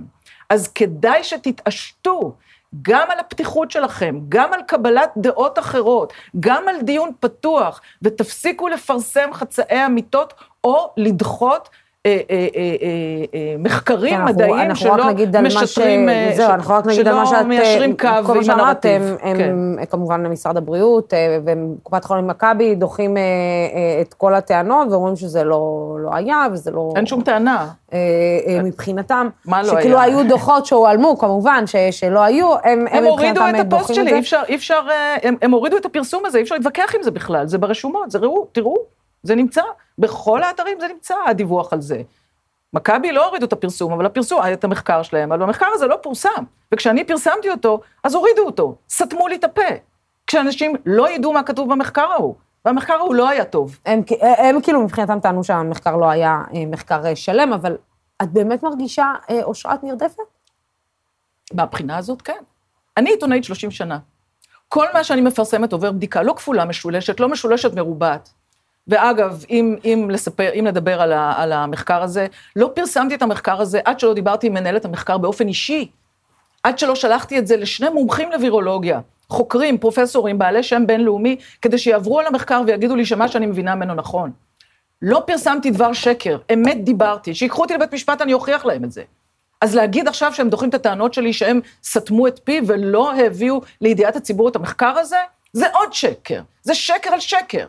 אז 0.50 0.68
כדאי 0.68 1.24
שתתעשתו. 1.24 2.36
גם 2.82 3.12
על 3.12 3.20
הפתיחות 3.20 3.72
שלכם, 3.72 4.20
גם 4.30 4.54
על 4.54 4.60
קבלת 4.68 5.12
דעות 5.18 5.60
אחרות, 5.60 6.14
גם 6.40 6.68
על 6.68 6.82
דיון 6.82 7.12
פתוח, 7.20 7.82
ותפסיקו 8.02 8.68
לפרסם 8.68 9.30
חצאי 9.34 9.86
אמיתות 9.86 10.34
או 10.64 10.94
לדחות 10.98 11.70
מחקרים 13.60 14.26
מדעיים 14.26 14.76
שלא 14.76 15.06
משטרים, 15.42 16.10
זהו, 16.36 16.50
אנחנו 16.50 16.74
רק 16.74 16.86
נגיד 16.86 17.08
על 17.08 17.16
מה 17.16 17.26
שאת, 17.26 17.46
מיישרים 17.46 17.98
קו 17.98 18.34
מה 18.36 18.44
שאמרת, 18.44 18.86
הם 18.86 19.38
כן. 19.38 19.86
כמובן 19.90 20.24
למשרד 20.24 20.58
הבריאות 20.58 21.14
וקופת 21.46 22.04
חולים 22.04 22.28
מכבי 22.28 22.76
דוחים 22.76 23.18
את 24.02 24.14
כל 24.14 24.36
הטענות 24.36 24.88
ואומרים 24.92 25.16
שזה 25.16 25.44
לא, 25.44 25.96
לא 26.00 26.10
היה 26.14 26.48
וזה 26.52 26.72
לא... 26.72 26.94
אין 26.96 27.06
שום 27.06 27.22
טענה. 27.22 27.68
מבחינתם. 28.64 29.30
מה 29.46 29.64
לא 29.64 29.72
היה? 29.72 29.80
שכאילו 29.80 30.00
היו 30.00 30.28
דוחות 30.28 30.66
שהועלמו, 30.66 31.18
כמובן, 31.18 31.64
שלא 31.92 32.24
היו, 32.24 32.56
הם 32.64 32.86
מבחינתם 33.06 33.12
דוחים 33.12 33.32
את 33.32 33.36
זה. 33.36 33.52
הם 33.52 33.52
הורידו 33.52 33.62
את 33.62 33.74
הפוסט 33.74 33.94
שלי, 33.94 34.14
אי 34.48 34.56
אפשר, 34.56 34.82
הם 35.42 35.52
הורידו 35.52 35.78
את 35.78 35.86
הפרסום 35.86 36.26
הזה, 36.26 36.38
אי 36.38 36.44
אפשר 36.44 36.56
להתווכח 36.56 36.96
עם 36.96 37.04
זה 37.04 37.12
בכלל, 37.12 37.48
זה 37.48 37.58
ברשומות, 37.58 38.12
זה 38.12 38.18
ראו, 38.18 38.48
תראו, 38.52 38.76
זה 39.24 39.36
נמצא. 39.36 39.62
בכל 40.00 40.44
האתרים 40.44 40.80
זה 40.80 40.88
נמצא, 40.88 41.16
הדיווח 41.28 41.74
על 41.74 41.82
זה. 41.82 42.02
מכבי 42.74 43.12
לא 43.12 43.26
הורידו 43.26 43.46
את 43.46 43.54
הפרסום, 43.54 43.94
אבל 43.94 44.06
הפרסום, 44.06 44.42
את 44.54 44.64
המחקר 44.64 45.04
שלהם, 45.04 45.32
אבל 45.32 45.44
המחקר 45.44 45.66
הזה 45.74 45.88
לא 45.88 45.98
פורסם. 46.04 46.44
וכשאני 46.74 47.04
פרסמתי 47.04 47.50
אותו, 47.50 47.80
אז 48.04 48.16
הורידו 48.16 48.42
אותו, 48.46 48.76
סתמו 48.90 49.28
לי 49.28 49.36
את 49.36 49.44
הפה. 49.44 49.62
כשאנשים 50.28 50.76
לא 50.86 51.10
ידעו 51.10 51.34
מה 51.34 51.44
כתוב 51.44 51.72
במחקר 51.72 52.12
ההוא. 52.12 52.36
והמחקר 52.66 52.94
ההוא 52.94 53.16
לא 53.16 53.30
היה 53.30 53.46
טוב. 53.46 53.80
הם, 53.86 54.02
הם, 54.22 54.56
הם 54.56 54.62
כאילו 54.62 54.82
מבחינתם 54.82 55.20
טענו 55.20 55.44
שהמחקר 55.44 55.96
לא 55.96 56.10
היה 56.10 56.42
אה, 56.54 56.66
מחקר 56.66 57.06
אה, 57.06 57.16
שלם, 57.16 57.54
אבל 57.54 57.78
את 58.22 58.32
באמת 58.32 58.64
מרגישה 58.64 59.14
אה, 59.30 59.44
אושרת 59.44 59.84
נרדפת? 59.84 60.24
מהבחינה 61.54 61.98
הזאת, 61.98 62.22
כן. 62.22 62.44
אני 62.98 63.10
עיתונאית 63.10 63.44
30 63.44 63.72
שנה. 63.72 64.00
כל 64.68 64.86
מה 64.94 65.04
שאני 65.04 65.22
מפרסמת 65.22 65.74
עובר 65.74 65.92
בדיקה 65.92 66.24
לא 66.24 66.34
כפולה 66.34 66.66
משולשת, 66.66 67.20
לא 67.20 67.30
משולשת 67.30 67.74
מרובעת. 67.74 68.30
ואגב, 68.90 69.46
אם, 69.50 69.76
אם, 69.86 70.08
לספר, 70.10 70.50
אם 70.60 70.66
לדבר 70.66 71.02
על, 71.02 71.14
ה, 71.14 71.34
על 71.38 71.52
המחקר 71.52 72.04
הזה, 72.04 72.28
לא 72.56 72.72
פרסמתי 72.74 73.16
את 73.16 73.22
המחקר 73.22 73.62
הזה 73.62 73.80
עד 73.86 74.00
שלא 74.00 74.14
דיברתי 74.14 74.48
עם 74.48 74.54
מנהלת 74.54 74.86
המחקר 74.86 75.18
באופן 75.18 75.48
אישי, 75.48 75.92
עד 76.64 76.80
שלא 76.80 76.96
שלחתי 76.96 77.40
את 77.40 77.48
זה 77.48 77.58
לשני 77.58 77.90
מומחים 77.90 78.32
לווירולוגיה, 78.32 79.00
חוקרים, 79.30 79.78
פרופסורים, 79.78 80.38
בעלי 80.38 80.64
שם 80.64 80.84
בינלאומי, 80.88 81.36
כדי 81.62 81.78
שיעברו 81.78 82.20
על 82.20 82.26
המחקר 82.26 82.62
ויגידו 82.68 82.96
לי 82.96 83.06
שמה 83.06 83.28
שאני 83.28 83.46
מבינה 83.46 83.76
ממנו 83.76 83.94
נכון. 83.94 84.32
לא 85.02 85.24
פרסמתי 85.28 85.72
דבר 85.72 85.94
שקר, 85.94 86.38
אמת 86.54 86.84
דיברתי, 86.84 87.36
שיקחו 87.36 87.62
אותי 87.62 87.74
לבית 87.74 87.94
משפט, 87.94 88.22
אני 88.22 88.34
אוכיח 88.34 88.66
להם 88.66 88.84
את 88.84 88.92
זה. 88.92 89.04
אז 89.62 89.76
להגיד 89.76 90.08
עכשיו 90.08 90.34
שהם 90.34 90.50
דוחים 90.50 90.70
את 90.70 90.74
הטענות 90.74 91.14
שלי 91.14 91.34
שהם 91.34 91.60
סתמו 91.84 92.28
את 92.28 92.40
פי 92.44 92.62
ולא 92.68 93.16
הביאו 93.16 93.62
לידיעת 93.82 94.16
הציבור 94.16 94.50
את 94.50 94.56
המחקר 94.56 94.98
הזה, 94.98 95.18
זה 95.54 95.66
עוד 95.74 95.94
שקר. 95.94 96.42
זה 96.62 96.76
שקר 96.76 97.14
על 97.14 97.20
שקר. 97.20 97.66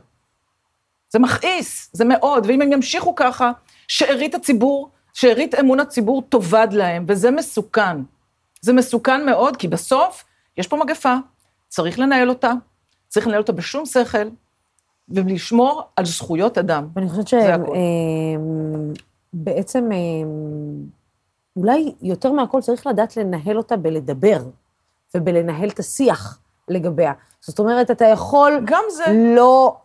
זה 1.12 1.18
מכעיס, 1.18 1.90
זה 1.92 2.04
מאוד, 2.04 2.46
ואם 2.46 2.62
הם 2.62 2.72
ימשיכו 2.72 3.14
ככה, 3.14 3.52
שארית 3.88 4.34
הציבור, 4.34 4.90
שארית 5.12 5.54
אמון 5.54 5.80
הציבור 5.80 6.22
תאבד 6.28 6.68
להם, 6.70 7.04
וזה 7.08 7.30
מסוכן. 7.30 7.96
זה 8.60 8.72
מסוכן 8.72 9.26
מאוד, 9.26 9.56
כי 9.56 9.68
בסוף 9.68 10.24
יש 10.56 10.66
פה 10.66 10.76
מגפה, 10.76 11.14
צריך 11.68 11.98
לנהל 11.98 12.28
אותה, 12.28 12.52
צריך 13.08 13.26
לנהל 13.26 13.40
אותה 13.40 13.52
בשום 13.52 13.86
שכל, 13.86 14.28
ולשמור 15.08 15.82
על 15.96 16.04
זכויות 16.04 16.58
אדם. 16.58 16.88
ואני 16.94 17.08
חושבת 17.08 17.28
שבעצם, 19.32 19.92
אה, 19.92 19.96
אה, 19.96 20.02
אולי 21.56 21.92
יותר 22.02 22.32
מהכל 22.32 22.60
צריך 22.60 22.86
לדעת 22.86 23.16
לנהל 23.16 23.56
אותה 23.56 23.76
בלדבר, 23.76 24.42
ובלנהל 25.14 25.68
את 25.68 25.78
השיח 25.78 26.38
לגביה. 26.68 27.12
זאת 27.40 27.58
אומרת, 27.58 27.90
אתה 27.90 28.04
יכול... 28.04 28.60
גם 28.64 28.82
זה. 28.90 29.04
לא 29.36 29.76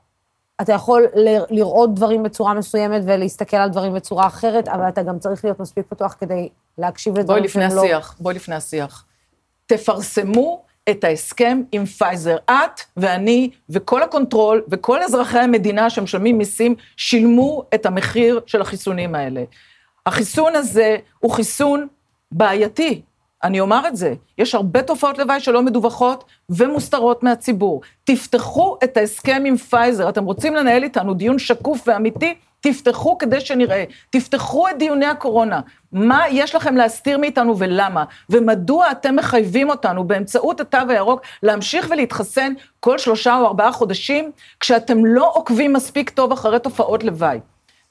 אתה 0.62 0.74
יכול 0.74 1.06
לראות 1.50 1.94
דברים 1.94 2.24
בצורה 2.24 2.54
מסוימת 2.54 3.02
ולהסתכל 3.06 3.58
על 3.58 3.70
דברים 3.70 3.94
בצורה 3.94 4.28
אחרת, 4.28 4.68
אבל 4.68 4.90
אתה 4.90 5.04
גם 5.04 5.20
צריך 5.20 5.46
להיות 5.46 5.60
מספיק 5.60 5.86
פתוח 5.90 6.16
כדי 6.20 6.50
להקשיב 6.78 7.20
לדברים 7.20 7.48
שהם 7.48 7.62
לא... 7.62 7.68
בואי 7.70 7.80
לפני 7.80 7.96
השיח, 7.96 8.16
בואי 8.20 8.36
לפני 8.36 8.56
השיח. 8.56 9.06
תפרסמו 9.66 10.62
את 10.90 11.04
ההסכם 11.04 11.62
עם 11.72 11.86
פייזר. 11.86 12.38
את 12.46 12.82
ואני 12.98 13.50
וכל 13.70 14.04
הקונטרול 14.04 14.64
וכל 14.72 15.04
אזרחי 15.04 15.40
המדינה 15.40 15.90
שמשלמים 15.90 16.38
מיסים, 16.38 16.76
שילמו 16.98 17.64
את 17.76 17.86
המחיר 17.86 18.40
של 18.46 18.62
החיסונים 18.62 19.16
האלה. 19.16 19.44
החיסון 20.06 20.56
הזה 20.56 20.98
הוא 21.20 21.32
חיסון 21.32 21.88
בעייתי, 22.32 23.02
אני 23.46 23.60
אומר 23.60 23.88
את 23.88 23.96
זה. 23.96 24.14
יש 24.38 24.56
הרבה 24.56 24.82
תופעות 24.82 25.18
לוואי 25.18 25.40
שלא 25.40 25.62
מדווחות 25.62 26.24
ומוסתרות 26.50 27.24
מהציבור. 27.24 27.82
תפתחו 28.04 28.78
את 28.84 28.98
ההסכם 28.98 29.44
עם 29.46 29.58
פייזר, 29.58 30.10
אתם 30.10 30.26
רוצים 30.26 30.56
לנהל 30.56 30.84
איתנו 30.84 31.14
דיון 31.14 31.40
שקוף 31.40 31.84
ואמיתי? 31.88 32.34
תפתחו 32.60 33.18
כדי 33.18 33.42
שנראה, 33.42 33.84
תפתחו 34.10 34.70
את 34.70 34.78
דיוני 34.78 35.06
הקורונה. 35.06 35.62
מה 35.92 36.24
יש 36.30 36.56
לכם 36.56 36.76
להסתיר 36.76 37.18
מאיתנו 37.18 37.60
ולמה? 37.60 38.04
ומדוע 38.30 38.92
אתם 38.92 39.16
מחייבים 39.16 39.70
אותנו 39.70 40.04
באמצעות 40.04 40.60
התו 40.60 40.78
הירוק 40.90 41.22
להמשיך 41.44 41.88
ולהתחסן 41.90 42.54
כל 42.80 42.98
שלושה 42.98 43.38
או 43.38 43.46
ארבעה 43.46 43.72
חודשים, 43.72 44.32
כשאתם 44.60 45.06
לא 45.06 45.32
עוקבים 45.34 45.74
מספיק 45.74 46.10
טוב 46.10 46.32
אחרי 46.32 46.60
תופעות 46.60 47.04
לוואי? 47.04 47.40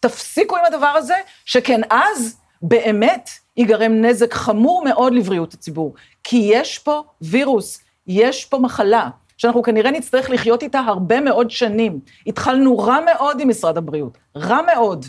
תפסיקו 0.01 0.57
עם 0.57 0.65
הדבר 0.67 0.87
הזה, 0.87 1.15
שכן 1.45 1.81
אז 1.91 2.37
באמת 2.63 3.31
ייגרם 3.57 3.93
נזק 3.93 4.35
חמור 4.35 4.85
מאוד 4.85 5.13
לבריאות 5.13 5.55
הציבור. 5.55 5.95
כי 6.25 6.51
יש 6.53 6.79
פה 6.79 7.03
וירוס, 7.21 7.81
יש 8.07 8.45
פה 8.45 8.59
מחלה, 8.59 9.11
שאנחנו 9.37 9.63
כנראה 9.63 9.91
נצטרך 9.91 10.31
לחיות 10.31 10.63
איתה 10.63 10.79
הרבה 10.79 11.21
מאוד 11.21 11.51
שנים. 11.51 12.01
התחלנו 12.27 12.79
רע 12.79 12.99
מאוד 13.05 13.41
עם 13.41 13.49
משרד 13.49 13.77
הבריאות, 13.77 14.19
רע 14.37 14.61
מאוד. 14.75 15.07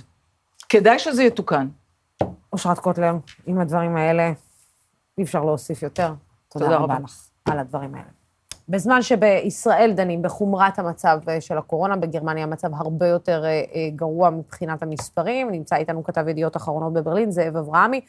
כדאי 0.70 1.00
שזה 1.00 1.24
יתוקן. 1.24 1.68
אושרת 2.54 2.80
קוטלר, 2.80 3.14
עם 3.46 3.60
הדברים 3.60 3.96
האלה, 3.96 4.32
אי 5.18 5.24
אפשר 5.24 5.44
להוסיף 5.44 5.84
יותר. 5.84 6.14
תודה, 6.50 6.66
תודה 6.66 6.78
רבה 6.78 6.94
רבה 6.94 7.04
לך 7.04 7.28
על 7.46 7.60
הדברים 7.60 7.96
האלה. 7.96 8.08
בזמן 8.70 9.02
שבישראל 9.02 9.92
דנים 9.96 10.22
בחומרת 10.22 10.80
המצב 10.80 11.20
אה, 11.28 11.42
של 11.42 11.58
הקורונה, 11.58 11.96
בגרמניה 11.96 12.44
המצב 12.44 12.70
הרבה 12.74 13.08
יותר 13.08 13.46
אה, 13.46 13.50
אה, 13.50 13.90
גרוע 13.96 14.30
מבחינת 14.30 14.84
המספרים. 14.84 15.52
נמצא 15.52 15.76
איתנו 15.76 16.04
כתב 16.04 16.28
ידיעות 16.28 16.58
אחרונות 16.58 16.94
בברלין, 16.94 17.32
זאב 17.32 17.58
אברהמי. 17.58 18.02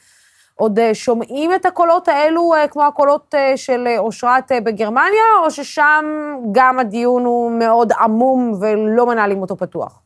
עוד 0.59 0.79
שומעים 0.93 1.55
את 1.55 1.67
הקולות 1.67 2.09
האלו 2.09 2.53
כמו 2.71 2.83
הקולות 2.83 3.35
של 3.57 3.89
אושרת 3.99 4.53
בגרמניה, 4.65 5.25
או 5.45 5.51
ששם 5.51 6.05
גם 6.53 6.79
הדיון 6.79 7.25
הוא 7.25 7.59
מאוד 7.59 7.93
עמום 8.01 8.53
ולא 8.61 9.07
מנהלים 9.07 9.43
אותו 9.43 9.57
פתוח? 9.57 10.03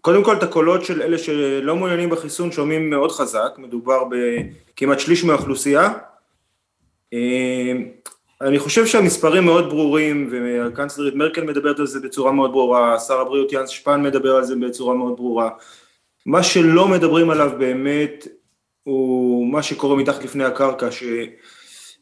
קודם 0.00 0.24
כל, 0.24 0.36
את 0.36 0.42
הקולות 0.42 0.84
של 0.84 1.02
אלה 1.02 1.18
שלא 1.18 1.76
מעוניינים 1.76 2.10
בחיסון 2.10 2.52
שומעים 2.52 2.90
מאוד 2.90 3.12
חזק, 3.12 3.54
מדובר 3.58 4.04
בכמעט 4.04 5.00
שליש 5.00 5.24
מהאוכלוסייה. 5.24 5.92
אני 8.40 8.58
חושב 8.58 8.86
שהמספרים 8.86 9.44
מאוד 9.44 9.68
ברורים, 9.68 10.28
והקנצלרית 10.32 11.14
מרקל 11.14 11.44
מדברת 11.44 11.78
על 11.78 11.86
זה 11.86 12.00
בצורה 12.00 12.32
מאוד 12.32 12.52
ברורה, 12.52 12.98
שר 12.98 13.20
הבריאות 13.20 13.52
יאנס 13.52 13.68
שפן 13.68 14.02
מדבר 14.02 14.36
על 14.36 14.44
זה 14.44 14.54
בצורה 14.56 14.94
מאוד 14.94 15.16
ברורה. 15.16 15.50
מה 16.26 16.42
שלא 16.42 16.88
מדברים 16.88 17.30
עליו 17.30 17.50
באמת 17.58 18.26
הוא 18.82 19.46
מה 19.46 19.62
שקורה 19.62 19.96
מתחת 19.96 20.24
לפני 20.24 20.44
הקרקע, 20.44 20.90
ש... 20.90 21.02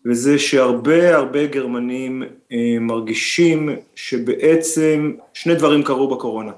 וזה 0.07 0.39
שהרבה 0.39 1.17
הרבה 1.17 1.47
גרמנים 1.47 2.23
אה, 2.23 2.79
מרגישים 2.81 3.69
שבעצם 3.95 5.13
שני 5.35 5.55
דברים 5.55 5.83
קרו 5.83 6.09
בקורונה. 6.09 6.53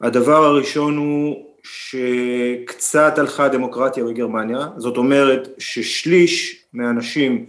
הדבר 0.00 0.44
הראשון 0.44 0.96
הוא 0.96 1.46
שקצת 1.62 3.18
הלכה 3.18 3.44
הדמוקרטיה 3.44 4.04
בגרמניה, 4.04 4.68
זאת 4.76 4.96
אומרת 4.96 5.48
ששליש 5.58 6.64
מהאנשים 6.72 7.46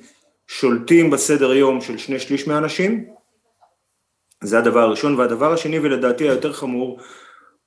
שולטים 0.47 1.09
בסדר 1.09 1.53
יום 1.53 1.81
של 1.81 1.97
שני 1.97 2.19
שליש 2.19 2.47
מהאנשים, 2.47 3.05
זה 4.43 4.57
הדבר 4.57 4.79
הראשון, 4.79 5.15
והדבר 5.15 5.53
השני 5.53 5.79
ולדעתי 5.79 6.23
היותר 6.23 6.53
חמור 6.53 6.99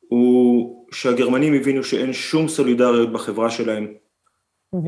הוא 0.09 0.54
שהגרמנים 0.95 1.55
הבינו 1.55 1.85
שאין 1.85 2.13
שום 2.13 2.49
סולידריות 2.49 3.13
בחברה 3.13 3.51
שלהם 3.51 3.87
mm-hmm. 4.75 4.79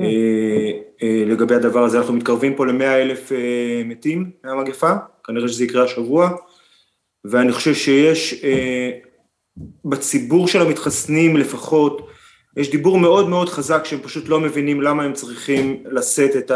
לגבי 1.26 1.54
הדבר 1.54 1.84
הזה, 1.84 1.98
אנחנו 1.98 2.14
מתקרבים 2.14 2.54
פה 2.54 2.66
למאה 2.66 3.02
אלף 3.02 3.32
אה, 3.32 3.82
מתים 3.84 4.30
מהמגפה, 4.44 4.92
כנראה 5.24 5.48
שזה 5.48 5.64
יקרה 5.64 5.84
השבוע, 5.84 6.30
ואני 7.24 7.52
חושב 7.52 7.74
שיש 7.74 8.44
בציבור 9.84 10.48
של 10.48 10.60
המתחסנים 10.60 11.36
לפחות, 11.36 12.08
יש 12.56 12.70
דיבור 12.70 12.98
מאוד 12.98 13.28
מאוד 13.28 13.48
חזק 13.48 13.84
שהם 13.84 14.00
פשוט 14.00 14.28
לא 14.28 14.40
מבינים 14.40 14.82
למה 14.82 15.02
הם 15.02 15.12
צריכים 15.12 15.84
לשאת 15.90 16.36
את 16.36 16.50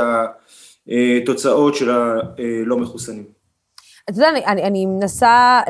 התוצאות 0.89 1.75
של 1.75 1.91
הלא 1.91 2.77
מחוסנים. 2.77 3.40
אתה 4.11 4.19
יודע, 4.19 4.29
אני, 4.31 4.47
אני, 4.47 4.63
אני 4.63 4.87
מנסה, 4.87 5.61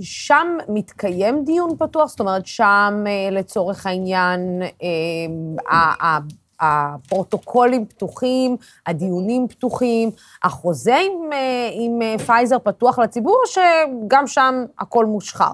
שם 0.00 0.56
מתקיים 0.68 1.44
דיון 1.44 1.76
פתוח? 1.78 2.10
זאת 2.10 2.20
אומרת, 2.20 2.46
שם 2.46 3.04
אה, 3.06 3.30
לצורך 3.30 3.86
העניין, 3.86 4.62
אה, 4.82 6.18
הפרוטוקולים 6.60 7.86
פתוחים, 7.86 8.56
הדיונים 8.86 9.48
פתוחים, 9.48 10.10
החוזה 10.42 10.96
עם, 10.96 11.32
אה, 11.32 11.68
עם 11.72 12.18
פייזר 12.18 12.58
פתוח 12.58 12.98
לציבור, 12.98 13.40
או 13.42 13.46
שגם 13.46 14.26
שם 14.26 14.64
הכל 14.78 15.06
מושחר? 15.06 15.52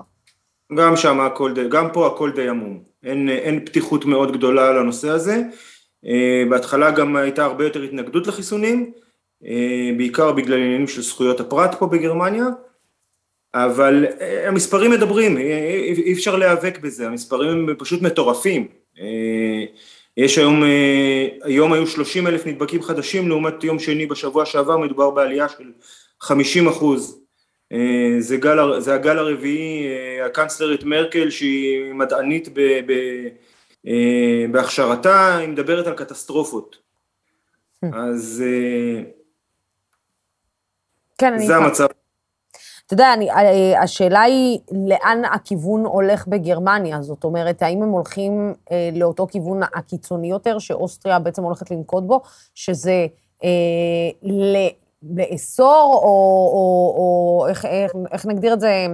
גם 0.76 0.96
שם 0.96 1.20
הכל 1.20 1.54
די, 1.54 1.68
גם 1.68 1.88
פה 1.92 2.06
הכל 2.06 2.32
די 2.32 2.48
עמום. 2.48 2.78
אין, 3.04 3.28
אין 3.28 3.64
פתיחות 3.64 4.04
מאוד 4.04 4.32
גדולה 4.32 4.72
לנושא 4.72 5.08
הזה. 5.08 5.42
בהתחלה 6.50 6.90
גם 6.90 7.16
הייתה 7.16 7.44
הרבה 7.44 7.64
יותר 7.64 7.82
התנגדות 7.82 8.26
לחיסונים, 8.26 8.92
בעיקר 9.96 10.32
בגלל 10.32 10.58
עניינים 10.58 10.88
של 10.88 11.02
זכויות 11.02 11.40
הפרט 11.40 11.74
פה 11.78 11.86
בגרמניה, 11.86 12.44
אבל 13.54 14.06
אה, 14.20 14.48
המספרים 14.48 14.90
מדברים, 14.90 15.36
אי 15.36 16.12
אפשר 16.12 16.36
להיאבק 16.36 16.78
בזה, 16.82 17.06
המספרים 17.06 17.48
הם 17.48 17.74
פשוט 17.78 18.02
מטורפים. 18.02 18.68
יש 20.16 20.38
היום, 20.38 20.62
היום 21.42 21.72
היו 21.72 21.86
30 21.86 22.26
אלף 22.26 22.46
נדבקים 22.46 22.82
חדשים 22.82 23.28
לעומת 23.28 23.64
יום 23.64 23.78
שני 23.78 24.06
בשבוע 24.06 24.46
שעבר, 24.46 24.76
מדובר 24.78 25.10
בעלייה 25.10 25.48
של 25.48 25.64
50 26.20 26.68
אחוז. 26.68 27.20
אה, 27.72 28.16
זה, 28.18 28.36
גל, 28.36 28.80
זה 28.80 28.94
הגל 28.94 29.18
הרביעי, 29.18 29.86
אה, 29.88 30.26
הקנצלרית 30.26 30.84
מרקל 30.84 31.30
שהיא 31.30 31.92
מדענית 31.92 32.48
ב, 32.52 32.60
ב, 32.86 32.92
אה, 33.86 34.44
בהכשרתה, 34.50 35.36
היא 35.36 35.48
מדברת 35.48 35.86
על 35.86 35.94
קטסטרופות. 35.94 36.76
אז 37.92 38.44
כן, 41.20 41.38
זה 41.38 41.56
אני 41.56 41.64
המצב. 41.64 41.86
אתה 42.86 42.94
יודע, 42.94 43.14
אני, 43.14 43.28
השאלה 43.74 44.20
היא 44.20 44.58
לאן 44.88 45.22
הכיוון 45.32 45.84
הולך 45.84 46.26
בגרמניה, 46.26 47.02
זאת 47.02 47.24
אומרת, 47.24 47.62
האם 47.62 47.82
הם 47.82 47.88
הולכים 47.88 48.54
אה, 48.72 48.90
לאותו 48.92 49.26
כיוון 49.26 49.60
הקיצוני 49.62 50.30
יותר, 50.30 50.58
שאוסטריה 50.58 51.18
בעצם 51.18 51.42
הולכת 51.42 51.70
לנקוט 51.70 52.04
בו, 52.04 52.20
שזה 52.54 53.06
אה, 53.44 53.48
לאסור, 55.02 56.00
או, 56.02 56.08
או, 56.52 56.94
או 56.96 57.46
איך, 57.48 57.64
איך, 57.64 57.92
איך 58.12 58.26
נגדיר 58.26 58.52
את 58.52 58.60
זה, 58.60 58.86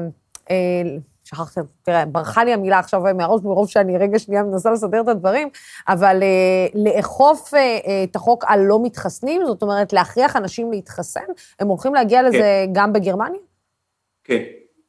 אה, 0.50 0.82
שכחתי, 1.26 1.60
תראה, 1.82 2.04
ברחה 2.04 2.44
לי 2.44 2.52
המילה 2.52 2.78
עכשיו 2.78 3.00
מהראש, 3.00 3.40
מרוב 3.44 3.68
שאני 3.68 3.98
רגע 3.98 4.18
שנייה 4.18 4.42
מנסה 4.42 4.70
לסדר 4.70 5.00
את 5.00 5.08
הדברים, 5.08 5.48
אבל 5.88 6.22
אה, 6.22 6.66
לאכוף 6.74 7.54
אה, 7.54 7.78
אה, 7.86 8.04
את 8.04 8.16
החוק 8.16 8.44
על 8.46 8.60
לא 8.60 8.82
מתחסנים, 8.82 9.46
זאת 9.46 9.62
אומרת, 9.62 9.92
להכריח 9.92 10.36
אנשים 10.36 10.72
להתחסן, 10.72 11.20
הם 11.60 11.68
הולכים 11.68 11.94
להגיע 11.94 12.22
לזה 12.22 12.38
כן. 12.38 12.70
גם 12.72 12.92
בגרמניה? 12.92 13.40
כן, 14.24 14.42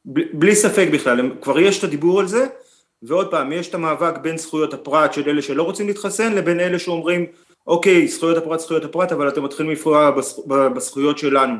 בלי, 0.04 0.24
בלי 0.32 0.54
ספק 0.54 0.88
בכלל, 0.92 1.30
כבר 1.40 1.58
יש 1.58 1.78
את 1.78 1.84
הדיבור 1.84 2.20
על 2.20 2.26
זה, 2.26 2.46
ועוד 3.02 3.30
פעם, 3.30 3.52
יש 3.52 3.68
את 3.68 3.74
המאבק 3.74 4.18
בין 4.18 4.38
זכויות 4.38 4.74
הפרט 4.74 5.12
של 5.12 5.28
אלה 5.28 5.42
שלא 5.42 5.62
רוצים 5.62 5.86
להתחסן, 5.86 6.32
לבין 6.32 6.60
אלה 6.60 6.78
שאומרים, 6.78 7.26
אוקיי, 7.66 8.08
זכויות 8.08 8.36
הפרט, 8.36 8.60
זכויות 8.60 8.84
הפרט, 8.84 9.12
אבל 9.12 9.28
אתם 9.28 9.44
מתחילים 9.44 9.72
לפגוע 9.72 10.10
בזכויות 10.46 11.18
שלנו, 11.18 11.54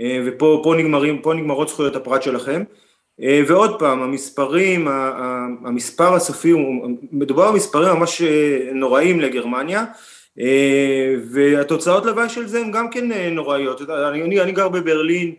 אה, 0.00 0.18
ופה 0.26 0.60
פה 0.64 0.74
נגמרים, 0.78 1.22
פה 1.22 1.34
נגמרות 1.34 1.68
זכויות 1.68 1.96
הפרט 1.96 2.22
שלכם. 2.22 2.62
אה, 3.20 3.42
ועוד 3.46 3.78
פעם, 3.78 4.02
המספרים, 4.02 4.88
המספר 5.64 6.14
הסופי, 6.14 6.52
מדובר 7.12 7.52
במספרים 7.52 7.88
ממש 7.88 8.22
אה, 8.22 8.70
נוראים 8.74 9.20
לגרמניה, 9.20 9.84
והתוצאות 11.30 12.06
לוואי 12.06 12.28
של 12.28 12.46
זה 12.46 12.60
הן 12.60 12.72
גם 12.72 12.90
כן 12.90 13.12
נוראיות. 13.30 13.90
אני, 13.90 14.22
אני, 14.22 14.40
אני 14.40 14.52
גר 14.52 14.68
בברלין, 14.68 15.34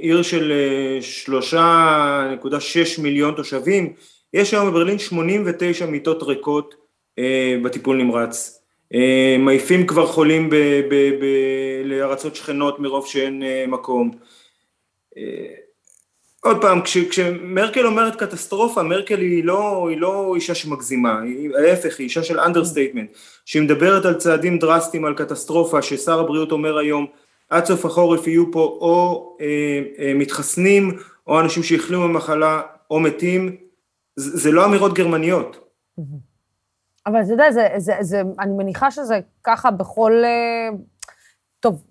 עיר 0.00 0.22
של 0.22 0.52
שלושה 1.00 2.28
נקודה 2.32 2.60
שש 2.60 2.98
מיליון 2.98 3.34
תושבים, 3.34 3.92
יש 4.34 4.54
היום 4.54 4.70
בברלין 4.70 4.98
89 4.98 5.86
מיטות 5.86 6.22
ריקות 6.22 6.74
בטיפול 7.62 7.96
נמרץ. 7.96 8.64
אה, 8.94 9.36
מעיפים 9.38 9.86
כבר 9.86 10.06
חולים 10.06 10.50
ב, 10.50 10.54
ב, 10.88 10.94
ב, 10.94 11.24
לארצות 11.84 12.36
שכנות 12.36 12.80
מרוב 12.80 13.06
שאין 13.06 13.42
אה, 13.42 13.64
מקום. 13.68 14.10
אה, 16.46 16.50
עוד 16.50 16.60
פעם, 16.60 16.82
כש, 16.82 16.98
כשמרקל 16.98 17.86
אומרת 17.86 18.16
קטסטרופה, 18.16 18.82
מרקל 18.82 19.20
היא 19.20 19.44
לא, 19.44 19.88
היא 19.88 20.00
לא 20.00 20.32
אישה 20.34 20.54
שמגזימה, 20.54 21.20
היא, 21.20 21.50
ההפך, 21.56 21.98
היא 21.98 22.04
אישה 22.04 22.22
של 22.22 22.40
understatement, 22.40 23.10
שהיא 23.44 23.62
מדברת 23.62 24.04
על 24.04 24.14
צעדים 24.14 24.58
דרסטיים, 24.58 25.04
על 25.04 25.14
קטסטרופה, 25.14 25.82
ששר 25.82 26.20
הבריאות 26.20 26.52
אומר 26.52 26.78
היום, 26.78 27.06
עד 27.50 27.64
סוף 27.64 27.84
החורף 27.84 28.26
יהיו 28.26 28.52
פה 28.52 28.60
או 28.60 29.36
אה, 29.40 29.82
אה, 29.98 30.12
מתחסנים, 30.14 30.98
או 31.26 31.40
אנשים 31.40 31.62
שהחלימו 31.62 32.08
ממחלה, 32.08 32.60
או 32.90 33.00
מתים, 33.00 33.56
זה, 34.16 34.36
זה 34.38 34.52
לא 34.52 34.64
אמירות 34.64 34.94
גרמניות. 34.94 35.56
אבל 37.06 37.20
אתה 37.22 37.32
יודע, 37.32 37.52
זה, 37.52 37.68
זה, 37.76 37.92
זה, 38.00 38.22
אני 38.40 38.52
מניחה 38.52 38.90
שזה 38.90 39.20
ככה 39.44 39.70
בכל... 39.70 40.12
טוב, 41.64 41.84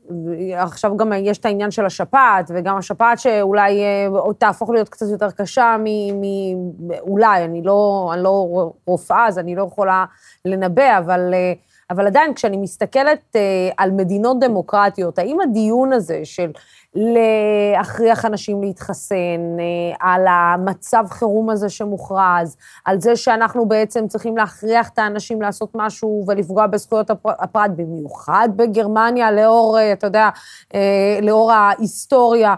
עכשיו 0.56 0.98
גם 0.98 1.14
יש 1.16 1.38
את 1.38 1.46
העניין 1.46 1.72
של 1.72 1.86
השפעת, 1.86 2.52
וגם 2.56 2.78
השפעת 2.78 3.20
שאולי 3.20 3.82
אה, 3.84 4.34
תהפוך 4.38 4.70
להיות 4.70 4.90
קצת 4.90 5.06
יותר 5.12 5.32
קשה 5.32 5.76
מ... 5.80 5.84
מ 6.22 6.92
אולי, 7.02 7.46
אני 7.46 7.62
לא, 7.64 8.12
אני 8.14 8.24
לא 8.24 8.72
רופאה, 8.86 9.28
אז 9.28 9.40
אני 9.40 9.56
לא 9.56 9.64
יכולה 9.64 10.06
לנבא, 10.46 10.98
אבל... 10.98 11.34
אה, 11.34 11.54
אבל 11.94 12.08
עדיין, 12.08 12.34
כשאני 12.34 12.58
מסתכלת 12.58 13.36
על 13.78 13.92
מדינות 13.92 14.40
דמוקרטיות, 14.40 15.20
האם 15.20 15.38
הדיון 15.42 15.94
הזה 15.94 16.20
של 16.24 16.52
להכריח 16.96 18.26
אנשים 18.26 18.62
להתחסן, 18.64 19.58
אה, 19.60 19.96
על 20.00 20.26
המצב 20.28 21.06
חירום 21.10 21.50
הזה 21.50 21.70
שמוכרז, 21.70 22.58
על 22.86 23.02
זה 23.02 23.16
שאנחנו 23.16 23.66
בעצם 23.66 24.08
צריכים 24.08 24.38
להכריח 24.38 24.90
את 24.90 25.00
האנשים 25.00 25.42
לעשות 25.42 25.72
משהו 25.76 26.26
ולפגוע 26.28 26.68
בזכויות 26.68 27.10
הפרט, 27.26 27.72
במיוחד 27.76 28.50
בגרמניה, 28.56 29.32
לאור, 29.32 29.80
אה, 29.80 29.94
אתה 29.94 30.08
יודע, 30.08 30.30
אה, 30.74 31.20
לאור 31.22 31.52
ההיסטוריה. 31.52 32.56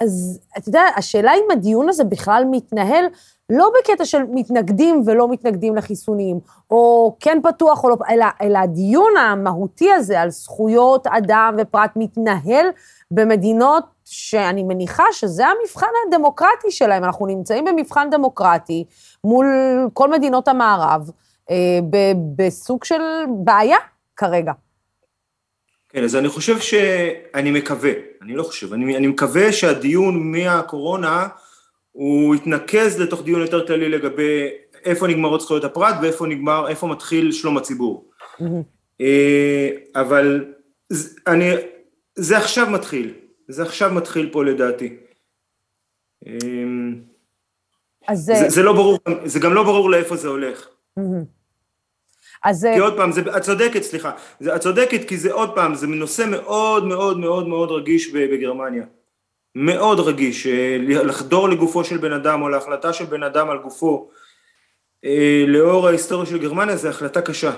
אז 0.00 0.40
אתה 0.58 0.68
יודע, 0.68 0.82
השאלה 0.96 1.32
אם 1.34 1.50
הדיון 1.52 1.88
הזה 1.88 2.04
בכלל 2.04 2.44
מתנהל 2.50 3.04
לא 3.50 3.70
בקטע 3.78 4.04
של 4.04 4.22
מתנגדים 4.32 5.02
ולא 5.06 5.28
מתנגדים 5.28 5.76
לחיסונים, 5.76 6.38
או 6.70 7.16
כן 7.20 7.38
פתוח 7.42 7.84
או 7.84 7.88
לא, 7.88 7.96
אלא, 8.10 8.26
אלא 8.42 8.58
הדיון 8.58 9.16
המהותי 9.16 9.92
הזה 9.92 10.20
על 10.20 10.30
זכויות 10.30 11.06
אדם 11.06 11.56
ופרט 11.58 11.90
מתנהל 11.96 12.66
במדינות 13.10 13.84
שאני 14.04 14.62
מניחה 14.62 15.04
שזה 15.12 15.44
המבחן 15.46 15.86
הדמוקרטי 16.06 16.70
שלהם. 16.70 17.04
אנחנו 17.04 17.26
נמצאים 17.26 17.64
במבחן 17.64 18.10
דמוקרטי 18.10 18.84
מול 19.24 19.46
כל 19.92 20.10
מדינות 20.10 20.48
המערב, 20.48 21.10
אה, 21.50 21.80
בסוג 22.36 22.84
של 22.84 23.02
בעיה 23.28 23.78
כרגע. 24.16 24.52
כן, 25.88 26.04
אז 26.04 26.16
אני 26.16 26.28
חושב 26.28 26.60
ש... 26.60 26.74
אני 27.34 27.50
מקווה, 27.50 27.90
אני 28.22 28.36
לא 28.36 28.42
חושב, 28.42 28.72
אני, 28.72 28.96
אני 28.96 29.06
מקווה 29.06 29.52
שהדיון 29.52 30.32
מהקורונה 30.32 31.26
הוא 31.94 32.34
יתנקז 32.34 33.00
לתוך 33.00 33.22
דיון 33.22 33.40
יותר 33.40 33.66
כללי 33.66 33.88
לגבי 33.88 34.48
איפה 34.84 35.06
נגמרות 35.06 35.40
זכויות 35.40 35.64
הפרט 35.64 35.94
ואיפה 36.02 36.26
נגמר, 36.26 36.68
איפה 36.68 36.86
מתחיל 36.86 37.32
שלום 37.32 37.56
הציבור. 37.56 38.10
Mm-hmm. 38.40 39.02
אבל 39.94 40.44
אני, 41.26 41.50
זה 42.14 42.38
עכשיו 42.38 42.70
מתחיל, 42.70 43.14
זה 43.48 43.62
עכשיו 43.62 43.94
מתחיל 43.94 44.28
פה 44.32 44.44
לדעתי. 44.44 44.96
אמ, 46.26 47.00
אז 48.08 48.18
זה, 48.18 48.34
זה 48.48 48.62
לא 48.62 48.72
ברור, 48.72 48.98
זה 49.24 49.40
גם 49.40 49.54
לא 49.54 49.62
ברור 49.62 49.90
לאיפה 49.90 50.16
זה 50.16 50.28
הולך. 50.28 50.68
אז... 52.44 52.66
כי 52.74 52.80
עוד 52.80 52.96
פעם, 52.96 53.12
זה, 53.12 53.20
את 53.36 53.42
צודקת, 53.42 53.82
סליחה, 53.82 54.12
זה, 54.40 54.56
את 54.56 54.60
צודקת 54.60 55.08
כי 55.08 55.16
זה 55.16 55.32
עוד 55.32 55.54
פעם, 55.54 55.74
זה 55.74 55.86
נושא 55.86 56.26
מאוד 56.30 56.86
מאוד 56.86 57.18
מאוד 57.18 57.48
מאוד 57.48 57.70
רגיש 57.70 58.12
בגרמניה. 58.12 58.84
מאוד 59.54 60.00
רגיש, 60.00 60.46
אה, 60.46 60.76
לחדור 60.80 61.48
לגופו 61.48 61.84
של 61.84 61.96
בן 61.98 62.12
אדם 62.12 62.42
או 62.42 62.48
להחלטה 62.48 62.92
של 62.92 63.04
בן 63.04 63.22
אדם 63.22 63.50
על 63.50 63.58
גופו 63.58 64.08
אה, 65.04 65.44
לאור 65.46 65.88
ההיסטוריה 65.88 66.26
של 66.26 66.38
גרמניה 66.38 66.76
זה 66.76 66.88
החלטה 66.88 67.22
קשה. 67.22 67.50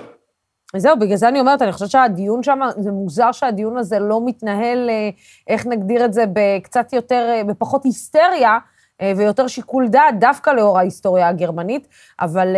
זהו, 0.75 0.99
בגלל 0.99 1.17
זה 1.17 1.27
אני 1.27 1.39
אומרת, 1.39 1.61
אני 1.61 1.71
חושבת 1.71 1.89
שהדיון 1.89 2.43
שם, 2.43 2.59
זה 2.77 2.91
מוזר 2.91 3.31
שהדיון 3.31 3.77
הזה 3.77 3.99
לא 3.99 4.21
מתנהל, 4.25 4.89
אה, 4.89 5.09
איך 5.47 5.65
נגדיר 5.65 6.05
את 6.05 6.13
זה, 6.13 6.25
בקצת 6.33 6.93
יותר, 6.93 7.41
בפחות 7.47 7.85
היסטריה, 7.85 8.57
ויותר 9.17 9.47
שיקול 9.47 9.87
דעת, 9.87 10.19
דווקא 10.19 10.49
לאור 10.49 10.79
ההיסטוריה 10.79 11.27
הגרמנית. 11.27 11.87
אבל 12.19 12.55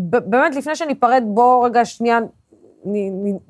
באמת, 0.00 0.56
לפני 0.56 0.76
שניפרד, 0.76 1.22
בואו 1.26 1.62
רגע 1.62 1.84
שנייה 1.84 2.18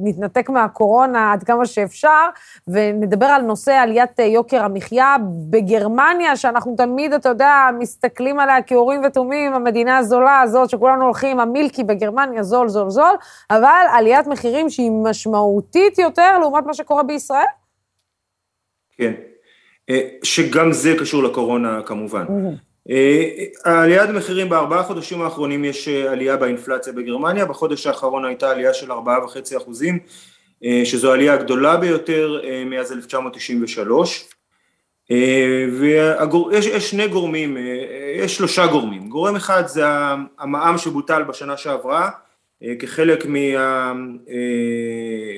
נתנתק 0.01 0.51
מהקורונה 0.51 1.33
עד 1.33 1.45
כמה 1.45 1.67
שאפשר, 1.67 2.29
ונדבר 2.69 3.27
על 3.27 3.43
נושא 3.43 3.73
עליית 3.73 4.19
יוקר 4.19 4.65
המחיה 4.65 5.17
בגרמניה, 5.51 6.37
שאנחנו 6.37 6.75
תמיד, 6.77 7.13
אתה 7.13 7.29
יודע, 7.29 7.69
מסתכלים 7.79 8.41
עליה 8.41 8.63
כאורים 8.63 9.01
ותומים, 9.07 9.55
המדינה 9.55 9.99
הזולה 9.99 10.41
הזאת, 10.41 10.71
שכולנו 10.71 11.05
הולכים, 11.05 11.41
המילקי 11.41 11.85
בגרמניה, 11.85 12.43
זול, 12.43 12.69
זול, 12.69 12.91
זול, 12.91 13.15
אבל 13.51 13.85
עליית 13.93 14.27
מחירים 14.27 14.71
שהיא 14.71 14.91
משמעותית 14.91 15.99
יותר 15.99 16.39
לעומת 16.39 16.67
מה 16.67 16.75
שקורה 16.75 17.03
בישראל? 17.03 17.45
כן, 18.97 19.13
אה, 19.91 20.09
שגם 20.23 20.73
זה 20.73 20.95
קשור 20.99 21.23
לקורונה 21.23 21.81
כמובן. 21.87 22.27
Mm-hmm. 22.27 22.74
אה, 22.91 23.45
העליית 23.65 24.11
מחירים 24.11 24.49
בארבעה 24.49 24.83
חודשים 24.83 25.23
האחרונים 25.23 25.65
יש 25.65 25.89
אה, 25.89 26.13
עלייה 26.13 26.37
באינפלציה 26.37 26.93
בגרמניה, 26.93 27.45
בחודש 27.45 27.87
האחרון 27.87 28.25
הייתה 28.25 28.51
עלייה 28.51 28.75
של 28.75 28.93
ארבעה 28.93 29.25
וחצי 29.25 29.57
אחוזים, 29.57 29.99
אה, 30.65 30.83
שזו 30.85 31.11
העלייה 31.11 31.35
הגדולה 31.35 31.77
ביותר 31.77 32.41
מאז 32.67 32.93
1993. 32.93 34.29
ויש 35.81 36.91
שני 36.91 37.09
גורמים, 37.09 37.57
יש 38.17 38.37
שלושה 38.37 38.67
גורמים, 38.67 39.09
גורם 39.09 39.37
אחד 39.37 39.67
זה 39.67 39.85
המע"מ 40.39 40.79
שבוטל 40.79 41.23
בשנה 41.23 41.57
שעברה 41.57 42.11
כחלק 42.79 43.27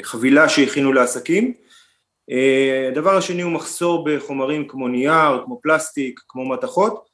מהחבילה 0.03 0.49
שהכינו 0.49 0.92
לעסקים, 0.92 1.53
הדבר 2.90 3.16
השני 3.16 3.42
הוא 3.42 3.53
מחסור 3.53 4.05
בחומרים 4.05 4.68
כמו 4.68 4.88
נייר, 4.88 5.42
כמו 5.44 5.61
פלסטיק, 5.62 6.20
כמו 6.28 6.49
מתכות. 6.49 6.94
אה, 6.94 7.05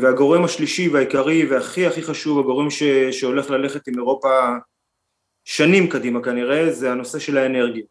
והגורם 0.00 0.44
השלישי 0.44 0.88
והעיקרי 0.88 1.46
והכי 1.46 1.86
הכי 1.86 2.02
חשוב, 2.02 2.38
הגורם 2.38 2.70
ש, 2.70 2.82
שהולך 3.10 3.50
ללכת 3.50 3.88
עם 3.88 3.94
אירופה 3.94 4.28
שנים 5.44 5.88
קדימה 5.88 6.22
כנראה, 6.22 6.72
זה 6.72 6.92
הנושא 6.92 7.18
של 7.18 7.38
האנרגיה. 7.38 7.82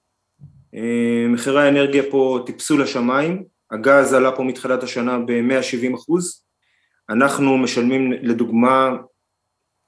אה, 0.75 1.25
מחירי 1.29 1.63
האנרגיה 1.63 2.03
פה 2.11 2.39
טיפסו 2.45 2.77
לשמיים, 2.77 3.43
הגז 3.71 4.13
עלה 4.13 4.35
פה 4.35 4.43
מתחילת 4.43 4.83
השנה 4.83 5.19
ב-170 5.19 5.95
אחוז, 5.95 6.43
אנחנו 7.09 7.57
משלמים 7.57 8.11
לדוגמה 8.11 8.89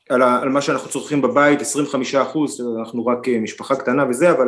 על, 0.10 0.22
על 0.22 0.50
מה 0.50 0.62
שאנחנו 0.62 0.90
צורכים 0.90 1.22
בבית 1.22 1.62
25 1.62 2.16
אחוז, 2.16 2.62
אנחנו 2.80 3.06
רק 3.06 3.28
אה, 3.28 3.40
משפחה 3.40 3.76
קטנה 3.76 4.10
וזה, 4.10 4.32
אבל 4.32 4.48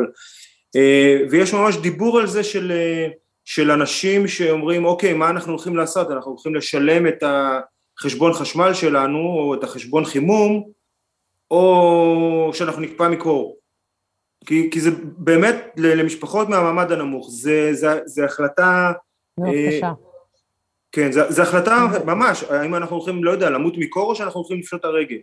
ויש 1.30 1.54
ממש 1.54 1.76
דיבור 1.76 2.18
על 2.18 2.26
זה 2.26 2.44
של 2.44 2.72
של 3.44 3.70
אנשים 3.70 4.28
שאומרים 4.28 4.84
אוקיי 4.84 5.12
מה 5.14 5.30
אנחנו 5.30 5.52
הולכים 5.52 5.76
לעשות? 5.76 6.10
אנחנו 6.10 6.30
הולכים 6.30 6.54
לשלם 6.54 7.06
את 7.06 7.22
החשבון 7.22 8.32
חשמל 8.32 8.74
שלנו 8.74 9.18
או 9.18 9.54
את 9.54 9.64
החשבון 9.64 10.04
חימום 10.04 10.70
או 11.50 12.50
שאנחנו 12.54 12.82
נקפא 12.82 13.08
מקור. 13.08 13.56
כי, 14.46 14.70
כי 14.70 14.80
זה 14.80 14.90
באמת 15.02 15.56
למשפחות 15.76 16.48
מהמעמד 16.48 16.92
הנמוך 16.92 17.28
זה, 17.30 17.68
זה, 17.72 18.00
זה 18.04 18.24
החלטה 18.24 18.92
אה, 19.46 19.90
כן 20.92 21.12
זה 21.12 21.42
החלטה 21.42 21.86
ממש 22.04 22.42
האם 22.42 22.74
אנחנו 22.74 22.96
הולכים 22.96 23.24
לא 23.24 23.30
יודע 23.30 23.50
למות 23.50 23.74
מקור 23.78 24.10
או 24.10 24.14
שאנחנו 24.14 24.40
הולכים 24.40 24.58
לפשוט 24.58 24.84
הרגל. 24.84 25.18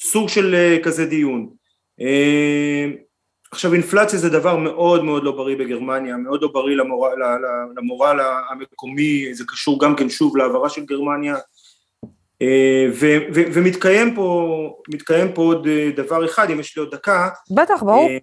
סוג 0.00 0.28
של 0.28 0.54
אה, 0.54 0.78
כזה 0.82 1.06
דיון. 1.06 1.50
אה, 2.00 2.86
עכשיו 3.52 3.72
אינפלציה 3.72 4.18
זה 4.18 4.28
דבר 4.28 4.56
מאוד 4.56 5.04
מאוד 5.04 5.24
לא 5.24 5.32
בריא 5.32 5.56
בגרמניה, 5.56 6.16
מאוד 6.16 6.42
לא 6.42 6.48
בריא 6.52 6.76
למורל, 6.76 7.18
למורל 7.76 8.20
המקומי, 8.50 9.34
זה 9.34 9.44
קשור 9.48 9.80
גם 9.80 9.96
כן 9.96 10.08
שוב 10.08 10.36
להעברה 10.36 10.68
של 10.68 10.84
גרמניה. 10.84 11.36
אה, 12.42 12.86
ו, 12.92 13.06
ו, 13.34 13.40
ומתקיים 13.54 14.14
פה, 14.14 14.76
פה 15.34 15.42
עוד 15.42 15.66
אה, 15.66 15.90
דבר 15.96 16.24
אחד, 16.24 16.50
אם 16.50 16.60
יש 16.60 16.76
לי 16.76 16.80
עוד 16.80 16.94
דקה. 16.94 17.28
בטח, 17.50 17.82
ברור. 17.82 18.08
אה, 18.08 18.18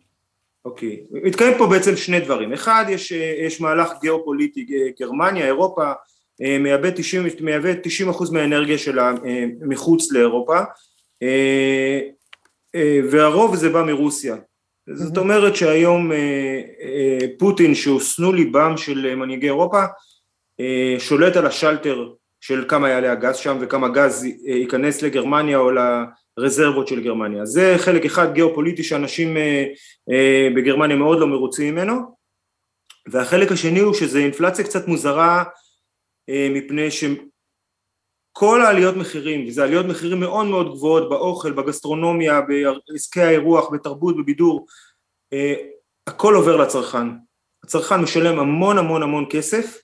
אוקיי, 0.66 1.04
מתקיים 1.12 1.58
פה 1.58 1.68
בעצם 1.68 1.96
שני 1.96 2.20
דברים, 2.20 2.54
אחד 2.54 2.86
יש, 2.90 3.12
יש 3.48 3.62
מהלך 3.62 3.92
גיאופוליטי, 4.02 4.66
גרמניה, 5.00 5.46
אירופה, 5.46 5.92
מייבא 6.60 6.90
90, 6.96 7.26
מייבא 7.42 7.70
90 7.84 8.10
אחוז 8.10 8.32
מהאנרגיה 8.32 8.78
שלה 8.78 9.14
מחוץ 9.62 10.12
לאירופה. 10.12 10.60
והרוב 13.12 13.56
זה 13.56 13.70
בא 13.70 13.84
מרוסיה, 13.84 14.36
זאת 14.94 15.18
אומרת 15.18 15.56
שהיום 15.56 16.12
אה, 16.12 16.62
אה, 16.82 17.28
פוטין 17.40 17.76
שהוא 17.76 18.00
שנוא 18.00 18.34
ליבם 18.34 18.78
של 18.78 19.16
מנהיגי 19.16 19.48
אירופה 19.48 19.84
אה, 20.60 20.96
שולט 21.00 21.36
על 21.36 21.46
השלטר 21.46 22.10
של 22.42 22.66
כמה 22.68 22.90
יעלה 22.90 23.12
הגז 23.12 23.36
שם 23.36 23.58
וכמה 23.62 23.90
גז 23.90 24.26
ייכנס 24.46 25.02
לגרמניה 25.02 25.58
או 25.58 25.72
לרזרבות 26.38 26.88
של 26.88 27.04
גרמניה. 27.04 27.46
זה 27.46 27.76
חלק 27.78 28.06
אחד 28.06 28.34
גיאופוליטי 28.34 28.84
שאנשים 28.84 29.38
בגרמניה 30.56 30.96
מאוד 30.96 31.20
לא 31.20 31.28
מרוצים 31.28 31.76
ממנו 31.76 31.94
והחלק 33.12 33.52
השני 33.52 33.80
הוא 33.80 33.94
שזה 33.94 34.20
אינפלציה 34.20 34.66
קצת 34.66 34.88
מוזרה 34.88 35.44
מפני 36.30 36.92
כל 38.40 38.62
העליות 38.62 38.96
מחירים, 38.96 39.48
וזה 39.48 39.64
עליות 39.64 39.86
מחירים 39.86 40.20
מאוד 40.20 40.48
מאוד 40.48 40.72
גבוהות 40.72 41.10
באוכל, 41.10 41.52
בגסטרונומיה, 41.52 42.42
בעסקי 42.90 43.22
האירוח, 43.22 43.70
בתרבות, 43.74 44.18
בבידור, 44.18 44.66
אה, 45.34 45.54
הכל 46.08 46.36
עובר 46.36 46.58
לצרכן. 46.58 47.08
הצרכן 47.64 47.96
משלם 48.02 48.40
המון 48.40 48.78
המון 48.78 49.04
המון 49.04 49.26
כסף, 49.30 49.78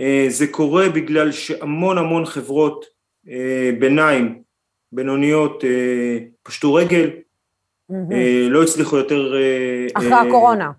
אה, 0.00 0.26
זה 0.28 0.46
קורה 0.46 0.88
בגלל 0.88 1.32
שהמון 1.32 1.98
המון 1.98 2.26
חברות 2.26 2.84
אה, 3.28 3.70
ביניים 3.78 4.42
בינוניות 4.92 5.64
אה, 5.64 6.18
פשטו 6.42 6.74
רגל, 6.74 7.10
אה, 8.12 8.46
לא 8.50 8.62
הצליחו 8.62 8.96
יותר... 8.96 9.34
אה, 9.34 9.86
אחרי 9.94 10.12
אה, 10.12 10.20
הקורונה. 10.20 10.70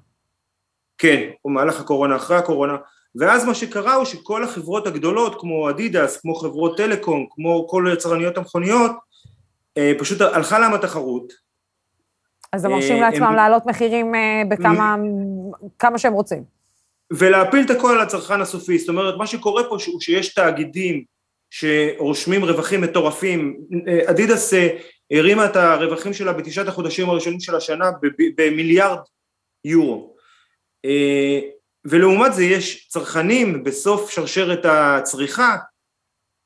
כן, 0.98 1.30
במהלך 1.46 1.80
הקורונה, 1.80 2.16
אחרי 2.16 2.38
הקורונה, 2.38 2.78
ואז 3.16 3.46
מה 3.46 3.56
שקרה 3.56 3.94
הוא 3.94 4.06
שכל 4.06 4.44
החברות 4.44 4.88
הגדולות, 4.88 5.36
כמו 5.42 5.70
אדידס, 5.70 6.18
כמו 6.22 6.36
חברות 6.36 6.78
טלקום, 6.78 7.26
כמו 7.32 7.68
כל 7.68 7.86
יצרניות 7.94 8.38
המכוניות, 8.38 8.92
אה, 9.78 9.92
פשוט 10.00 10.22
הלכה 10.22 10.60
להם 10.60 10.74
התחרות, 10.74 11.34
אז 12.54 12.66
הם 12.66 12.72
מרשים 12.72 12.96
אה, 12.96 13.02
לעצמם 13.02 13.24
הם- 13.24 13.36
להעלות 13.36 13.66
מחירים 13.66 14.16
אה, 14.16 14.42
בכמה 14.50 14.96
כמה 15.80 15.98
שהם 15.98 16.14
רוצים. 16.14 16.44
ולהפיל 17.14 17.66
את 17.66 17.70
הכל 17.70 17.92
על 17.92 18.02
הצרכן 18.02 18.42
הסופי, 18.42 18.78
זאת 18.78 18.90
אומרת 18.90 19.18
מה 19.18 19.28
שקורה 19.28 19.64
פה 19.64 19.78
הוא 19.88 20.00
שיש 20.02 20.34
תאגידים 20.34 21.04
שרושמים 21.50 22.44
רווחים 22.46 22.82
מטורפים, 22.82 23.58
אה, 23.88 24.00
אדידס 24.12 24.54
אה, 24.54 24.78
הרימה 25.12 25.46
את 25.46 25.56
הרווחים 25.56 26.14
שלה 26.14 26.34
בתשעת 26.34 26.68
החודשים 26.68 27.10
הראשונים 27.10 27.40
של 27.40 27.56
השנה 27.56 27.92
במיליארד 28.38 28.98
יורו, 29.66 30.14
אה, 30.86 31.40
ולעומת 31.86 32.34
זה 32.34 32.44
יש 32.44 32.88
צרכנים 32.88 33.64
בסוף 33.64 34.12
שרשרת 34.12 34.66
הצריכה 34.66 35.58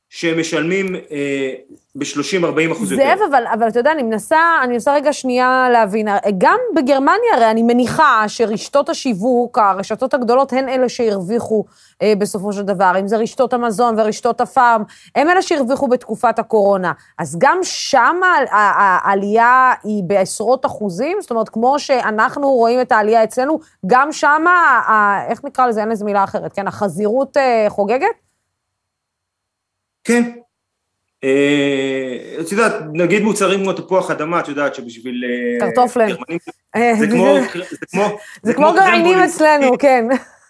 שהם 0.10 0.40
משלמים 0.40 0.96
אה, 0.96 1.54
ב-30-40 1.96 2.72
אחוז 2.72 2.92
יותר. 2.92 3.04
זאב, 3.04 3.20
אבל, 3.30 3.44
אבל 3.54 3.68
אתה 3.68 3.80
יודע, 3.80 3.92
אני 3.92 4.04
מנסה, 4.04 4.40
אני 4.64 4.74
מנסה 4.74 4.94
רגע 4.94 5.14
שנייה 5.14 5.68
להבין, 5.72 6.08
גם 6.38 6.58
בגרמניה 6.76 7.34
הרי 7.36 7.52
אני 7.52 7.64
מניחה 7.64 8.24
שרשתות 8.28 8.90
השיווק, 8.90 9.58
הרשתות 9.58 10.14
הגדולות, 10.14 10.54
הן 10.54 10.70
אלה 10.70 10.90
שהרוויחו 10.90 11.66
אה, 12.02 12.14
בסופו 12.18 12.54
של 12.54 12.62
דבר, 12.62 12.92
אם 13.00 13.08
זה 13.08 13.18
רשתות 13.18 13.54
המזון 13.54 14.00
ורשתות 14.00 14.42
הפארם, 14.42 14.84
הם 15.16 15.30
אלה 15.30 15.42
שהרוויחו 15.42 15.88
בתקופת 15.88 16.40
הקורונה. 16.40 16.92
אז 17.20 17.38
גם 17.40 17.60
שם 17.64 18.16
העלייה 18.52 19.74
היא 19.84 20.04
בעשרות 20.08 20.66
אחוזים, 20.66 21.18
זאת 21.22 21.32
אומרת, 21.32 21.50
כמו 21.50 21.80
שאנחנו 21.80 22.50
רואים 22.50 22.82
את 22.82 22.92
העלייה 22.92 23.24
אצלנו, 23.24 23.60
גם 23.86 24.12
שם, 24.12 24.46
ה- 24.48 25.26
איך 25.30 25.44
נקרא 25.44 25.68
לזה, 25.68 25.82
אין 25.82 25.90
לזה 25.90 26.06
מילה 26.06 26.24
אחרת, 26.24 26.54
כן, 26.54 26.68
החזירות 26.68 27.38
אה, 27.38 27.66
חוגגת? 27.70 28.08
כן. 30.04 30.24
אה, 31.24 32.42
את 32.42 32.52
יודעת, 32.52 32.74
נגיד 32.94 33.24
מוצרים 33.24 33.60
כמו 33.60 33.74
תפוח 33.74 34.12
אדמה, 34.12 34.40
את 34.40 34.48
יודעת 34.48 34.76
שבשביל... 34.76 35.24
אה, 35.26 35.60
קרטופלן. 35.60 36.10
אה, 36.76 36.94
זה 37.00 37.08
כמו... 37.08 37.38
זה 37.70 37.86
כמו... 37.92 38.18
זה 38.44 38.54
כמו 38.54 38.74
גרעינים. 38.74 39.18
אצלנו, 39.18 39.78
כן. 39.78 40.06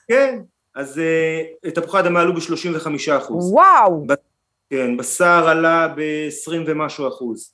כן, 0.08 0.40
אז 0.76 1.02
תפוחי 1.76 2.00
אדמה 2.00 2.22
עלו 2.22 2.34
ב-35 2.34 3.18
אחוז. 3.18 3.52
וואו. 3.52 4.06
כן, 4.70 4.98
בשר 4.98 5.50
עלה 5.50 5.88
ב-20 5.88 6.54
ומשהו 6.66 7.08
אחוז. 7.08 7.54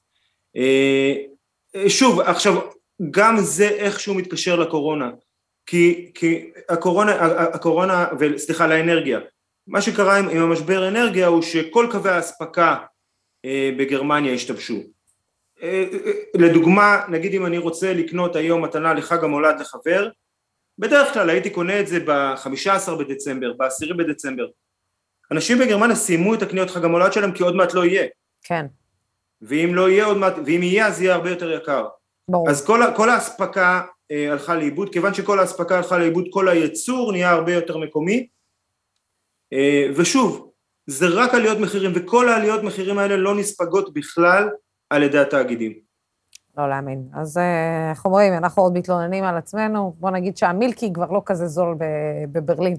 שוב, 1.88 2.20
עכשיו, 2.20 2.54
גם 3.12 3.38
זה 3.40 3.68
איכשהו 3.68 4.14
מתקשר 4.14 4.56
לקורונה. 4.56 5.10
כי, 5.66 6.12
כי 6.14 6.52
הקורונה, 6.70 7.12
הקורונה, 7.54 8.08
וסליחה, 8.20 8.68
לאנרגיה. 8.68 9.20
מה 9.68 9.82
שקרה 9.82 10.18
עם, 10.18 10.30
עם 10.30 10.42
המשבר 10.42 10.88
אנרגיה 10.88 11.28
הוא 11.28 11.42
שכל 11.42 11.88
קווי 11.92 12.12
האספקה 12.12 12.76
בגרמניה 13.78 14.34
השתבשו. 14.34 14.76
אה, 15.64 15.86
אה, 15.94 16.12
לדוגמה, 16.34 17.02
נגיד 17.10 17.34
אם 17.34 17.46
אני 17.46 17.58
רוצה 17.58 17.94
לקנות 17.94 18.36
היום 18.36 18.64
מתנה 18.64 18.94
לחג 18.94 19.24
המולד 19.24 19.60
לחבר, 19.60 20.10
בדרך 20.80 21.14
כלל 21.14 21.30
הייתי 21.30 21.50
קונה 21.50 21.80
את 21.80 21.88
זה 21.88 22.00
ב-15 22.00 22.96
בדצמבר, 23.00 23.54
ב-10 23.54 23.94
בדצמבר. 23.98 24.48
אנשים 25.32 25.60
בגרמניה 25.60 25.96
סיימו 25.96 26.34
את 26.34 26.42
הקניות 26.42 26.70
חג 26.70 26.86
המולד 26.86 27.14
שלהם 27.14 27.32
כי 27.32 27.44
עוד 27.44 27.56
מעט 27.56 27.74
לא 27.74 27.86
יהיה. 27.86 28.08
כן, 28.44 28.66
ואם 29.42 29.72
לא 29.76 29.90
יהיה 29.90 30.06
עוד 30.06 30.18
מעט, 30.18 30.34
ואם 30.46 30.64
יהיה 30.64 30.88
אז 30.88 31.02
יהיה 31.02 31.16
הרבה 31.16 31.30
יותר 31.30 31.52
יקר. 31.52 31.88
ברור. 32.30 32.50
אז 32.50 32.66
כל, 32.66 32.82
כל 32.96 33.10
האספקה 33.10 33.82
אה, 34.12 34.32
הלכה 34.32 34.56
לאיבוד, 34.56 34.94
כיוון 34.94 35.14
שכל 35.14 35.40
האספקה 35.40 35.78
הלכה 35.78 35.98
לאיבוד, 35.98 36.28
כל 36.30 36.50
הייצור 36.50 37.12
נהיה 37.12 37.30
הרבה 37.30 37.54
יותר 37.54 37.78
מקומי. 37.78 38.28
אה, 39.54 39.88
ושוב, 39.96 40.51
זה 40.88 41.08
רק 41.08 41.34
עליות 41.34 41.58
מחירים, 41.60 41.92
וכל 41.96 42.30
העליות 42.30 42.64
מחירים 42.64 42.98
האלה 42.98 43.18
לא 43.18 43.36
נספגות 43.36 43.94
בכלל 43.94 44.50
על 44.90 45.04
ידי 45.04 45.20
התאגידים. 45.20 45.74
לא 46.58 46.70
להאמין. 46.70 47.04
אז 47.14 47.38
אה, 47.38 47.90
איך 47.90 48.06
אומרים, 48.06 48.34
אנחנו 48.34 48.64
עוד 48.64 48.74
מתלוננים 48.74 49.24
על 49.24 49.38
עצמנו, 49.38 49.96
בוא 50.00 50.10
נגיד 50.10 50.38
שהמילקי 50.38 50.94
כבר 50.94 51.12
לא 51.12 51.22
כזה 51.26 51.48
זול 51.48 51.76
בברלין. 52.32 52.76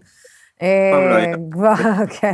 פעם 0.58 1.08
לא 1.08 1.14
אה, 1.14 1.16
היה. 1.16 1.36
כבר, 1.50 2.06
כן, 2.20 2.32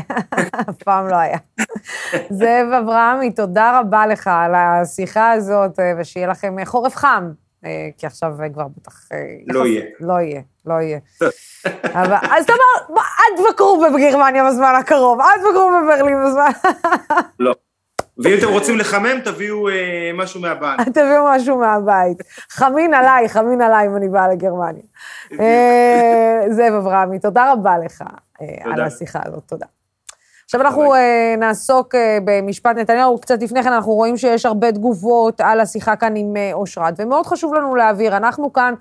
אף 0.71 0.83
פעם 0.83 1.09
לא 1.09 1.17
היה. 1.17 1.39
זאב 2.31 2.73
אברהמי, 2.83 3.33
תודה 3.33 3.81
רבה 3.81 4.07
לך 4.07 4.31
על 4.33 4.55
השיחה 4.55 5.33
הזאת, 5.33 5.81
אה, 5.81 5.93
ושיהיה 5.99 6.27
לכם 6.27 6.59
אה, 6.59 6.65
חורף 6.65 6.97
חם, 6.97 7.31
אה, 7.65 7.89
כי 7.99 8.07
עכשיו 8.07 8.43
אה, 8.43 8.49
כבר 8.49 8.67
בטח... 8.77 9.09
אה, 9.13 9.19
לא 9.47 9.67
יהיה. 9.67 9.85
לא 10.01 10.21
יהיה, 10.21 10.43
לא 10.69 10.75
יהיה. 10.75 10.99
אבל, 11.93 12.17
אז 12.31 12.45
אתה 12.45 12.53
אומר, 12.53 13.03
אל 13.03 13.43
תבקרו 13.43 13.85
בגרמניה 13.95 14.45
בזמן 14.45 14.75
הקרוב, 14.79 15.21
אל 15.21 15.39
תבקרו 15.39 15.71
בברלין 15.83 16.25
בזמן... 16.27 16.51
לא. 17.39 17.55
ואם 18.19 18.39
אתם 18.39 18.49
רוצים 18.49 18.79
לחמם, 18.79 19.21
תביאו 19.25 19.69
אה, 19.69 20.11
משהו 20.15 20.41
מהבנק. 20.41 20.89
תביאו 20.99 21.25
משהו 21.29 21.59
מהבית. 21.59 22.19
חמין 22.51 22.95
עליי, 22.95 23.29
חמין 23.29 23.63
עליי 23.63 23.87
אם 23.87 23.97
אני 23.97 24.09
באה 24.09 24.29
לגרמניה. 24.29 24.83
אה, 25.41 26.43
זאב 26.51 26.73
אברהמי, 26.73 27.19
תודה 27.19 27.53
רבה 27.53 27.79
לך 27.85 28.03
אה, 28.41 28.47
תודה. 28.65 28.75
על 28.75 28.81
השיחה 28.83 29.21
הזאת, 29.25 29.43
תודה. 29.47 29.67
עכשיו 30.45 30.61
אנחנו 30.61 30.95
אה, 30.95 31.35
נעסוק 31.39 31.95
אה, 31.95 32.19
במשפט 32.25 32.77
נתניהו, 32.77 33.19
קצת 33.19 33.43
לפני 33.43 33.63
כן 33.63 33.73
אנחנו 33.73 33.93
רואים 33.93 34.17
שיש 34.17 34.47
הרבה 34.47 34.73
תגובות 34.73 35.41
על 35.41 35.61
השיחה 35.61 35.97
כאן 35.97 36.17
עם 36.17 36.37
אה, 36.37 36.51
אושרת, 36.53 36.95
ומאוד 36.99 37.27
חשוב 37.27 37.55
לנו 37.55 37.75
להעביר, 37.75 38.17
אנחנו 38.17 38.53
כאן 38.53 38.75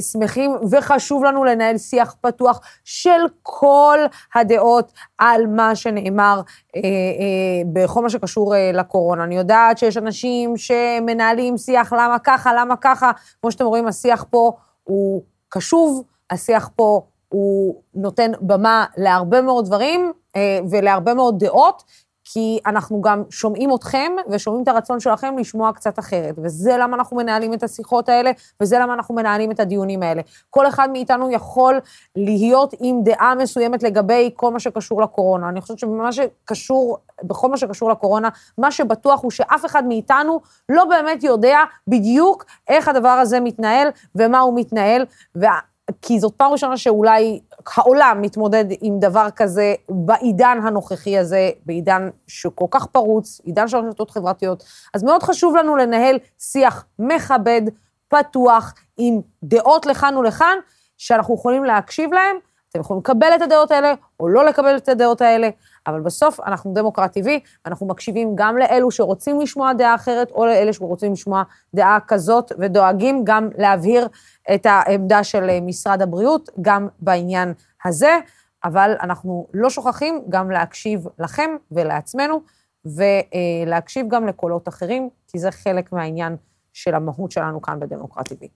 שמחים 0.00 0.56
וחשוב 0.70 1.24
לנו 1.24 1.44
לנהל 1.44 1.78
שיח 1.78 2.16
פתוח 2.20 2.60
של 2.84 3.20
כל 3.42 3.98
הדעות 4.34 4.92
על 5.18 5.46
מה 5.46 5.76
שנאמר 5.76 6.40
אה, 6.76 6.80
אה, 6.80 7.62
בכל 7.72 8.02
מה 8.02 8.10
שקשור 8.10 8.54
אה, 8.54 8.70
לקורונה. 8.74 9.24
אני 9.24 9.36
יודעת 9.36 9.78
שיש 9.78 9.96
אנשים 9.96 10.56
שמנהלים 10.56 11.58
שיח 11.58 11.92
למה 11.92 12.18
ככה, 12.18 12.54
למה 12.54 12.76
ככה, 12.76 13.10
כמו 13.40 13.52
שאתם 13.52 13.64
רואים, 13.64 13.86
השיח 13.86 14.24
פה 14.30 14.52
הוא 14.84 15.22
קשוב, 15.48 16.02
השיח 16.30 16.70
פה 16.76 17.00
הוא 17.28 17.82
נותן 17.94 18.32
במה 18.40 18.84
להרבה 18.96 19.42
מאוד 19.42 19.64
דברים 19.64 20.12
אה, 20.36 20.58
ולהרבה 20.70 21.14
מאוד 21.14 21.38
דעות, 21.38 21.82
כי 22.28 22.58
אנחנו 22.66 23.00
גם 23.00 23.22
שומעים 23.30 23.74
אתכם 23.74 24.12
ושומעים 24.30 24.62
את 24.62 24.68
הרצון 24.68 25.00
שלכם 25.00 25.38
לשמוע 25.38 25.72
קצת 25.72 25.98
אחרת. 25.98 26.34
וזה 26.38 26.76
למה 26.76 26.96
אנחנו 26.96 27.16
מנהלים 27.16 27.54
את 27.54 27.62
השיחות 27.62 28.08
האלה, 28.08 28.30
וזה 28.60 28.78
למה 28.78 28.94
אנחנו 28.94 29.14
מנהלים 29.14 29.50
את 29.50 29.60
הדיונים 29.60 30.02
האלה. 30.02 30.22
כל 30.50 30.68
אחד 30.68 30.88
מאיתנו 30.92 31.30
יכול 31.30 31.80
להיות 32.16 32.74
עם 32.80 33.02
דעה 33.02 33.34
מסוימת 33.34 33.82
לגבי 33.82 34.30
כל 34.36 34.52
מה 34.52 34.60
שקשור 34.60 35.02
לקורונה. 35.02 35.48
אני 35.48 35.60
חושבת 35.60 35.78
שבמה 35.78 36.12
שקשור, 36.12 36.98
בכל 37.22 37.48
מה 37.48 37.56
שקשור 37.56 37.90
לקורונה, 37.90 38.28
מה 38.58 38.70
שבטוח 38.70 39.22
הוא 39.22 39.30
שאף 39.30 39.64
אחד 39.64 39.86
מאיתנו 39.86 40.40
לא 40.68 40.84
באמת 40.84 41.24
יודע 41.24 41.58
בדיוק 41.88 42.44
איך 42.68 42.88
הדבר 42.88 43.08
הזה 43.08 43.40
מתנהל 43.40 43.88
ומה 44.14 44.38
הוא 44.38 44.60
מתנהל, 44.60 45.04
וה... 45.34 45.58
כי 46.02 46.20
זאת 46.20 46.34
פעם 46.36 46.52
ראשונה 46.52 46.76
שאולי 46.76 47.40
העולם 47.76 48.18
מתמודד 48.22 48.64
עם 48.80 48.98
דבר 49.00 49.26
כזה 49.36 49.74
בעידן 49.88 50.58
הנוכחי 50.62 51.18
הזה, 51.18 51.50
בעידן 51.66 52.08
שכל 52.26 52.64
כך 52.70 52.86
פרוץ, 52.86 53.40
עידן 53.44 53.68
של 53.68 53.76
רשתות 53.76 54.10
חברתיות. 54.10 54.64
אז 54.94 55.04
מאוד 55.04 55.22
חשוב 55.22 55.56
לנו 55.56 55.76
לנהל 55.76 56.18
שיח 56.38 56.84
מכבד, 56.98 57.62
פתוח, 58.08 58.74
עם 58.96 59.20
דעות 59.42 59.86
לכאן 59.86 60.16
ולכאן, 60.16 60.58
שאנחנו 60.98 61.34
יכולים 61.34 61.64
להקשיב 61.64 62.12
להם. 62.12 62.36
אתם 62.76 62.84
יכולים 62.84 63.00
לקבל 63.00 63.26
את 63.36 63.42
הדעות 63.42 63.70
האלה 63.70 63.94
או 64.20 64.28
לא 64.28 64.44
לקבל 64.44 64.76
את 64.76 64.88
הדעות 64.88 65.20
האלה, 65.20 65.48
אבל 65.86 66.00
בסוף 66.00 66.40
אנחנו 66.40 66.74
דמוקרט 66.74 67.12
טבעי, 67.12 67.40
ואנחנו 67.64 67.86
מקשיבים 67.86 68.32
גם 68.34 68.58
לאלו 68.58 68.90
שרוצים 68.90 69.40
לשמוע 69.40 69.72
דעה 69.72 69.94
אחרת, 69.94 70.30
או 70.30 70.46
לאלה 70.46 70.72
שרוצים 70.72 71.12
לשמוע 71.12 71.42
דעה 71.74 71.98
כזאת, 72.08 72.52
ודואגים 72.58 73.24
גם 73.24 73.50
להבהיר 73.58 74.08
את 74.54 74.66
העמדה 74.66 75.24
של 75.24 75.50
אה, 75.50 75.60
משרד 75.60 76.02
הבריאות, 76.02 76.50
גם 76.60 76.88
בעניין 76.98 77.52
הזה, 77.84 78.18
אבל 78.64 78.94
אנחנו 79.02 79.46
לא 79.54 79.70
שוכחים 79.70 80.22
גם 80.28 80.50
להקשיב 80.50 81.06
לכם 81.18 81.50
ולעצמנו, 81.72 82.40
ולהקשיב 82.84 84.06
גם 84.08 84.26
לקולות 84.26 84.68
אחרים, 84.68 85.08
כי 85.28 85.38
זה 85.38 85.50
חלק 85.50 85.92
מהעניין 85.92 86.36
של 86.72 86.94
המהות 86.94 87.30
שלנו 87.30 87.62
כאן 87.62 87.80
בדמוקרט 87.80 88.28
טבעי. 88.28 88.48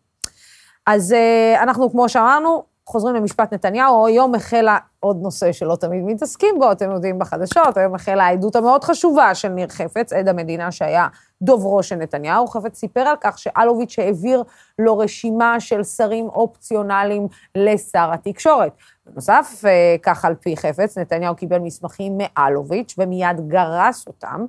אז 0.87 1.13
אה, 1.13 1.63
אנחנו, 1.63 1.91
כמו 1.91 2.09
שאמרנו, 2.09 2.71
חוזרים 2.91 3.15
למשפט 3.15 3.53
נתניהו, 3.53 4.07
היום 4.07 4.35
החלה 4.35 4.79
עוד 5.01 5.23
נושא 5.23 5.53
שלא 5.53 5.77
תמיד 5.77 6.05
מתעסקים 6.05 6.55
בו, 6.59 6.73
אתם 6.73 6.91
יודעים 6.91 7.19
בחדשות, 7.19 7.77
היום 7.77 7.95
החלה 7.95 8.25
העדות 8.25 8.57
המאוד 8.57 8.85
חשובה 8.85 9.35
של 9.35 9.49
ניר 9.49 9.69
חפץ, 9.69 10.13
עד 10.13 10.29
המדינה 10.29 10.73
שהיה 10.73 11.09
דוברו 11.43 11.83
של 11.83 11.97
נתניהו. 11.97 12.47
חפץ 12.47 12.79
סיפר 12.79 13.01
על 13.01 13.17
כך 13.21 13.39
שאלוביץ' 13.39 13.99
העביר 13.99 14.43
לו 14.79 14.99
רשימה 14.99 15.61
של 15.61 15.85
שרים 15.85 16.27
אופציונליים 16.27 17.29
לשר 17.55 18.11
התקשורת. 18.13 18.73
בנוסף, 19.07 19.63
אה, 19.67 19.97
כך 20.03 20.25
על 20.25 20.35
פי 20.35 20.57
חפץ, 20.57 20.99
נתניהו 20.99 21.35
קיבל 21.35 21.59
מסמכים 21.59 22.19
מאלוביץ' 22.19 22.95
ומיד 22.99 23.49
גרס 23.49 24.07
אותם. 24.07 24.45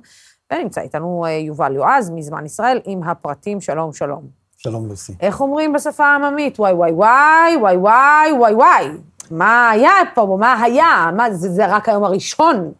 ונמצא 0.52 0.80
איתנו 0.80 1.24
אה, 1.26 1.30
יובל 1.30 1.76
יועז 1.76 2.10
מזמן 2.10 2.46
ישראל 2.46 2.80
עם 2.84 3.02
הפרטים. 3.02 3.60
שלום, 3.60 3.92
שלום. 3.92 4.41
שלום, 4.64 4.88
לוסי. 4.88 5.12
איך 5.20 5.40
אומרים 5.40 5.72
בשפה 5.72 6.04
העממית? 6.06 6.60
וואי, 6.60 6.72
וואי, 6.72 6.92
וואי, 6.92 7.56
וואי, 7.56 7.76
וואי, 7.76 8.32
וואי, 8.32 8.54
וואי. 8.54 8.86
מה 9.30 9.70
היה 9.70 9.92
פה? 10.14 10.36
מה 10.40 10.62
היה? 10.62 11.10
מה, 11.16 11.34
זה, 11.34 11.48
זה 11.48 11.66
רק 11.66 11.88
היום 11.88 12.04
הראשון. 12.04 12.72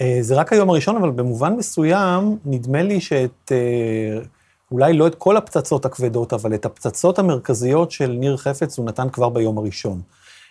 אה, 0.00 0.18
זה 0.20 0.34
רק 0.34 0.52
היום 0.52 0.70
הראשון, 0.70 0.96
אבל 0.96 1.10
במובן 1.10 1.56
מסוים, 1.56 2.38
נדמה 2.44 2.82
לי 2.82 3.00
שאת, 3.00 3.52
אה, 3.52 4.18
אולי 4.70 4.92
לא 4.92 5.06
את 5.06 5.14
כל 5.14 5.36
הפצצות 5.36 5.84
הכבדות, 5.84 6.32
אבל 6.32 6.54
את 6.54 6.64
הפצצות 6.64 7.18
המרכזיות 7.18 7.90
של 7.90 8.10
ניר 8.10 8.36
חפץ 8.36 8.78
הוא 8.78 8.86
נתן 8.86 9.08
כבר 9.10 9.28
ביום 9.28 9.58
הראשון. 9.58 10.00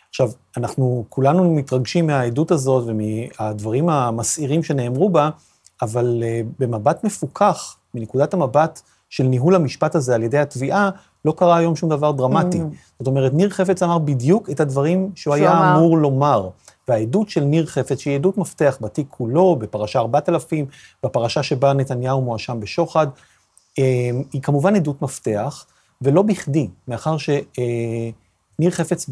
עכשיו, 0.09 0.29
אנחנו 0.57 1.05
כולנו 1.09 1.53
מתרגשים 1.53 2.07
מהעדות 2.07 2.51
הזאת 2.51 2.83
ומהדברים 2.87 3.89
המסעירים 3.89 4.63
שנאמרו 4.63 5.09
בה, 5.09 5.29
אבל 5.81 6.23
uh, 6.23 6.47
במבט 6.59 7.03
מפוכח, 7.03 7.77
מנקודת 7.93 8.33
המבט 8.33 8.81
של 9.13 9.23
ניהול 9.23 9.55
המשפט 9.55 9.95
הזה 9.95 10.15
על 10.15 10.23
ידי 10.23 10.37
התביעה, 10.37 10.89
לא 11.25 11.33
קרה 11.37 11.57
היום 11.57 11.75
שום 11.75 11.89
דבר 11.89 12.11
דרמטי. 12.11 12.57
Mm. 12.57 12.75
זאת 12.99 13.07
אומרת, 13.07 13.33
ניר 13.33 13.49
חפץ 13.49 13.83
אמר 13.83 13.97
בדיוק 13.97 14.49
את 14.49 14.59
הדברים 14.59 15.11
שהוא 15.15 15.33
היה 15.33 15.51
אמר. 15.51 15.75
אמור 15.75 15.97
לומר. 15.97 16.49
והעדות 16.87 17.29
של 17.29 17.43
ניר 17.43 17.65
חפץ, 17.65 17.99
שהיא 17.99 18.15
עדות 18.15 18.37
מפתח 18.37 18.77
בתיק 18.81 19.07
כולו, 19.09 19.55
בפרשה 19.55 19.99
4000, 19.99 20.65
בפרשה 21.03 21.43
שבה 21.43 21.73
נתניהו 21.73 22.21
מואשם 22.21 22.59
בשוחד, 22.59 23.07
אה, 23.79 24.09
היא 24.33 24.41
כמובן 24.41 24.75
עדות 24.75 25.01
מפתח, 25.01 25.65
ולא 26.01 26.21
בכדי, 26.21 26.67
מאחר 26.87 27.17
שניר 27.17 27.41
אה, 28.63 28.71
חפץ 28.71 29.09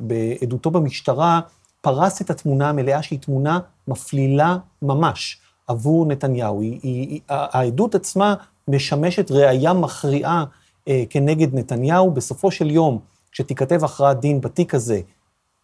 בעדותו 0.00 0.70
במשטרה 0.70 1.40
פרס 1.80 2.20
את 2.20 2.30
התמונה 2.30 2.68
המלאה, 2.68 3.02
שהיא 3.02 3.18
תמונה 3.18 3.58
מפלילה 3.88 4.56
ממש. 4.82 5.40
עבור 5.66 6.06
נתניהו. 6.06 6.60
היא, 6.60 6.80
היא, 6.82 7.20
העדות 7.28 7.94
עצמה 7.94 8.34
משמשת 8.70 9.30
ראייה 9.30 9.72
מכריעה 9.72 10.44
אה, 10.88 11.02
כנגד 11.10 11.54
נתניהו. 11.54 12.10
בסופו 12.10 12.50
של 12.50 12.70
יום, 12.70 12.98
כשתיכתב 13.32 13.84
הכרעת 13.84 14.20
דין 14.20 14.40
בתיק 14.40 14.74
הזה, 14.74 15.00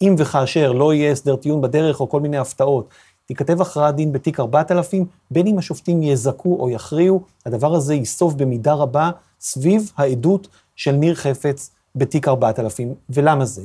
אם 0.03 0.15
וכאשר 0.19 0.73
לא 0.73 0.95
יהיה 0.95 1.13
הסדר 1.13 1.37
טיעון 1.37 1.61
בדרך 1.61 2.01
או 2.01 2.09
כל 2.09 2.21
מיני 2.21 2.39
הפתעות, 2.39 2.89
תיכתב 3.27 3.61
הכרעת 3.61 3.97
דין 3.97 4.13
בתיק 4.13 4.41
4000, 4.41 5.07
בין 5.31 5.47
אם 5.47 5.59
השופטים 5.59 6.03
יזכו 6.03 6.57
או 6.61 6.71
יכריעו, 6.71 7.23
הדבר 7.47 7.75
הזה 7.75 7.95
ייסוף 7.95 8.35
במידה 8.35 8.75
רבה 8.75 9.11
סביב 9.41 9.93
העדות 9.97 10.49
של 10.77 10.93
ניר 10.93 11.15
חפץ 11.15 11.71
בתיק 11.95 12.29
4000. 12.29 12.95
ולמה 13.11 13.45
זה? 13.45 13.63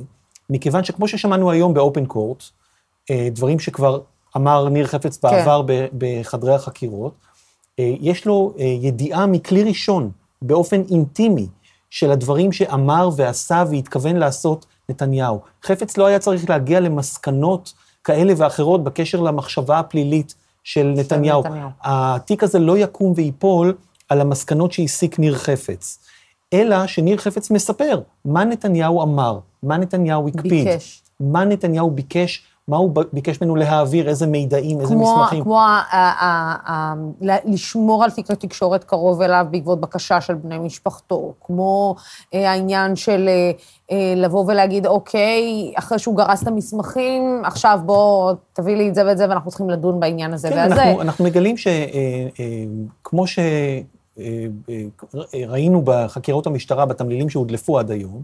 מכיוון 0.49 0.83
שכמו 0.83 1.07
ששמענו 1.07 1.51
היום 1.51 1.73
באופן 1.73 2.05
קורט, 2.05 2.43
אה, 3.09 3.27
דברים 3.31 3.59
שכבר 3.59 4.01
אמר 4.37 4.69
ניר 4.69 4.87
חפץ 4.87 5.17
כן. 5.17 5.29
בעבר 5.29 5.63
כן. 5.67 5.85
בחדרי 5.97 6.55
החקירות, 6.55 7.13
יש 8.01 8.25
לו 8.25 8.53
אה, 8.59 8.63
ידיעה 8.65 9.25
מכלי 9.25 9.63
ראשון, 9.63 10.11
באופן 10.41 10.81
אינטימי, 10.91 11.47
של 11.89 12.11
הדברים 12.11 12.51
שאמר 12.51 13.09
ועשה 13.15 13.63
והתכוון 13.69 14.15
לעשות 14.15 14.65
נתניהו. 14.89 15.39
חפץ 15.63 15.97
לא 15.97 16.05
היה 16.05 16.19
צריך 16.19 16.49
להגיע 16.49 16.79
למסקנות 16.79 17.73
כאלה 18.03 18.33
ואחרות 18.37 18.83
בקשר 18.83 19.21
למחשבה 19.21 19.79
הפלילית 19.79 20.35
של 20.63 20.93
נתניהו. 20.95 21.41
נתניהו. 21.41 21.69
התיק 21.83 22.43
הזה 22.43 22.59
לא 22.59 22.77
יקום 22.77 23.13
וייפול 23.15 23.73
על 24.09 24.21
המסקנות 24.21 24.71
שהסיק 24.71 25.19
ניר 25.19 25.35
חפץ, 25.35 25.99
אלא 26.53 26.87
שניר 26.87 27.17
חפץ 27.17 27.51
מספר 27.51 28.01
מה 28.25 28.43
נתניהו 28.43 29.03
אמר, 29.03 29.39
מה 29.63 29.77
נתניהו 29.77 30.27
הקפיד. 30.27 30.67
ביקש. 30.67 31.01
מה 31.19 31.45
נתניהו 31.45 31.91
ביקש 31.91 32.43
מה 32.67 32.77
הוא 32.77 32.91
ביקש 33.13 33.41
ממנו 33.41 33.55
להעביר, 33.55 34.09
איזה 34.09 34.27
מידעים, 34.27 34.79
איזה 34.79 34.93
כמו, 34.93 35.15
מסמכים. 35.15 35.43
כמו 35.43 35.59
ה, 35.59 35.81
ה, 35.91 35.97
ה, 36.25 36.55
ה, 36.71 36.93
לשמור 37.45 38.03
על 38.03 38.11
תיק 38.11 38.31
התקשורת 38.31 38.83
קרוב 38.83 39.21
אליו 39.21 39.45
בעקבות 39.51 39.81
בקשה 39.81 40.21
של 40.21 40.33
בני 40.33 40.59
משפחתו, 40.59 41.33
כמו 41.41 41.95
אה, 42.33 42.51
העניין 42.51 42.95
של 42.95 43.29
אה, 43.29 43.51
אה, 43.91 44.13
לבוא 44.15 44.45
ולהגיד, 44.47 44.87
אוקיי, 44.87 45.73
אחרי 45.75 45.99
שהוא 45.99 46.17
גרס 46.17 46.43
את 46.43 46.47
המסמכים, 46.47 47.41
עכשיו 47.45 47.79
בוא 47.85 48.33
תביא 48.53 48.75
לי 48.75 48.89
את 48.89 48.95
זה 48.95 49.05
ואת 49.05 49.17
זה, 49.17 49.29
ואנחנו 49.29 49.49
צריכים 49.49 49.69
לדון 49.69 49.99
בעניין 49.99 50.33
הזה 50.33 50.49
כן, 50.49 50.55
והזה. 50.55 50.83
אנחנו, 50.83 51.01
אנחנו 51.01 51.25
מגלים 51.25 51.55
שכמו 51.57 53.25
שראינו 54.17 55.81
בחקירות 55.85 56.47
המשטרה, 56.47 56.85
בתמלילים 56.85 57.29
שהודלפו 57.29 57.79
עד 57.79 57.91
היום, 57.91 58.21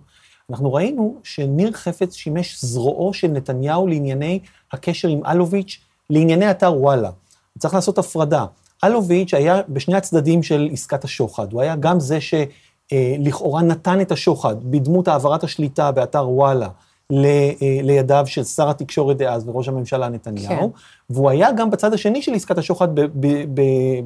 אנחנו 0.51 0.73
ראינו 0.73 1.15
שניר 1.23 1.71
חפץ 1.71 2.15
שימש 2.15 2.61
זרועו 2.61 3.13
של 3.13 3.27
נתניהו 3.27 3.87
לענייני 3.87 4.39
הקשר 4.71 5.07
עם 5.07 5.25
אלוביץ', 5.25 5.79
לענייני 6.09 6.51
אתר 6.51 6.73
וואלה. 6.73 7.11
צריך 7.59 7.73
לעשות 7.73 7.97
הפרדה. 7.97 8.45
אלוביץ' 8.83 9.33
היה 9.33 9.61
בשני 9.69 9.97
הצדדים 9.97 10.43
של 10.43 10.69
עסקת 10.71 11.03
השוחד. 11.03 11.53
הוא 11.53 11.61
היה 11.61 11.75
גם 11.75 11.99
זה 11.99 12.19
שלכאורה 12.21 13.61
נתן 13.61 14.01
את 14.01 14.11
השוחד 14.11 14.55
בדמות 14.63 15.07
העברת 15.07 15.43
השליטה 15.43 15.91
באתר 15.91 16.29
וואלה. 16.29 16.69
אה, 17.11 17.51
לידיו 17.83 18.23
של 18.27 18.43
שר 18.43 18.69
התקשורת 18.69 19.17
דאז 19.17 19.47
וראש 19.47 19.67
הממשלה 19.67 20.09
נתניהו, 20.09 20.73
כן. 20.73 20.79
והוא 21.09 21.29
היה 21.29 21.51
גם 21.51 21.69
בצד 21.69 21.93
השני 21.93 22.21
של 22.21 22.33
עסקת 22.33 22.57
השוחד 22.57 22.87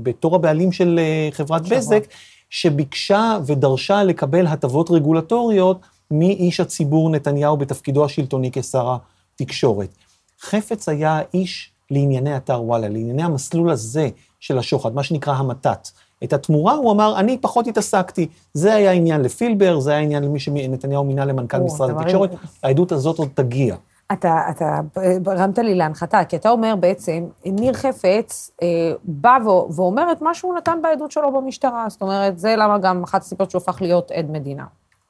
בתור 0.04 0.36
הבעלים 0.36 0.72
של 0.72 1.00
אה, 1.00 1.30
חברת 1.32 1.62
בזק, 1.62 2.04
שביקשה 2.50 3.38
ודרשה 3.46 4.04
לקבל 4.04 4.48
הטבות 4.48 4.92
רגולטוריות 4.92 5.80
מאיש 6.12 6.60
הציבור 6.60 7.10
נתניהו 7.10 7.58
בתפקידו 7.58 8.06
השלטוני 8.06 8.50
כשר 8.54 8.98
התקשורת. 9.36 9.90
חפץ 10.42 10.90
היה 10.90 11.20
איש 11.34 11.72
לענייני 11.92 12.38
אתר 12.38 12.64
וואלה, 12.64 12.90
לענייני 12.90 13.24
המסלול 13.24 13.70
הזה 13.70 14.10
של 14.40 14.58
השוחד, 14.58 14.96
מה 14.96 15.04
שנקרא 15.04 15.34
המתת. 15.34 15.88
את 16.24 16.34
התמורה 16.34 16.74
הוא 16.74 16.92
אמר, 16.92 17.20
אני 17.20 17.38
פחות 17.38 17.68
התעסקתי. 17.68 18.28
זה 18.54 18.74
היה 18.74 18.92
עניין 18.92 19.22
לפילבר, 19.22 19.80
זה 19.80 19.92
היה 19.92 20.00
עניין 20.00 20.24
למי 20.24 20.40
שנתניהו 20.40 21.04
מינה 21.04 21.26
למנכ"ל 21.26 21.60
משרד 21.60 21.90
התקשורת, 21.90 22.30
העדות 22.64 22.92
הזאת 22.92 23.18
עוד 23.18 23.30
תגיע. 23.34 23.76
אתה, 24.14 24.42
אתה 24.50 24.80
הרמת 25.26 25.60
לי 25.60 25.76
להנחתה, 25.76 26.24
כי 26.24 26.36
אתה 26.36 26.50
אומר 26.50 26.76
בעצם, 26.76 27.26
ניר 27.46 27.74
חפץ 27.74 28.52
אה, 28.62 28.68
בא 29.04 29.38
ואומר 29.76 30.12
את 30.12 30.22
מה 30.22 30.34
שהוא 30.34 30.56
נתן 30.58 30.80
בעדות 30.82 31.12
שלו 31.12 31.32
במשטרה. 31.32 31.86
זאת 31.90 32.02
אומרת, 32.02 32.40
זה 32.40 32.56
למה 32.58 32.78
גם 32.78 33.04
אחת 33.04 33.22
הסיבות 33.22 33.52
שהוא 33.52 33.62
הפך 33.62 33.82
להיות 33.82 34.12
עד 34.12 34.32
מדינה. 34.32 34.64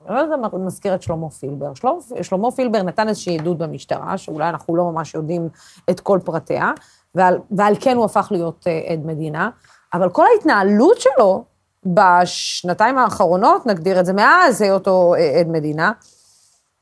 יודעת 0.09 0.53
אם 0.53 0.65
נזכיר 0.65 0.95
את 0.95 1.01
שלמה 1.01 1.29
פילבר. 1.29 1.73
שלמה, 1.73 1.93
שלמה 2.21 2.51
פילבר 2.51 2.81
נתן 2.81 3.07
איזושהי 3.07 3.39
עדות 3.39 3.57
במשטרה, 3.57 4.17
שאולי 4.17 4.49
אנחנו 4.49 4.75
לא 4.75 4.83
ממש 4.83 5.13
יודעים 5.13 5.49
את 5.89 5.99
כל 5.99 6.19
פרטיה, 6.23 6.71
ועל, 7.15 7.37
ועל 7.51 7.75
כן 7.79 7.97
הוא 7.97 8.05
הפך 8.05 8.27
להיות 8.31 8.67
uh, 8.67 8.91
עד 8.91 9.05
מדינה, 9.05 9.49
אבל 9.93 10.09
כל 10.09 10.25
ההתנהלות 10.35 10.97
שלו 11.01 11.43
בשנתיים 11.85 12.97
האחרונות, 12.97 13.65
נגדיר 13.65 13.99
את 13.99 14.05
זה, 14.05 14.13
מאז 14.13 14.61
היותו 14.61 15.13
uh, 15.15 15.39
עד 15.39 15.47
מדינה, 15.47 15.91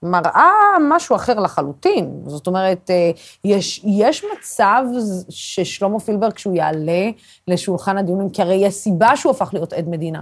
מראה 0.04 0.52
משהו 0.82 1.16
אחר 1.16 1.40
לחלוטין. 1.40 2.22
זאת 2.26 2.48
אומרת, 2.48 2.90
uh, 2.90 3.20
יש, 3.44 3.82
יש 3.86 4.26
מצב 4.38 4.84
ששלמה 5.30 6.00
פילבר, 6.00 6.32
כשהוא 6.32 6.56
יעלה 6.56 7.10
לשולחן 7.48 7.98
הדיונים, 7.98 8.30
כי 8.30 8.42
הרי 8.42 8.56
יש 8.56 8.74
סיבה 8.74 9.16
שהוא 9.16 9.32
הפך 9.32 9.50
להיות 9.54 9.74
עד 9.74 9.90
מדינה. 9.90 10.22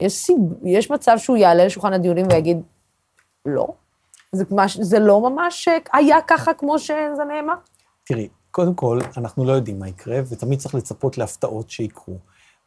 יש, 0.00 0.12
סיב, 0.12 0.36
יש 0.64 0.90
מצב 0.90 1.18
שהוא 1.18 1.36
יעלה 1.36 1.64
לשולחן 1.64 1.92
הדיונים 1.92 2.26
ויגיד, 2.30 2.60
לא. 3.46 3.66
זה, 4.32 4.44
ממש, 4.50 4.78
זה 4.80 4.98
לא 4.98 5.30
ממש 5.30 5.68
היה 5.92 6.16
ככה 6.26 6.54
כמו 6.54 6.78
שזה 6.78 7.24
נאמר? 7.28 7.54
תראי, 8.04 8.28
קודם 8.50 8.74
כל, 8.74 8.98
אנחנו 9.16 9.44
לא 9.44 9.52
יודעים 9.52 9.78
מה 9.78 9.88
יקרה, 9.88 10.20
ותמיד 10.28 10.58
צריך 10.58 10.74
לצפות 10.74 11.18
להפתעות 11.18 11.70
שיקרו. 11.70 12.14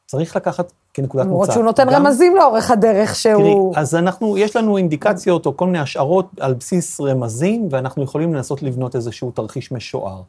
צריך 0.05 0.35
לקחת 0.35 0.71
כנקודת 0.93 1.25
מוצא. 1.25 1.33
למרות 1.33 1.51
שהוא 1.51 1.63
נותן 1.63 1.85
גם... 1.85 2.05
רמזים 2.05 2.35
לאורך 2.35 2.71
הדרך 2.71 3.15
שהוא... 3.15 3.73
תראי, 3.73 3.81
אז 3.81 3.95
אנחנו, 3.95 4.37
יש 4.37 4.55
לנו 4.55 4.77
אינדיקציות 4.77 5.45
או 5.45 5.57
כל 5.57 5.65
מיני 5.65 5.79
השערות 5.79 6.29
על 6.39 6.53
בסיס 6.53 7.01
רמזים, 7.01 7.67
ואנחנו 7.71 8.03
יכולים 8.03 8.33
לנסות 8.33 8.63
לבנות 8.63 8.95
איזשהו 8.95 9.31
תרחיש 9.31 9.71
משוער. 9.71 10.21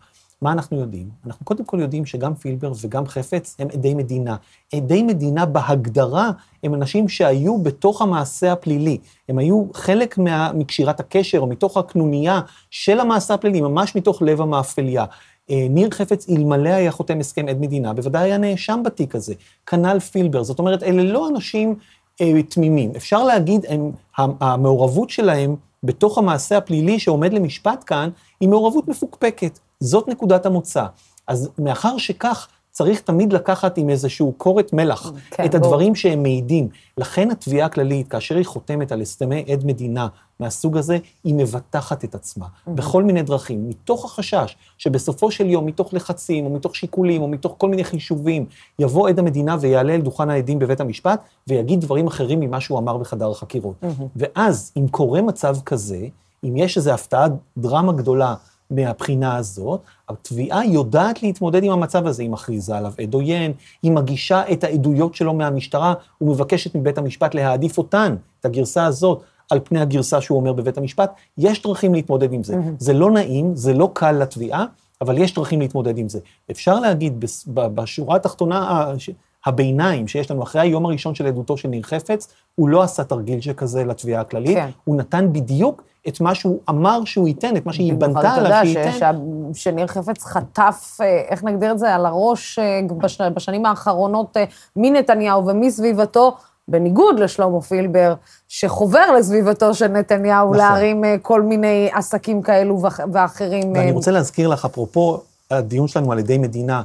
מה 0.43 0.53
אנחנו 0.53 0.81
יודעים? 0.81 1.09
אנחנו 1.27 1.45
קודם 1.47 1.65
כל 1.65 1.81
יודעים 1.81 2.07
שגם 2.07 2.35
פילבר 2.35 2.73
וגם 2.83 3.07
חפץ 3.07 3.57
הם 3.59 3.69
עדי 3.73 3.95
מדינה. 3.95 4.37
עדי 4.75 5.03
מדינה 5.03 5.47
בהגדרה 5.47 6.31
הם 6.63 6.75
אנשים 6.75 7.09
שהיו 7.09 7.59
בתוך 7.59 8.03
המעשה 8.03 8.53
הפלילי. 8.53 8.99
הם 9.29 9.39
היו 9.39 9.65
חלק 9.75 10.19
מה, 10.19 10.53
מקשירת 10.53 11.01
הקשר 11.01 11.39
או 11.39 11.47
מתוך 11.47 11.77
הקנוניה 11.77 12.41
של 12.71 13.01
המעשה 13.01 13.35
הפלילי, 13.35 13.61
ממש 13.61 13.97
מתוך 13.97 14.23
לב 14.23 14.41
המאפליה. 14.41 15.05
אה, 15.51 15.67
ניר 15.71 15.91
חפץ, 15.91 16.29
אלמלא 16.29 16.69
היה 16.69 16.91
חותם 16.91 17.21
הסכם 17.21 17.49
עד 17.49 17.61
מדינה, 17.61 17.93
בוודאי 17.93 18.23
היה 18.23 18.39
נאשם 18.39 18.83
בתיק 18.85 19.15
הזה. 19.15 19.35
כנ"ל 19.67 20.01
פילבר. 20.01 20.43
זאת 20.43 20.59
אומרת, 20.59 20.83
אלה 20.83 21.03
לא 21.03 21.29
אנשים 21.29 21.75
אה, 22.21 22.43
תמימים. 22.43 22.93
אפשר 22.97 23.25
להגיד, 23.25 23.67
הם, 23.69 23.91
המעורבות 24.17 25.11
שלהם 25.11 25.57
בתוך 25.83 26.19
המעשה 26.19 26.57
הפלילי 26.57 26.99
שעומד 26.99 27.33
למשפט 27.33 27.85
כאן, 27.87 28.11
היא 28.41 28.49
מעורבות 28.49 28.89
מפוקפקת. 28.89 29.59
זאת 29.83 30.09
נקודת 30.09 30.47
המוצא. 30.47 30.87
אז 31.27 31.51
מאחר 31.59 31.99
שכך, 31.99 32.49
צריך 32.71 33.01
תמיד 33.01 33.33
לקחת 33.33 33.79
עם 33.79 33.91
איזשהו 33.91 34.33
קורת 34.37 34.73
מלח 34.73 35.13
כן, 35.31 35.45
את 35.45 35.55
הדברים 35.55 35.95
שהם 35.95 36.23
מעידים. 36.23 36.69
לכן 36.99 37.31
התביעה 37.31 37.67
הכללית, 37.67 38.09
כאשר 38.09 38.37
היא 38.37 38.47
חותמת 38.47 38.93
על 38.93 39.01
הסכמי 39.01 39.45
עד 39.53 39.65
מדינה 39.67 40.09
מהסוג 40.41 40.77
הזה, 40.77 40.99
היא 41.25 41.35
מבטחת 41.35 42.05
את 42.05 42.15
עצמה 42.15 42.47
בכל 42.67 43.03
מיני 43.03 43.23
דרכים, 43.23 43.69
מתוך 43.69 44.05
החשש 44.05 44.57
שבסופו 44.79 45.31
של 45.31 45.47
יום, 45.47 45.67
מתוך 45.67 45.95
לחצים, 45.95 46.47
או 46.47 46.51
מתוך 46.51 46.77
שיקולים, 46.77 47.23
או 47.23 47.29
מתוך 47.29 47.55
כל 47.59 47.69
מיני 47.69 47.85
חישובים, 47.85 48.47
יבוא 48.79 49.09
עד 49.09 49.19
המדינה 49.19 49.57
ויעלה 49.61 49.95
אל 49.95 50.01
דוכן 50.01 50.31
העדים 50.31 50.59
בבית 50.59 50.81
המשפט, 50.81 51.21
ויגיד 51.49 51.81
דברים 51.81 52.07
אחרים 52.07 52.41
ממה 52.41 52.61
שהוא 52.61 52.79
אמר 52.79 52.97
בחדר 52.97 53.31
החקירות. 53.31 53.85
ואז, 54.17 54.73
אם 54.77 54.89
קורה 54.89 55.23
מצב 55.23 55.57
כזה, 55.65 56.07
אם 56.45 56.57
יש 56.57 56.77
איזו 56.77 56.91
הפתעה, 56.91 57.27
דרמה 57.59 57.93
גדולה 57.93 58.35
מהבחינה 58.73 59.37
הזאת, 59.37 59.81
התביעה 60.09 60.67
יודעת 60.67 61.23
להתמודד 61.23 61.65
עם 61.65 61.73
המצב 61.73 62.07
הזה, 62.07 62.23
היא 62.23 62.31
מכריזה 62.31 62.77
עליו 62.77 62.93
עד 62.99 63.15
עוין, 63.15 63.53
היא 63.83 63.93
מגישה 63.93 64.43
את 64.53 64.65
העדויות 64.65 65.15
שלו 65.15 65.35
מהמשטרה 65.35 65.95
ומבקשת 66.21 66.75
מבית 66.75 66.99
המשפט 66.99 67.35
להעדיף 67.35 67.79
אותן, 67.79 68.15
את 68.41 68.45
הגרסה 68.45 68.87
הזאת, 68.87 69.23
על 69.51 69.61
פני 69.65 69.81
הגרסה 69.81 70.21
שהוא 70.21 70.39
אומר 70.39 70.53
בבית 70.53 70.79
המשפט. 70.79 71.11
יש 71.39 71.63
דרכים 71.63 71.95
להתמודד 71.95 72.33
עם 72.33 72.45
זה. 72.45 72.55
זה 72.79 72.93
לא 72.93 73.11
נעים, 73.11 73.57
זה 73.57 73.73
לא 73.73 73.91
קל 73.93 74.13
לתביעה, 74.13 74.65
אבל 75.01 75.19
יש 75.19 75.35
דרכים 75.35 75.61
להתמודד 75.61 75.99
עם 75.99 76.09
זה. 76.09 76.19
אפשר 76.51 76.81
להגיד 76.81 77.21
בס- 77.21 77.45
ב- 77.55 77.67
בשורה 77.67 78.17
התחתונה, 78.17 78.59
ה- 78.59 78.99
ש- 78.99 79.11
הביניים 79.47 80.09
שיש 80.09 80.31
לנו 80.31 80.43
אחרי 80.43 80.61
היום 80.61 80.87
הראשון 80.87 81.15
של 81.15 81.27
עדותו 81.27 81.57
של 81.57 81.69
ניר 81.69 81.83
חפץ, 81.83 82.29
הוא 82.55 82.69
לא 82.69 82.83
עשה 82.83 83.05
תרגיל 83.05 83.41
שכזה 83.41 83.85
לתביעה 83.85 84.21
הכללית, 84.21 84.57
כן. 84.57 84.69
הוא 84.85 84.97
נתן 84.97 85.33
בדיוק 85.33 85.83
את 86.09 86.21
מה 86.21 86.35
שהוא 86.35 86.59
אמר 86.71 87.05
שהוא 87.05 87.29
ייתן, 87.29 87.57
את 87.57 87.67
מה 87.67 87.73
שהיא 87.73 87.95
בנתה 87.95 88.35
עליו 88.35 88.45
יודע 88.45 88.65
שייתן. 88.65 89.17
ש- 89.55 89.63
שניר 89.63 89.87
חפץ 89.87 90.25
חטף, 90.25 90.99
אה, 91.01 91.23
איך 91.29 91.45
נגדיר 91.45 91.73
את 91.73 91.79
זה, 91.79 91.95
על 91.95 92.07
הראש 92.07 92.59
אה, 92.59 92.81
בש- 92.99 93.21
בשנים 93.21 93.67
האחרונות 93.67 94.37
אה, 94.37 94.45
מנתניהו 94.77 95.47
ומסביבתו, 95.47 96.37
בניגוד 96.69 97.19
לשלמה 97.19 97.61
פילבר, 97.61 98.15
שחובר 98.49 99.13
לסביבתו 99.19 99.75
של 99.75 99.87
נתניהו 99.89 100.45
נכון. 100.47 100.57
להרים 100.57 101.03
כל 101.23 101.43
מיני 101.43 101.91
עסקים 101.95 102.43
כאלו 102.43 102.81
ואח- 102.83 103.01
ואחרים. 103.13 103.73
ואני 103.75 103.91
רוצה 103.93 104.11
להזכיר 104.11 104.49
לך, 104.49 104.65
אפרופו 104.65 105.21
הדיון 105.51 105.89
שלנו 105.89 106.13
על 106.13 106.19
ידי 106.19 106.39
מדינה, 106.39 106.83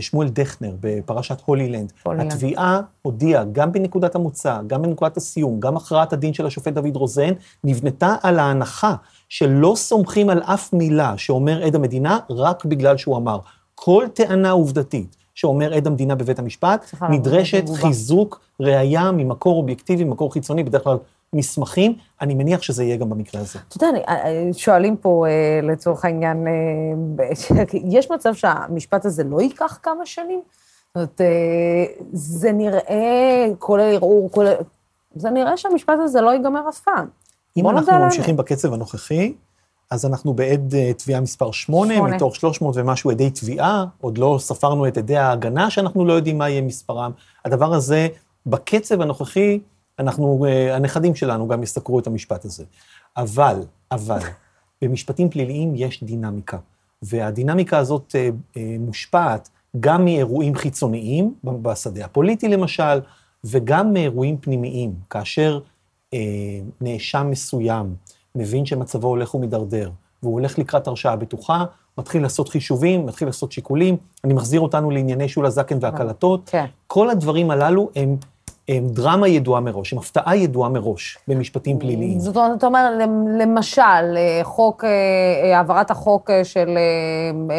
שמואל 0.00 0.28
דכנר 0.28 0.74
בפרשת 0.80 1.42
הולילנד. 1.44 1.92
התביעה 2.06 2.80
הודיעה, 3.02 3.44
גם 3.44 3.72
בנקודת 3.72 4.14
המוצא, 4.14 4.58
גם 4.66 4.82
בנקודת 4.82 5.16
הסיום, 5.16 5.60
גם 5.60 5.76
הכרעת 5.76 6.12
הדין 6.12 6.34
של 6.34 6.46
השופט 6.46 6.72
דוד 6.72 6.96
רוזן, 6.96 7.32
נבנתה 7.64 8.14
על 8.22 8.38
ההנחה 8.38 8.94
שלא 9.28 9.72
סומכים 9.76 10.30
על 10.30 10.42
אף 10.42 10.72
מילה 10.72 11.18
שאומר 11.18 11.64
עד 11.64 11.74
המדינה, 11.74 12.18
רק 12.30 12.64
בגלל 12.64 12.96
שהוא 12.96 13.16
אמר. 13.16 13.38
כל 13.74 14.04
טענה 14.14 14.50
עובדתית 14.50 15.16
שאומר 15.34 15.74
עד 15.74 15.86
המדינה 15.86 16.14
בבית 16.14 16.38
המשפט, 16.38 16.94
נדרשת. 17.10 17.64
חיזוק 17.74 18.40
ראייה 18.60 19.12
ממקור 19.12 19.56
אובייקטיבי, 19.56 20.04
ממקור 20.04 20.32
חיצוני, 20.32 20.64
בדרך 20.64 20.84
כלל 20.84 20.96
מסמכים. 21.32 21.92
אני 22.20 22.34
מניח 22.34 22.62
שזה 22.62 22.84
יהיה 22.84 22.96
גם 22.96 23.10
במקרה 23.10 23.40
הזה. 23.40 23.58
אתה 23.68 23.76
יודע, 23.76 23.88
אני- 23.88 24.04
אה, 24.08 24.48
שואלים 24.52 24.96
פה 24.96 25.26
אה, 25.28 25.32
לצורך 25.62 26.04
העניין, 26.04 26.46
אה, 26.46 27.24
יש 27.98 28.10
מצב 28.10 28.34
שהמשפט 28.34 29.04
הזה 29.06 29.24
לא 29.24 29.40
ייקח 29.40 29.78
כמה 29.82 30.06
שנים? 30.06 30.40
זאת 30.86 30.96
אומרת, 30.96 31.20
אה, 31.20 31.84
זה 32.12 32.52
נראה, 32.52 33.46
כולל 33.58 33.94
ערעור, 33.94 34.30
כולל... 34.30 34.52
זה 35.16 35.30
נראה 35.30 35.56
שהמשפט 35.56 35.94
הזה 36.04 36.20
לא 36.20 36.30
ייגמר 36.30 36.68
אף 36.68 36.80
פעם. 36.80 37.06
אם 37.56 37.68
אנחנו. 37.68 37.92
ממשיכים 37.98 38.36
בקצב 38.36 38.72
הנוכחי, 38.72 39.34
אז 39.90 40.06
אנחנו 40.06 40.34
בעד 40.34 40.74
אה, 40.74 40.92
תביעה 40.92 41.20
מספר 41.20 41.50
8, 41.52 41.94
שמונה. 41.94 42.16
מתוך 42.16 42.36
300 42.36 42.76
ומשהו 42.76 43.10
עדי 43.10 43.30
תביעה, 43.30 43.84
עוד 44.00 44.18
לא 44.18 44.36
ספרנו 44.40 44.88
את 44.88 44.98
עדי 44.98 45.16
ההגנה, 45.16 45.70
שאנחנו 45.70 46.04
לא 46.04 46.12
יודעים 46.12 46.38
מה 46.38 46.48
יהיה 46.48 46.62
מספרם. 46.62 47.10
הדבר 47.44 47.74
הזה, 47.74 48.08
בקצב 48.46 49.00
הנוכחי, 49.00 49.60
אנחנו, 49.98 50.46
אה, 50.48 50.76
הנכדים 50.76 51.14
שלנו 51.14 51.48
גם 51.48 51.62
יסקרו 51.62 51.98
את 51.98 52.06
המשפט 52.06 52.44
הזה. 52.44 52.64
אבל, 53.16 53.60
אבל, 53.92 54.18
במשפטים 54.82 55.30
פליליים 55.30 55.72
יש 55.76 56.04
דינמיקה, 56.04 56.58
והדינמיקה 57.02 57.78
הזאת 57.78 58.14
אה, 58.14 58.28
אה, 58.56 58.76
מושפעת 58.80 59.48
גם 59.80 60.04
מאירועים 60.04 60.54
חיצוניים, 60.54 61.34
בשדה 61.44 62.04
הפוליטי 62.04 62.48
למשל, 62.48 63.00
וגם 63.44 63.92
מאירועים 63.92 64.36
פנימיים, 64.38 64.94
כאשר 65.10 65.60
אה, 66.14 66.18
נאשם 66.80 67.26
מסוים 67.30 67.94
מבין 68.34 68.66
שמצבו 68.66 69.08
הולך 69.08 69.34
ומידרדר, 69.34 69.90
והוא 70.22 70.32
הולך 70.32 70.58
לקראת 70.58 70.86
הרשעה 70.86 71.16
בטוחה, 71.16 71.64
מתחיל 71.98 72.22
לעשות 72.22 72.48
חישובים, 72.48 73.06
מתחיל 73.06 73.28
לעשות 73.28 73.52
שיקולים, 73.52 73.96
אני 74.24 74.34
מחזיר 74.34 74.60
אותנו 74.60 74.90
לענייני 74.90 75.28
שולה 75.28 75.50
זקן 75.50 75.78
והקלטות. 75.80 76.48
כן. 76.48 76.66
כל 76.86 77.10
הדברים 77.10 77.50
הללו 77.50 77.90
הם, 77.96 78.16
הם 78.68 78.88
דרמה 78.88 79.28
ידועה 79.28 79.60
מראש, 79.60 79.92
הם 79.92 79.98
הפתעה 79.98 80.36
ידועה 80.36 80.68
מראש 80.68 81.18
במשפטים 81.28 81.78
פליליים. 81.78 82.18
זאת 82.18 82.36
אומרת, 82.36 82.58
אתה 82.58 82.66
אומר, 82.66 82.90
למ- 83.00 83.28
למשל, 83.38 84.16
אה, 84.16 84.40
חוק, 84.42 84.84
אה, 84.84 84.90
אה, 85.44 85.56
העברת 85.56 85.90
החוק 85.90 86.30
של 86.44 86.68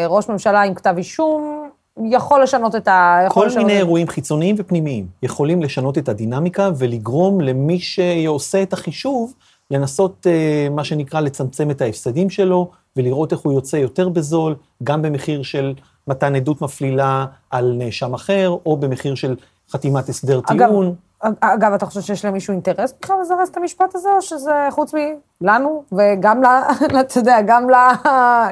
ראש 0.08 0.28
ממשלה 0.28 0.62
עם 0.62 0.74
כתב 0.74 0.94
אישום, 0.98 1.68
יכול 2.10 2.42
לשנות 2.42 2.76
את 2.76 2.88
ה... 2.88 3.18
כל 3.28 3.46
לשנות 3.46 3.66
מיני 3.66 3.78
אירועים 3.78 4.08
חיצוניים 4.08 4.56
ופנימיים 4.58 5.06
יכולים 5.22 5.62
לשנות 5.62 5.98
את 5.98 6.08
הדינמיקה 6.08 6.70
ולגרום 6.78 7.40
למי 7.40 7.78
שעושה 7.78 8.62
את 8.62 8.72
החישוב, 8.72 9.34
לנסות, 9.70 10.26
מה 10.70 10.84
שנקרא, 10.84 11.20
לצמצם 11.20 11.70
את 11.70 11.80
ההפסדים 11.80 12.30
שלו, 12.30 12.70
ולראות 12.96 13.32
איך 13.32 13.40
הוא 13.40 13.52
יוצא 13.52 13.76
יותר 13.76 14.08
בזול, 14.08 14.54
גם 14.82 15.02
במחיר 15.02 15.42
של 15.42 15.74
מתן 16.08 16.36
עדות 16.36 16.62
מפלילה 16.62 17.26
על 17.50 17.74
נאשם 17.78 18.14
אחר, 18.14 18.56
או 18.66 18.76
במחיר 18.76 19.14
של 19.14 19.36
חתימת 19.70 20.08
הסדר 20.08 20.40
אגב, 20.46 20.66
טיעון. 20.68 20.94
אגב, 21.40 21.72
אתה 21.72 21.86
חושב 21.86 22.00
שיש 22.00 22.24
למישהו 22.24 22.52
אינטרס 22.52 22.94
בכלל 23.02 23.16
לזרז 23.22 23.48
את 23.48 23.56
המשפט 23.56 23.94
הזה, 23.94 24.08
או 24.16 24.22
שזה 24.22 24.68
חוץ 24.70 24.94
מלנו, 25.40 25.82
וגם 25.92 26.42
ל... 26.42 26.46
אתה 27.00 27.18
יודע, 27.18 27.38
גם, 27.46 27.70
ל... 27.70 27.74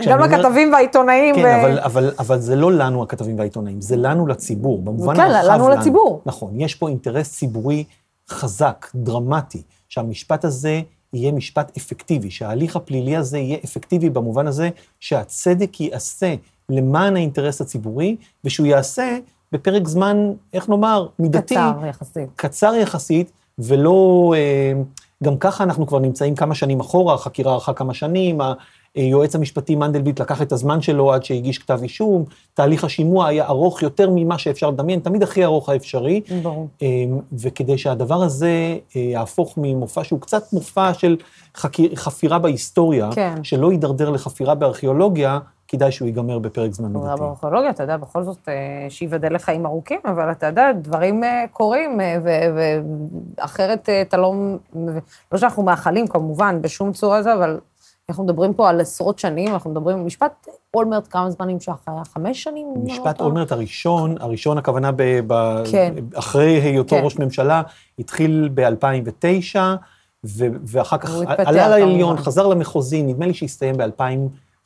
גם 0.07 0.21
אומר- 0.21 0.39
לכתבים 0.39 0.73
והעיתונאים? 0.73 1.35
כן, 1.35 1.43
ו... 1.45 1.61
אבל, 1.61 1.79
אבל, 1.79 2.11
אבל 2.19 2.41
זה 2.41 2.57
לא 2.57 2.73
לנו, 2.73 3.03
הכתבים 3.03 3.39
והעיתונאים, 3.39 3.81
זה 3.81 3.97
לנו 3.97 4.27
לציבור, 4.27 4.83
במובן 4.83 5.17
כן, 5.17 5.23
הרחב 5.23 5.55
לנו 5.55 5.69
לציבור. 5.69 6.23
נכון, 6.27 6.61
יש 6.61 6.75
פה 6.75 6.89
אינטרס 6.89 7.33
ציבורי 7.33 7.85
חזק, 8.29 8.87
דרמטי, 8.95 9.62
שהמשפט 9.89 10.45
הזה 10.45 10.81
יהיה 11.12 11.33
משפט 11.33 11.77
אפקטיבי, 11.77 12.31
שההליך 12.31 12.77
הפלילי 12.77 13.17
הזה 13.17 13.39
יהיה 13.39 13.59
אפקטיבי 13.65 14.11
במובן 14.11 14.47
הזה 14.47 14.71
שהצדק 15.01 15.81
ייעשה 15.81 16.35
למען 16.69 17.17
האינטרס 17.17 17.61
הציבורי, 17.61 18.17
ושהוא 18.45 18.67
ייעשה 18.67 19.19
בפרק 19.55 19.89
זמן, 19.89 20.33
איך 20.53 20.69
נאמר, 20.69 21.07
מידתי, 21.19 21.55
קצר 21.55 21.73
יחסית. 21.89 22.29
קצר 22.37 22.75
יחסית, 22.75 23.33
ולא... 23.59 24.35
אה, 24.37 24.73
גם 25.25 25.37
ככה 25.37 25.65
אנחנו 25.65 25.87
כבר 25.87 25.99
נמצאים 25.99 26.35
כמה 26.35 26.55
שנים 26.55 26.81
אחורה, 26.81 27.15
החקירה 27.15 27.55
ארכה 27.55 27.73
כמה 27.73 27.95
שנים, 27.95 28.41
היועץ 28.95 29.35
המשפטי 29.35 29.75
מנדלבליט 29.75 30.21
לקח 30.21 30.43
את 30.43 30.53
הזמן 30.53 30.83
שלו 30.83 31.13
עד 31.13 31.25
שהגיש 31.25 31.59
כתב 31.59 31.79
אישום, 31.83 32.25
תהליך 32.55 32.85
השימוע 32.85 33.27
היה 33.27 33.47
ארוך 33.47 33.83
יותר 33.83 34.11
ממה 34.15 34.39
שאפשר 34.39 34.71
לדמיין, 34.71 35.01
תמיד 35.01 35.23
הכי 35.23 35.45
ארוך 35.45 35.69
האפשרי. 35.69 36.21
ברור. 36.43 36.69
אה, 36.83 36.89
וכדי 37.33 37.79
שהדבר 37.79 38.23
הזה 38.23 38.77
אה, 38.97 39.01
יהפוך 39.01 39.55
ממופע 39.57 40.05
שהוא 40.05 40.21
קצת 40.21 40.53
מופע 40.53 40.95
של 40.95 41.17
חקיר, 41.57 41.95
חפירה 41.95 42.39
בהיסטוריה, 42.39 43.11
כן. 43.15 43.35
שלא 43.45 43.73
יידרדר 43.73 44.11
לחפירה 44.11 44.55
בארכיאולוגיה, 44.55 45.39
כדאי 45.75 45.93
שהוא 45.93 46.07
ייגמר 46.07 46.39
בפרק 46.39 46.72
זמן 46.72 46.93
תודה 46.93 47.05
מידתי. 47.05 47.20
בארכיאולוגיה, 47.20 47.70
אתה 47.70 47.83
יודע, 47.83 47.97
בכל 47.97 48.22
זאת, 48.22 48.49
אה, 48.49 48.87
שייבדל 48.89 49.35
לחיים 49.35 49.66
ארוכים, 49.66 50.01
אבל 50.05 50.31
אתה 50.31 50.47
יודע, 50.47 50.72
דברים 50.72 51.25
אה, 51.25 51.45
קורים, 51.53 52.01
אה, 52.01 52.18
ואחרת 53.39 53.89
אתה 54.03 54.16
לא... 54.16 54.35
לא 55.33 55.39
שאנחנו 55.39 55.62
מאחלים, 55.62 56.07
כמובן, 56.07 56.62
בשום 56.62 56.93
צורה 56.93 57.22
זה, 57.22 57.35
אבל 57.35 57.61
אנחנו 58.09 58.25
מדברים 58.25 58.55
פה 58.55 58.68
על 58.68 58.81
עשרות 58.81 59.18
שנים, 59.18 59.53
אנחנו 59.53 59.70
מדברים, 59.70 60.07
משפט 60.07 60.49
אולמרט, 60.75 61.07
כמה 61.11 61.31
זמן 61.31 61.49
נמשך? 61.49 61.72
היה 61.87 62.03
חמש 62.05 62.43
שנים? 62.43 62.66
אני 62.77 62.89
לא 62.89 62.95
משפט 62.95 63.16
טועה? 63.16 63.31
אולמרט 63.31 63.53
הראשון, 63.53 64.14
הראשון 64.20 64.59
הכוונה 64.59 64.93
ב, 64.93 65.03
ב, 65.27 65.62
כן. 65.70 65.95
אחרי 66.14 66.61
היותו 66.61 66.97
כן. 66.97 67.05
ראש 67.05 67.18
ממשלה, 67.18 67.62
התחיל 67.99 68.51
ב-2009, 68.55 69.59
ו, 70.25 70.47
ואחר 70.66 70.99
כך 70.99 71.11
עלה 71.39 71.68
לעליון. 71.68 72.16
חזר 72.16 72.47
למחוזי, 72.47 73.03
נדמה 73.03 73.27
לי 73.27 73.35
שהסתיים 73.35 73.75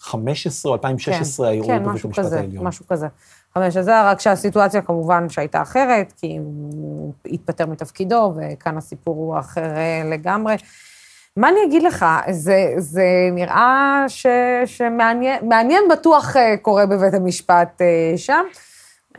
ב-2015 0.07 0.64
או 0.64 0.74
2016 0.74 1.46
כן, 1.46 1.53
הערעור 1.53 1.66
כן, 1.66 1.82
בבית 1.82 1.94
משהו 1.94 2.09
המשפט 2.09 2.24
כזה, 2.24 2.40
העליון. 2.40 2.66
משהו 2.66 2.86
כזה. 2.86 3.07
חמש, 3.55 3.76
אז 3.76 3.84
זה 3.84 4.11
רק 4.11 4.20
שהסיטואציה 4.20 4.82
כמובן 4.82 5.28
שהייתה 5.28 5.62
אחרת, 5.62 6.12
כי 6.16 6.36
הוא 6.36 7.12
התפטר 7.26 7.66
מתפקידו, 7.66 8.34
וכאן 8.36 8.76
הסיפור 8.76 9.16
הוא 9.16 9.38
אחר 9.38 9.76
אה, 9.76 10.03
לגמרי. 10.05 10.57
מה 11.36 11.49
אני 11.49 11.59
אגיד 11.68 11.82
לך, 11.82 12.07
זה, 12.30 12.74
זה 12.78 13.05
נראה 13.32 14.05
ש, 14.09 14.26
שמעניין 14.66 15.49
מעניין 15.49 15.82
בטוח 15.90 16.36
אה, 16.36 16.57
קורה 16.62 16.86
בבית 16.86 17.14
המשפט 17.14 17.82
אה, 17.82 18.12
שם. 18.16 18.44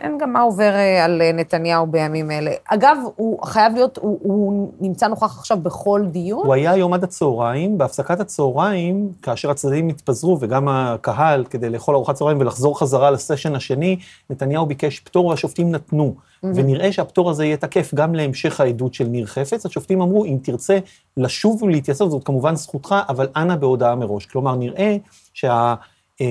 אין 0.04 0.18
גם 0.18 0.34
מה 0.34 0.42
עובר 0.42 0.74
אה, 0.74 1.06
על 1.06 1.22
אה, 1.22 1.32
נתניהו 1.32 1.88
בימים 1.88 2.32
אלה. 2.32 2.52
אגב, 2.66 2.98
הוא 3.16 3.46
חייב 3.46 3.74
להיות, 3.74 3.98
הוא, 3.98 4.20
הוא 4.22 4.72
נמצא 4.80 5.08
נוכח 5.08 5.38
עכשיו 5.38 5.58
בכל 5.58 6.02
דיון? 6.12 6.46
הוא 6.46 6.54
היה 6.54 6.72
היום 6.72 6.94
עד 6.94 7.04
הצהריים, 7.04 7.78
בהפסקת 7.78 8.20
הצהריים, 8.20 9.12
כאשר 9.22 9.52
הצדדים 9.52 9.88
התפזרו, 9.88 10.38
וגם 10.42 10.68
הקהל, 10.68 11.46
כדי 11.50 11.70
לאכול 11.70 11.96
ארוחת 11.96 12.16
צהריים 12.16 12.40
ולחזור 12.40 12.80
חזרה 12.80 13.12
לסשן 13.12 13.56
השני, 13.56 13.98
נתניהו 14.30 14.66
ביקש 14.66 15.00
פטור 15.00 15.26
והשופטים 15.26 15.72
נתנו. 15.72 16.16
Mm-hmm. 16.16 16.48
ונראה 16.56 16.92
שהפטור 16.92 17.30
הזה 17.30 17.46
יהיה 17.46 17.58
תקף 17.58 17.94
גם 17.94 18.16
להמשך 18.16 18.60
העדות 18.60 18.94
של 18.94 19.04
ניר 19.04 19.26
חפץ. 19.26 19.66
השופטים 19.66 20.02
אמרו, 20.02 20.26
אם 20.26 20.38
תרצה 20.44 20.80
לשוב 21.18 21.64
ולהתייצב, 21.64 22.10
זאת 22.10 22.24
כמובן 22.24 22.56
זכותך, 22.56 22.96
אבל 23.10 23.28
אנא 23.36 23.56
בהודעה 23.56 23.96
מראש. 23.96 24.26
כלומר, 24.26 24.56
נראה 24.56 24.98
שה... 25.34 25.76
אה, 26.22 26.26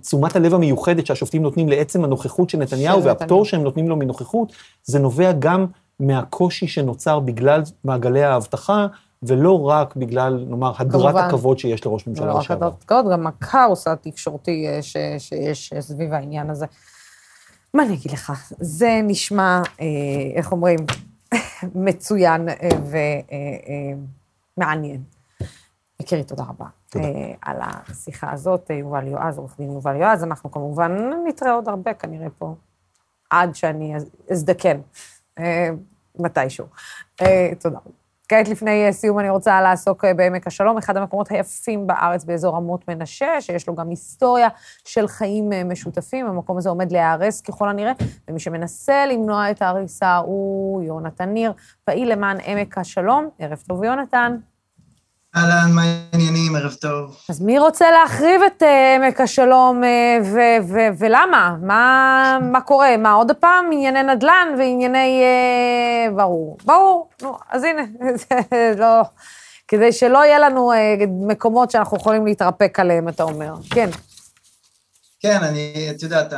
תשומת 0.00 0.36
הלב 0.36 0.54
המיוחדת 0.54 1.06
שהשופטים 1.06 1.42
נותנים 1.42 1.68
לעצם 1.68 2.04
הנוכחות 2.04 2.50
של 2.50 2.58
נתניהו, 2.58 3.02
והפטור 3.04 3.44
שהם 3.44 3.62
נותנים 3.62 3.88
לו 3.88 3.96
מנוכחות, 3.96 4.52
זה 4.84 4.98
נובע 4.98 5.32
גם 5.32 5.66
מהקושי 6.00 6.68
שנוצר 6.68 7.20
בגלל 7.20 7.62
מעגלי 7.84 8.24
האבטחה, 8.24 8.86
ולא 9.22 9.68
רק 9.68 9.96
בגלל, 9.96 10.44
נאמר, 10.48 10.72
הדרת 10.78 11.14
הכבוד 11.16 11.58
שיש 11.58 11.86
לראש 11.86 12.06
ממשלה 12.06 12.26
לשעבר. 12.26 12.38
לא 12.38 12.44
רק 12.44 12.50
הדרת 12.50 12.82
הכבוד, 12.82 13.12
גם 13.12 13.26
הכאוס 13.26 13.88
התקשורתי 13.88 14.66
אה, 14.68 14.82
ש, 14.82 14.96
שיש 15.18 15.72
סביב 15.80 16.12
העניין 16.12 16.50
הזה. 16.50 16.66
מה 17.74 17.82
אני 17.82 17.94
אגיד 17.94 18.12
לך? 18.12 18.32
זה 18.60 19.00
נשמע, 19.04 19.62
אה, 19.80 19.86
איך 20.34 20.52
אומרים, 20.52 20.78
מצוין 21.74 22.48
ומעניין. 24.56 25.02
יקירי, 26.00 26.24
תודה 26.24 26.44
רבה. 26.48 26.66
תודה. 26.90 27.04
אה, 27.04 27.32
על 27.42 27.56
השיחה 27.60 28.32
הזאת, 28.32 28.70
אה, 28.70 28.76
יובל 28.76 29.08
יועז, 29.08 29.38
עורך 29.38 29.56
דין 29.58 29.72
יובל 29.72 29.96
יועז. 29.96 30.24
אנחנו 30.24 30.50
כמובן 30.50 31.10
נתראה 31.26 31.52
עוד 31.52 31.68
הרבה 31.68 31.94
כנראה 31.94 32.30
פה, 32.38 32.54
עד 33.30 33.54
שאני 33.54 33.94
אזדקן, 34.30 34.80
אה, 35.38 35.68
מתישהו. 36.18 36.66
תודה. 37.60 37.78
כעת 38.28 38.48
לפני 38.48 38.92
סיום 38.92 39.18
אני 39.18 39.30
רוצה 39.30 39.62
לעסוק 39.62 40.04
בעמק 40.04 40.46
השלום, 40.46 40.78
אחד 40.78 40.96
המקומות 40.96 41.30
היפים 41.30 41.86
בארץ 41.86 42.24
באזור 42.24 42.56
רמות 42.56 42.88
מנשה, 42.88 43.40
שיש 43.40 43.68
לו 43.68 43.74
גם 43.74 43.88
היסטוריה 43.88 44.48
של 44.84 45.08
חיים 45.08 45.50
משותפים. 45.64 46.26
המקום 46.26 46.58
הזה 46.58 46.68
עומד 46.68 46.92
להיהרס 46.92 47.40
ככל 47.40 47.68
הנראה, 47.68 47.92
ומי 48.28 48.40
שמנסה 48.40 49.06
למנוע 49.06 49.50
את 49.50 49.62
ההריסה 49.62 50.16
הוא 50.16 50.82
יונתן 50.82 51.28
ניר, 51.28 51.52
פעיל 51.84 52.12
למען 52.12 52.36
עמק 52.44 52.78
השלום. 52.78 53.28
ערב 53.38 53.62
טוב, 53.68 53.84
יונתן. 53.84 54.36
אהלן, 55.36 55.72
מה 55.72 55.82
העניינים? 56.12 56.56
ערב 56.56 56.72
טוב. 56.72 57.16
אז 57.28 57.40
מי 57.40 57.58
רוצה 57.58 57.90
להחריב 57.90 58.40
את 58.46 58.62
אה, 58.62 58.94
עמק 58.94 59.20
השלום 59.20 59.84
אה, 59.84 60.18
ולמה? 60.98 61.56
מה, 61.62 62.38
מה 62.42 62.60
קורה? 62.60 62.96
מה, 62.96 63.12
עוד 63.12 63.32
פעם 63.40 63.64
ענייני 63.72 64.02
נדל"ן 64.02 64.48
וענייני... 64.58 65.22
אה, 65.22 66.10
ברור, 66.16 66.58
ברור. 66.64 67.08
נו, 67.22 67.36
אז 67.50 67.64
הנה, 67.64 67.82
זה 68.50 68.74
לא... 68.78 69.02
כדי 69.68 69.92
שלא 69.92 70.18
יהיה 70.24 70.38
לנו 70.38 70.72
מקומות 71.08 71.70
שאנחנו 71.70 71.96
יכולים 71.96 72.26
להתרפק 72.26 72.80
עליהם, 72.80 73.08
אתה 73.08 73.22
אומר. 73.22 73.54
כן. 73.70 73.90
כן, 75.20 75.38
אני, 75.42 75.88
את 75.90 76.02
יודעת, 76.02 76.32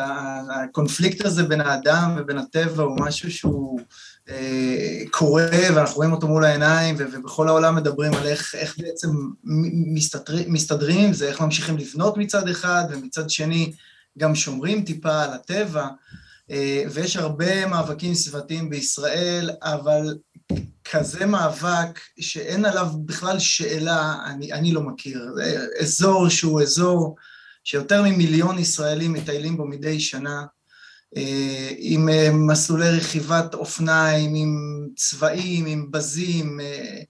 הקונפליקט 0.50 1.24
הזה 1.24 1.42
בין 1.42 1.60
האדם 1.60 2.16
ובין 2.18 2.38
הטבע 2.38 2.82
הוא 2.82 2.96
משהו 3.00 3.30
שהוא... 3.30 3.80
קורה 5.10 5.48
ואנחנו 5.74 5.96
רואים 5.96 6.12
אותו 6.12 6.28
מול 6.28 6.44
העיניים 6.44 6.94
ובכל 6.98 7.48
העולם 7.48 7.76
מדברים 7.76 8.14
על 8.14 8.26
איך, 8.26 8.54
איך 8.54 8.78
בעצם 8.78 9.08
מסתדרים, 9.94 10.52
מסתדרים 10.52 11.12
זה, 11.12 11.28
איך 11.28 11.40
ממשיכים 11.40 11.78
לבנות 11.78 12.16
מצד 12.16 12.48
אחד 12.48 12.84
ומצד 12.90 13.30
שני 13.30 13.72
גם 14.18 14.34
שומרים 14.34 14.84
טיפה 14.84 15.22
על 15.22 15.30
הטבע 15.32 15.86
אה, 16.50 16.82
ויש 16.90 17.16
הרבה 17.16 17.66
מאבקים 17.66 18.14
סביבתיים 18.14 18.70
בישראל, 18.70 19.50
אבל 19.62 20.16
כזה 20.84 21.26
מאבק 21.26 22.00
שאין 22.20 22.64
עליו 22.64 22.86
בכלל 23.04 23.38
שאלה, 23.38 24.14
אני, 24.26 24.52
אני 24.52 24.72
לא 24.72 24.82
מכיר. 24.82 25.32
זה 25.34 25.66
אזור 25.80 26.28
שהוא 26.28 26.62
אזור 26.62 27.16
שיותר 27.64 28.02
ממיליון 28.02 28.58
ישראלים 28.58 29.12
מטיילים 29.12 29.56
בו 29.56 29.64
מדי 29.64 30.00
שנה, 30.00 30.38
אה, 30.40 30.57
עם 31.78 32.08
אה, 32.08 32.30
מסלולי 32.32 32.90
רכיבת 32.90 33.54
אופניים, 33.54 34.34
עם 34.34 34.86
צבעים, 34.96 35.66
עם 35.66 35.90
בזים, 35.90 36.60
אה, 36.60 37.02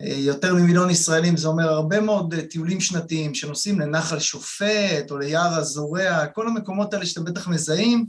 יותר 0.00 0.54
ממיליון 0.54 0.90
ישראלים, 0.90 1.36
זה 1.36 1.48
אומר 1.48 1.68
הרבה 1.68 2.00
מאוד 2.00 2.34
טיולים 2.50 2.80
שנתיים 2.80 3.34
שנוסעים 3.34 3.80
לנחל 3.80 4.18
שופט 4.18 5.10
או 5.10 5.18
ליער 5.18 5.54
הזורע, 5.54 6.26
כל 6.26 6.48
המקומות 6.48 6.94
האלה 6.94 7.06
שאתם 7.06 7.24
בטח 7.24 7.48
מזהים, 7.48 8.06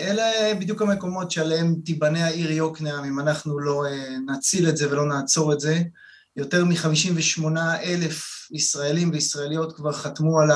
אלה 0.00 0.54
בדיוק 0.60 0.82
המקומות 0.82 1.30
שעליהם 1.30 1.74
תיבנה 1.84 2.26
העיר 2.26 2.50
יוקנעם 2.50 3.04
אם 3.04 3.20
אנחנו 3.20 3.58
לא 3.58 3.84
נציל 4.26 4.68
את 4.68 4.76
זה 4.76 4.92
ולא 4.92 5.06
נעצור 5.08 5.52
את 5.52 5.60
זה. 5.60 5.82
יותר 6.36 6.64
מ-58 6.64 7.58
אלף 7.82 8.48
ישראלים 8.50 9.10
וישראליות 9.10 9.76
כבר 9.76 9.92
חתמו 9.92 10.40
על 10.40 10.50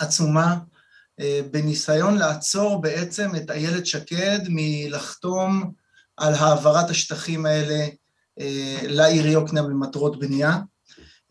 העצומה. 0.00 0.56
אה, 1.20 1.40
בניסיון 1.50 2.16
לעצור 2.16 2.80
בעצם 2.82 3.30
את 3.36 3.50
איילת 3.50 3.86
שקד 3.86 4.38
מלחתום 4.48 5.70
על 6.16 6.34
העברת 6.34 6.90
השטחים 6.90 7.46
האלה 7.46 7.86
אה, 8.40 8.76
לעיר 8.82 9.26
יוקנעם 9.26 9.70
למטרות 9.70 10.18
בנייה. 10.18 10.58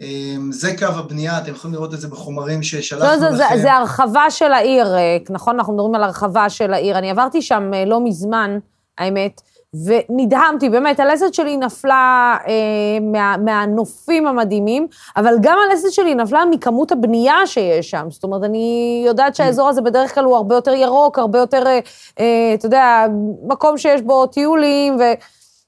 אה, 0.01 0.35
זה 0.51 0.77
קו 0.77 0.85
הבנייה, 0.85 1.37
אתם 1.37 1.51
יכולים 1.51 1.73
לראות 1.73 1.93
את 1.93 1.99
זה 1.99 2.07
בחומרים 2.07 2.63
ששלחנו 2.63 3.05
לא, 3.05 3.15
לכם. 3.15 3.35
זה, 3.35 3.61
זה 3.61 3.73
הרחבה 3.73 4.29
של 4.31 4.51
העיר, 4.53 4.87
נכון? 5.29 5.55
אנחנו 5.55 5.73
מדברים 5.73 5.95
על 5.95 6.03
הרחבה 6.03 6.49
של 6.49 6.73
העיר. 6.73 6.97
אני 6.97 7.11
עברתי 7.11 7.41
שם 7.41 7.71
לא 7.87 8.03
מזמן, 8.03 8.59
האמת, 8.97 9.41
ונדהמתי, 9.73 10.69
באמת, 10.69 10.99
הלסת 10.99 11.33
שלי 11.33 11.57
נפלה 11.57 12.35
אה, 12.47 12.53
מה, 13.01 13.37
מהנופים 13.37 14.27
המדהימים, 14.27 14.87
אבל 15.17 15.35
גם 15.41 15.57
הלסת 15.69 15.91
שלי 15.91 16.15
נפלה 16.15 16.45
מכמות 16.45 16.91
הבנייה 16.91 17.47
שיש 17.47 17.89
שם. 17.89 18.07
זאת 18.09 18.23
אומרת, 18.23 18.43
אני 18.43 19.03
יודעת 19.07 19.35
שהאזור 19.35 19.69
הזה 19.69 19.81
בדרך 19.81 20.15
כלל 20.15 20.23
הוא 20.23 20.35
הרבה 20.35 20.55
יותר 20.55 20.73
ירוק, 20.73 21.19
הרבה 21.19 21.39
יותר, 21.39 21.67
אה, 21.67 21.79
אה, 22.19 22.53
אתה 22.53 22.65
יודע, 22.65 23.05
מקום 23.47 23.77
שיש 23.77 24.01
בו 24.01 24.25
טיולים, 24.25 24.97
ו, 24.99 25.03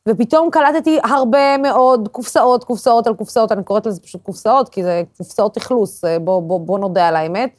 ופתאום 0.10 0.50
קלטתי 0.52 1.00
הרבה 1.04 1.58
מאוד 1.58 2.08
קופסאות, 2.12 2.64
קופסאות 2.64 3.08
על 3.08 3.14
קופסאות, 3.14 3.52
אני 3.52 3.64
קוראת 3.64 3.86
לזה 3.86 4.02
פשוט 4.02 4.22
קופסאות, 4.24 4.70
כי 4.70 4.84
זה 4.84 5.04
קופסאות 5.18 5.58
אכלוס, 5.58 6.06
אה, 6.06 6.20
בוא, 6.20 6.42
בוא, 6.42 6.60
בוא 6.60 6.80
נודה 6.80 7.08
על 7.08 7.16
האמת. 7.16 7.50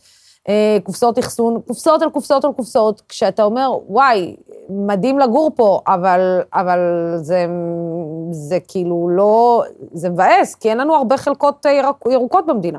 אה, 0.49 0.79
קופסאות 0.83 1.19
אחסון, 1.19 1.61
קופסאות 1.67 2.03
על 2.03 2.11
קופסאות 2.11 2.45
על 2.45 2.53
קופסאות, 2.53 3.03
כשאתה 3.09 3.43
אומר, 3.43 3.71
וואי, 3.89 4.37
מדהים 4.69 5.19
לגור 5.19 5.51
פה, 5.57 5.81
אבל, 5.87 6.41
אבל 6.55 6.79
זה, 7.17 7.47
זה 8.31 8.59
כאילו 8.69 9.09
לא, 9.17 9.63
זה 9.93 10.11
מבאס, 10.11 10.55
כי 10.55 10.71
אין 10.71 10.79
לנו 10.79 10.95
הרבה 10.95 11.17
חלקות 11.17 11.65
ירוק, 11.65 12.07
ירוקות 12.13 12.47
במדינה. 12.47 12.79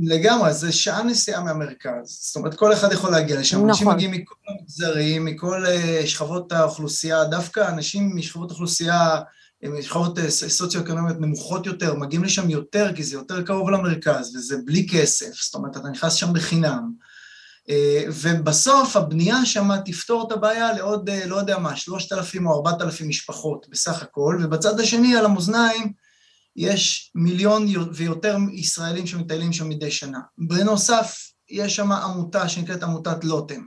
לגמרי, 0.00 0.52
זה 0.52 0.72
שעה 0.72 1.02
נסיעה 1.02 1.42
מהמרכז. 1.42 2.18
זאת 2.22 2.36
אומרת, 2.36 2.54
כל 2.54 2.72
אחד 2.72 2.92
יכול 2.92 3.10
להגיע 3.10 3.40
לשם. 3.40 3.56
נכון. 3.56 3.68
אנשים 3.68 3.88
מגיעים 3.88 4.12
מכל 4.12 4.34
המגזרים, 4.48 5.24
מכל 5.24 5.64
uh, 5.66 6.06
שכבות 6.06 6.52
האוכלוסייה, 6.52 7.24
דווקא 7.24 7.68
אנשים 7.68 8.16
משכבות 8.16 8.50
אוכלוסייה, 8.50 9.20
משכבות 9.62 10.18
uh, 10.18 10.20
סוציו-אקונומיות 10.48 11.20
נמוכות 11.20 11.66
יותר, 11.66 11.94
מגיעים 11.94 12.24
לשם 12.24 12.50
יותר, 12.50 12.94
כי 12.94 13.04
זה 13.04 13.14
יותר 13.14 13.42
קרוב 13.42 13.70
למרכז, 13.70 14.36
וזה 14.36 14.56
בלי 14.64 14.86
כסף. 14.90 15.42
זאת 15.42 15.54
אומרת, 15.54 15.76
אתה 15.76 15.88
נכנס 15.88 16.14
שם 16.14 16.32
בחינם. 16.32 16.92
אה, 17.70 18.04
ובסוף 18.22 18.96
הבנייה 18.96 19.44
שם 19.44 19.68
תפתור 19.84 20.26
את 20.26 20.32
הבעיה 20.32 20.72
לעוד, 20.72 21.10
אה, 21.10 21.26
לא 21.26 21.36
יודע 21.36 21.58
מה, 21.58 21.76
שלושת 21.76 22.12
אלפים 22.12 22.46
או 22.46 22.54
ארבעת 22.54 22.82
אלפים 22.82 23.08
משפחות 23.08 23.66
בסך 23.70 24.02
הכל, 24.02 24.38
ובצד 24.42 24.80
השני 24.80 25.16
על 25.16 25.24
המאזניים 25.24 25.92
יש 26.56 27.10
מיליון 27.14 27.66
ויותר 27.92 28.36
ישראלים 28.52 29.06
שמטיילים 29.06 29.52
שם 29.52 29.68
מדי 29.68 29.90
שנה. 29.90 30.20
בנוסף, 30.38 31.16
יש 31.50 31.76
שם 31.76 31.92
עמותה 31.92 32.48
שנקראת 32.48 32.82
עמותת 32.82 33.24
לוטם, 33.24 33.62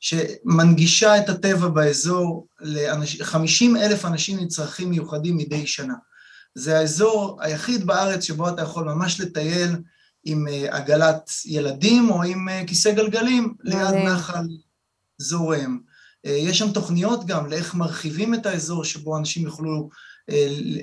שמנגישה 0.00 1.18
את 1.18 1.28
הטבע 1.28 1.68
באזור 1.68 2.46
ל-50 2.60 3.78
אלף 3.78 4.04
אנשים 4.04 4.38
עם 4.38 4.48
צרכים 4.48 4.90
מיוחדים 4.90 5.36
מדי 5.36 5.66
שנה. 5.66 5.94
זה 6.54 6.78
האזור 6.78 7.38
היחיד 7.40 7.86
בארץ 7.86 8.24
שבו 8.24 8.48
אתה 8.48 8.62
יכול 8.62 8.84
ממש 8.84 9.20
לטייל 9.20 9.76
עם 10.24 10.48
אה, 10.48 10.76
עגלת 10.76 11.30
ילדים 11.44 12.10
או 12.10 12.22
עם 12.22 12.48
אה, 12.48 12.62
כיסא 12.66 12.92
גלגלים 12.92 13.54
ליד 13.62 13.94
נחל 13.94 14.46
זורם. 15.18 15.78
אה, 16.26 16.30
יש 16.30 16.58
שם 16.58 16.72
תוכניות 16.72 17.26
גם 17.26 17.50
לאיך 17.50 17.74
מרחיבים 17.74 18.34
את 18.34 18.46
האזור 18.46 18.84
שבו 18.84 19.18
אנשים 19.18 19.44
יוכלו 19.44 19.88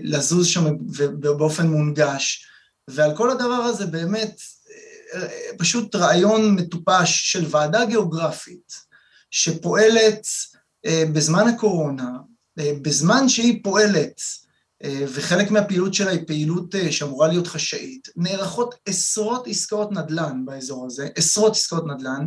לזוז 0.03 0.47
שם 0.47 0.65
באופן 1.19 1.67
מונגש, 1.67 2.47
ועל 2.89 3.17
כל 3.17 3.31
הדבר 3.31 3.53
הזה 3.53 3.85
באמת 3.85 4.41
פשוט 5.57 5.95
רעיון 5.95 6.55
מטופש 6.55 7.31
של 7.31 7.45
ועדה 7.49 7.85
גיאוגרפית 7.85 8.73
שפועלת 9.33 10.27
בזמן 10.87 11.47
הקורונה, 11.47 12.09
בזמן 12.57 13.29
שהיא 13.29 13.63
פועלת 13.63 14.21
אה, 14.83 15.05
וחלק 15.13 15.51
מהפעילות 15.51 15.93
שלה 15.93 16.11
היא 16.11 16.27
פעילות 16.27 16.75
אה, 16.75 16.91
שאמורה 16.91 17.27
להיות 17.27 17.47
חשאית. 17.47 18.07
נערכות 18.15 18.75
עשרות 18.85 19.47
עסקאות 19.47 19.91
נדל"ן 19.91 20.45
באזור 20.45 20.85
הזה, 20.85 21.07
עשרות 21.15 21.51
עסקאות 21.51 21.85
נדל"ן, 21.87 22.25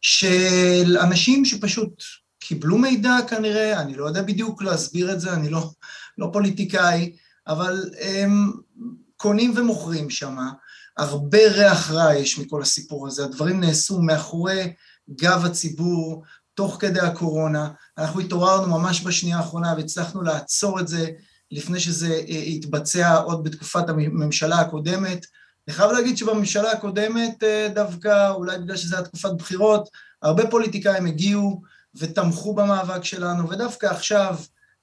של 0.00 0.96
אנשים 1.00 1.44
שפשוט 1.44 2.02
קיבלו 2.40 2.78
מידע 2.78 3.16
כנראה, 3.28 3.80
אני 3.80 3.94
לא 3.94 4.04
יודע 4.04 4.22
בדיוק 4.22 4.62
להסביר 4.62 5.12
את 5.12 5.20
זה, 5.20 5.32
אני 5.32 5.50
לא, 5.50 5.70
לא 6.18 6.30
פוליטיקאי, 6.32 7.16
אבל 7.46 7.90
הם 8.00 8.52
קונים 9.16 9.52
ומוכרים 9.56 10.10
שם. 10.10 10.36
הרבה 10.96 11.38
ריח 11.38 11.90
רע 11.90 12.14
יש 12.14 12.38
מכל 12.38 12.62
הסיפור 12.62 13.06
הזה, 13.06 13.24
הדברים 13.24 13.60
נעשו 13.60 14.02
מאחורי 14.02 14.72
גב 15.10 15.44
הציבור, 15.44 16.24
תוך 16.54 16.76
כדי 16.80 17.00
הקורונה. 17.00 17.68
אנחנו 17.98 18.20
התעוררנו 18.20 18.78
ממש 18.78 19.06
בשנייה 19.06 19.36
האחרונה 19.36 19.74
והצלחנו 19.76 20.22
לעצור 20.22 20.80
את 20.80 20.88
זה 20.88 21.06
לפני 21.50 21.80
שזה 21.80 22.14
אה, 22.28 22.42
התבצע 22.42 23.16
עוד 23.16 23.44
בתקופת 23.44 23.88
הממשלה 23.88 24.60
הקודמת. 24.60 25.26
אני 25.68 25.74
חייב 25.74 25.90
להגיד 25.90 26.16
שבממשלה 26.16 26.72
הקודמת 26.72 27.42
אה, 27.42 27.68
דווקא, 27.74 28.30
אולי 28.30 28.58
בגלל 28.58 28.76
שזו 28.76 28.96
הייתה 28.96 29.08
תקופת 29.08 29.32
בחירות, 29.38 29.88
הרבה 30.22 30.50
פוליטיקאים 30.50 31.06
הגיעו 31.06 31.62
ותמכו 31.94 32.54
במאבק 32.54 33.04
שלנו, 33.04 33.50
ודווקא 33.50 33.86
עכשיו, 33.86 34.36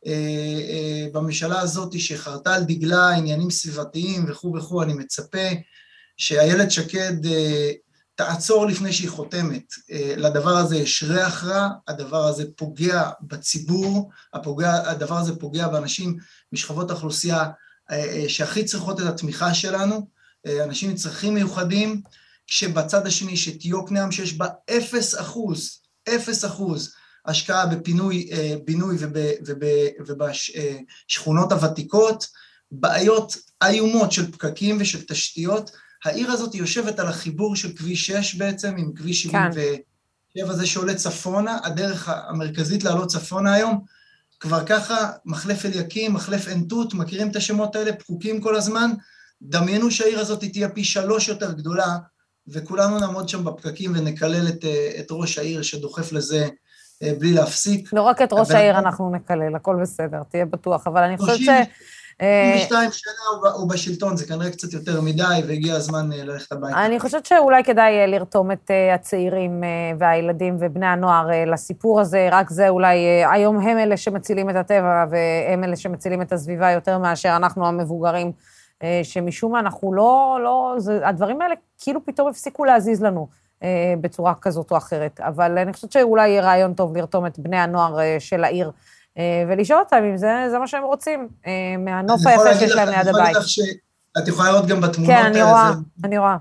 אה, 0.05 1.07
בממשלה 1.13 1.59
הזאת 1.59 1.99
שחרתה 1.99 2.55
על 2.55 2.63
דגלה 2.63 3.09
עניינים 3.09 3.49
סביבתיים 3.49 4.25
וכו' 4.27 4.53
וכו', 4.57 4.83
אני 4.83 4.93
מצפה 4.93 5.47
שאיילת 6.17 6.71
שקד 6.71 7.13
תעצור 8.15 8.65
לפני 8.65 8.93
שהיא 8.93 9.09
חותמת. 9.09 9.63
אה, 9.91 10.13
לדבר 10.17 10.57
הזה 10.57 10.77
יש 10.77 11.03
ריח 11.03 11.43
רע, 11.43 11.69
הדבר 11.87 12.25
הזה 12.25 12.43
פוגע 12.55 13.09
בציבור, 13.21 14.11
הפוגע, 14.33 14.89
הדבר 14.89 15.17
הזה 15.17 15.35
פוגע 15.39 15.67
באנשים 15.67 16.17
משכבות 16.51 16.89
האוכלוסייה 16.89 17.49
אה, 17.91 18.05
אה, 18.05 18.29
שהכי 18.29 18.65
צריכות 18.65 19.01
את 19.01 19.05
התמיכה 19.05 19.53
שלנו, 19.53 20.13
אנשים 20.63 20.89
עם 20.89 20.95
צרכים 20.95 21.33
מיוחדים, 21.33 22.01
כשבצד 22.47 23.07
השני 23.07 23.31
יש 23.31 23.47
את 23.49 23.65
יוקנעם 23.65 24.11
שיש 24.11 24.33
בה 24.33 24.47
אפס 24.77 25.19
אחוז, 25.19 25.79
אפס 26.09 26.45
אחוז 26.45 26.93
השקעה 27.25 27.65
בפינוי, 27.65 28.29
בינוי 28.65 28.97
ובשכונות 30.07 31.51
הוותיקות, 31.51 32.27
בעיות 32.71 33.37
איומות 33.63 34.11
של 34.11 34.31
פקקים 34.31 34.77
ושל 34.79 35.05
תשתיות, 35.07 35.71
העיר 36.05 36.31
הזאת 36.31 36.55
יושבת 36.55 36.99
על 36.99 37.07
החיבור 37.07 37.55
של 37.55 37.73
כביש 37.75 38.05
6 38.11 38.35
בעצם, 38.35 38.75
עם 38.77 38.91
כביש 38.95 39.23
77 39.23 39.83
כן. 40.33 40.49
הזה 40.49 40.67
שעולה 40.67 40.95
צפונה, 40.95 41.57
הדרך 41.63 42.09
המרכזית 42.09 42.83
לעלות 42.83 43.07
צפונה 43.07 43.53
היום, 43.53 43.83
כבר 44.39 44.65
ככה, 44.65 45.11
מחלף 45.25 45.65
אליקים, 45.65 46.13
מחלף 46.13 46.47
עין 46.47 46.65
תות, 46.69 46.93
מכירים 46.93 47.31
את 47.31 47.35
השמות 47.35 47.75
האלה, 47.75 47.93
פקוקים 47.93 48.41
כל 48.41 48.55
הזמן, 48.55 48.91
דמיינו 49.41 49.91
שהעיר 49.91 50.19
הזאת 50.19 50.39
תהיה 50.39 50.69
פי 50.69 50.83
שלוש 50.83 51.27
יותר 51.27 51.51
גדולה, 51.51 51.97
וכולנו 52.47 52.99
נעמוד 52.99 53.29
שם 53.29 53.43
בפקקים 53.43 53.91
ונקלל 53.95 54.47
את, 54.47 54.65
את 54.99 55.07
ראש 55.11 55.37
העיר 55.37 55.61
שדוחף 55.61 56.11
לזה 56.11 56.47
אה, 57.03 57.13
בלי 57.19 57.33
להפסיק. 57.33 57.93
לא 57.93 58.01
רק 58.01 58.21
את 58.21 58.33
ראש 58.33 58.51
העיר 58.51 58.79
אנחנו 58.79 59.11
נקלל, 59.11 59.55
הכל 59.55 59.75
בסדר, 59.81 60.23
תהיה 60.29 60.45
בטוח, 60.45 60.87
אבל 60.87 61.03
אני 61.03 61.17
חושבת 61.17 61.37
ש... 61.39 61.49
22 62.23 62.91
שנה 62.91 63.51
הוא 63.53 63.69
בשלטון, 63.69 64.17
זה 64.17 64.25
כנראה 64.25 64.49
קצת 64.49 64.73
יותר 64.73 65.01
מדי, 65.01 65.41
והגיע 65.47 65.75
הזמן 65.75 66.11
אה, 66.11 66.23
ללכת 66.23 66.51
הביתה. 66.51 66.85
אני 66.85 66.99
חושבת 66.99 67.25
שאולי 67.25 67.63
כדאי 67.63 67.99
אה, 67.99 68.05
לרתום 68.05 68.51
את 68.51 68.71
אה, 68.71 68.93
הצעירים 68.93 69.63
והילדים 69.99 70.57
ובני 70.59 70.85
הנוער 70.85 71.27
לסיפור 71.47 72.01
הזה, 72.01 72.29
רק 72.31 72.49
זה 72.49 72.69
אולי, 72.69 72.97
היום 73.31 73.59
הם 73.59 73.77
אלה 73.77 73.97
שמצילים 73.97 74.49
את 74.49 74.55
הטבע, 74.55 75.05
והם 75.09 75.63
אלה 75.63 75.75
שמצילים 75.75 76.21
את 76.21 76.33
הסביבה 76.33 76.71
יותר 76.71 76.97
מאשר 76.97 77.35
אנחנו 77.35 77.67
המבוגרים, 77.67 78.31
שמשום 79.03 79.51
מה 79.51 79.59
אנחנו 79.59 79.93
לא, 79.93 80.39
לא, 80.43 80.75
זה, 80.77 81.07
הדברים 81.07 81.41
האלה 81.41 81.55
כאילו 81.81 82.05
פתאום 82.05 82.29
הפסיקו 82.29 82.65
להזיז 82.65 83.03
לנו. 83.03 83.43
בצורה 84.01 84.33
כזאת 84.41 84.71
או 84.71 84.77
אחרת. 84.77 85.19
אבל 85.21 85.57
אני 85.57 85.73
חושבת 85.73 85.91
שאולי 85.91 86.29
יהיה 86.29 86.41
רעיון 86.41 86.73
טוב 86.73 86.97
לרתום 86.97 87.25
את 87.25 87.39
בני 87.39 87.57
הנוער 87.57 87.97
של 88.19 88.43
העיר 88.43 88.67
אה, 88.67 88.71
ולשאול 89.49 89.79
אותם 89.79 90.03
אם 90.11 90.17
זה, 90.17 90.47
זה 90.51 90.59
מה 90.59 90.67
שהם 90.67 90.83
רוצים, 90.83 91.27
אה, 91.47 91.77
מהנוף 91.77 92.27
היפה 92.27 92.59
שיש 92.59 92.71
להם 92.71 92.89
ליד 92.89 93.07
הבית. 93.07 93.37
ש... 93.45 93.59
את 94.17 94.27
יכולה 94.27 94.51
לראות 94.51 94.67
גם 94.67 94.81
בתמונות 94.81 95.15
האלה. 95.15 95.23
כן, 95.23 95.31
אני 95.31 95.43
רואה, 95.43 95.71
זה... 95.73 96.07
אני 96.07 96.17
רואה. 96.17 96.37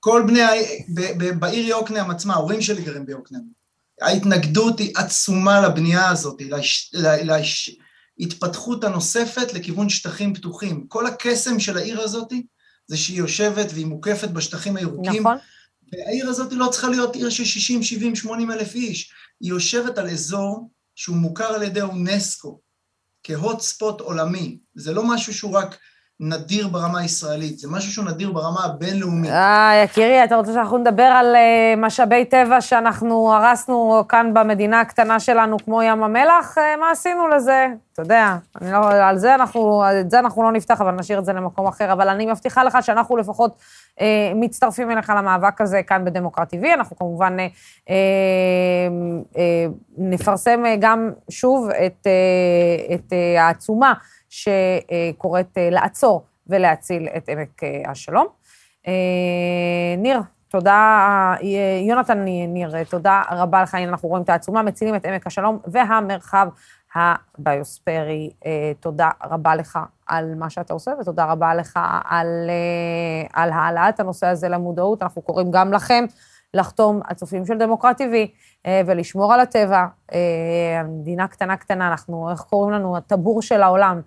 כל 0.00 0.24
בני, 0.26 0.40
בעיר 1.38 1.68
יוקנעם 1.68 2.10
עצמה, 2.10 2.34
ההורים 2.34 2.62
שלי 2.62 2.82
גרים 2.82 3.06
ביוקנעם. 3.06 3.42
ההתנגדות 4.02 4.78
היא 4.78 4.92
עצומה 4.96 5.60
לבנייה 5.60 6.08
הזאת, 6.08 6.42
להתפתחות 8.18 8.84
הנוספת 8.84 9.52
לכיוון 9.52 9.88
שטחים 9.88 10.34
פתוחים. 10.34 10.86
כל 10.88 11.06
הקסם 11.06 11.60
של 11.60 11.76
העיר 11.76 12.00
הזאת 12.00 12.32
זה 12.86 12.96
שהיא 12.96 13.18
יושבת 13.18 13.66
והיא 13.72 13.86
מוקפת 13.86 14.28
בשטחים 14.28 14.76
הירוקים. 14.76 15.20
נכון. 15.22 15.36
והעיר 15.92 16.28
הזאת 16.28 16.52
לא 16.52 16.68
צריכה 16.72 16.88
להיות 16.88 17.16
עיר 17.16 17.30
של 17.30 17.44
60, 17.44 17.82
70, 17.82 18.16
80 18.16 18.50
אלף 18.50 18.74
איש. 18.74 19.12
היא 19.40 19.50
יושבת 19.50 19.98
על 19.98 20.08
אזור 20.08 20.70
שהוא 20.98 21.16
מוכר 21.16 21.44
על 21.44 21.62
ידי 21.62 21.80
אונסקו 21.80 22.60
כהוט 23.22 23.60
ספוט 23.60 24.00
עולמי, 24.00 24.58
זה 24.74 24.92
לא 24.92 25.02
משהו 25.08 25.34
שהוא 25.34 25.58
רק 25.58 25.78
נדיר 26.20 26.68
ברמה 26.68 27.00
הישראלית, 27.00 27.58
זה 27.58 27.68
משהו 27.70 27.92
שהוא 27.92 28.04
נדיר 28.04 28.32
ברמה 28.32 28.64
הבינלאומית. 28.64 29.30
אה, 29.30 29.82
יקירי, 29.84 30.24
אתה 30.24 30.36
רוצה 30.36 30.52
שאנחנו 30.52 30.78
נדבר 30.78 31.02
על 31.02 31.34
uh, 31.34 31.80
משאבי 31.80 32.24
טבע 32.24 32.60
שאנחנו 32.60 33.34
הרסנו 33.34 34.04
כאן 34.08 34.34
במדינה 34.34 34.80
הקטנה 34.80 35.20
שלנו, 35.20 35.56
כמו 35.64 35.82
ים 35.82 36.02
המלח? 36.02 36.58
Uh, 36.58 36.80
מה 36.80 36.90
עשינו 36.90 37.28
לזה? 37.28 37.66
אתה 37.92 38.02
יודע, 38.02 38.36
אני 38.60 38.72
לא, 38.72 38.92
על 38.92 39.18
זה 39.18 39.34
אנחנו, 39.34 39.82
את 40.00 40.10
זה 40.10 40.18
אנחנו 40.18 40.42
לא 40.42 40.52
נפתח, 40.52 40.80
אבל 40.80 40.90
נשאיר 40.90 41.18
את 41.18 41.24
זה 41.24 41.32
למקום 41.32 41.66
אחר. 41.66 41.92
אבל 41.92 42.08
אני 42.08 42.26
מבטיחה 42.26 42.64
לך 42.64 42.78
שאנחנו 42.80 43.16
לפחות 43.16 43.56
uh, 43.98 44.02
מצטרפים 44.34 44.90
אליך 44.90 45.12
למאבק 45.16 45.60
הזה 45.60 45.82
כאן 45.82 46.04
בדמוקרט 46.04 46.54
TV. 46.54 46.74
אנחנו 46.74 46.96
כמובן 46.96 47.36
uh, 47.38 47.40
uh, 47.86 47.90
uh, 49.32 49.38
נפרסם 49.98 50.62
גם 50.80 51.10
שוב 51.30 51.68
את, 51.70 52.06
uh, 52.06 52.94
את 52.94 53.12
uh, 53.12 53.40
העצומה. 53.40 53.92
שקוראת 54.38 55.58
אה, 55.58 55.70
לעצור 55.70 56.24
ולהציל 56.46 57.08
את 57.16 57.28
עמק 57.28 57.62
אה, 57.64 57.90
השלום. 57.90 58.26
אה, 58.86 58.92
ניר, 59.98 60.20
תודה, 60.48 61.34
יונתן 61.82 62.24
ניר, 62.48 62.84
תודה 62.84 63.22
רבה 63.30 63.62
לך. 63.62 63.74
הנה 63.74 63.88
אנחנו 63.88 64.08
רואים 64.08 64.24
את 64.24 64.28
העצומה, 64.28 64.62
מצילים 64.62 64.94
את 64.94 65.06
עמק 65.06 65.26
השלום 65.26 65.58
והמרחב 65.66 66.48
הביוספרי. 66.94 68.30
תודה 68.80 69.10
רבה 69.24 69.54
לך 69.54 69.78
על 70.06 70.34
מה 70.34 70.50
שאתה 70.50 70.72
עושה, 70.72 70.90
ותודה 71.00 71.24
רבה 71.24 71.54
לך 71.54 71.78
על, 72.04 72.50
על 73.32 73.50
העלאת 73.52 74.00
הנושא 74.00 74.26
הזה 74.26 74.48
למודעות. 74.48 75.02
אנחנו 75.02 75.22
קוראים 75.22 75.50
גם 75.50 75.72
לכם 75.72 76.04
לחתום 76.54 77.00
על 77.04 77.14
צופים 77.14 77.46
של 77.46 77.58
דמוקרט 77.58 78.00
TV 78.00 78.14
ולשמור 78.86 79.34
על 79.34 79.40
הטבע. 79.40 79.86
המדינה 80.80 81.28
קטנה 81.28 81.56
קטנה, 81.56 81.88
אנחנו, 81.88 82.30
איך 82.30 82.40
קוראים 82.40 82.74
לנו? 82.74 82.96
הטבור 82.96 83.42
של 83.42 83.62
העולם. 83.62 84.00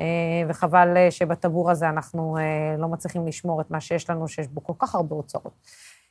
אה, 0.00 0.04
וחבל 0.48 0.96
אה, 0.96 1.10
שבטבור 1.10 1.70
הזה 1.70 1.88
אנחנו 1.88 2.36
אה, 2.38 2.76
לא 2.78 2.88
מצליחים 2.88 3.26
לשמור 3.26 3.60
את 3.60 3.70
מה 3.70 3.80
שיש 3.80 4.10
לנו, 4.10 4.28
שיש 4.28 4.48
בו 4.48 4.64
כל 4.64 4.72
כך 4.78 4.94
הרבה 4.94 5.16
אוצרות. 5.16 5.52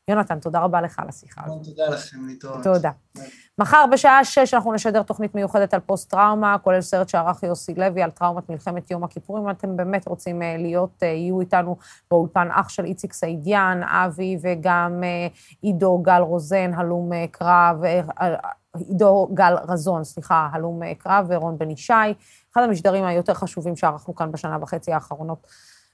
יונתן, 0.08 0.40
תודה 0.40 0.60
רבה 0.60 0.82
לך 0.82 1.00
על 1.00 1.10
השיחה 1.10 1.42
הזאת. 1.46 1.64
תודה 1.64 1.90
לכם, 1.90 2.26
להתראות. 2.28 2.64
תודה. 2.64 2.92
מחר 3.58 3.86
בשעה 3.92 4.26
שש 4.26 4.54
אנחנו 4.54 4.74
נשדר 4.74 5.04
תוכנית 5.04 5.36
מיוחדת 5.36 5.74
על 5.74 5.80
פוסט-טראומה, 5.80 6.58
כולל 6.58 6.82
סרט 6.82 7.10
שערך 7.10 7.44
יוסי 7.44 7.74
לוי 7.74 8.04
על 8.04 8.12
טראומת 8.12 8.50
מלחמת 8.50 8.92
יום 8.92 9.04
הכיפורים. 9.04 9.44
אם 9.44 9.50
אתם 9.50 9.78
באמת 9.78 10.08
רוצים 10.08 10.42
להיות, 10.58 11.02
יהיו 11.02 11.40
איתנו 11.40 11.78
באולפן 12.12 12.48
אח 12.52 12.70
של 12.70 12.86
איציק 12.86 13.14
סעידיאן, 13.14 13.82
אבי 13.84 14.38
וגם 14.42 15.04
עידו 15.62 15.98
גל 15.98 16.22
רוזן, 16.22 16.74
הלום 16.74 17.12
קרב, 17.32 17.82
עידו 18.78 19.30
גל 19.34 19.56
רזון, 19.68 20.04
סליחה, 20.04 20.50
הלום 20.52 20.94
קרב, 20.94 21.26
ורון 21.30 21.58
בן 21.58 21.70
ישי. 21.70 21.94
אחד 22.54 22.64
המשדרים 22.64 23.04
היותר 23.04 23.34
חשובים 23.34 23.76
שערכנו 23.76 24.16
כאן 24.16 24.32
בשנה 24.32 24.58
וחצי 24.62 24.94
האחרונות 24.94 25.48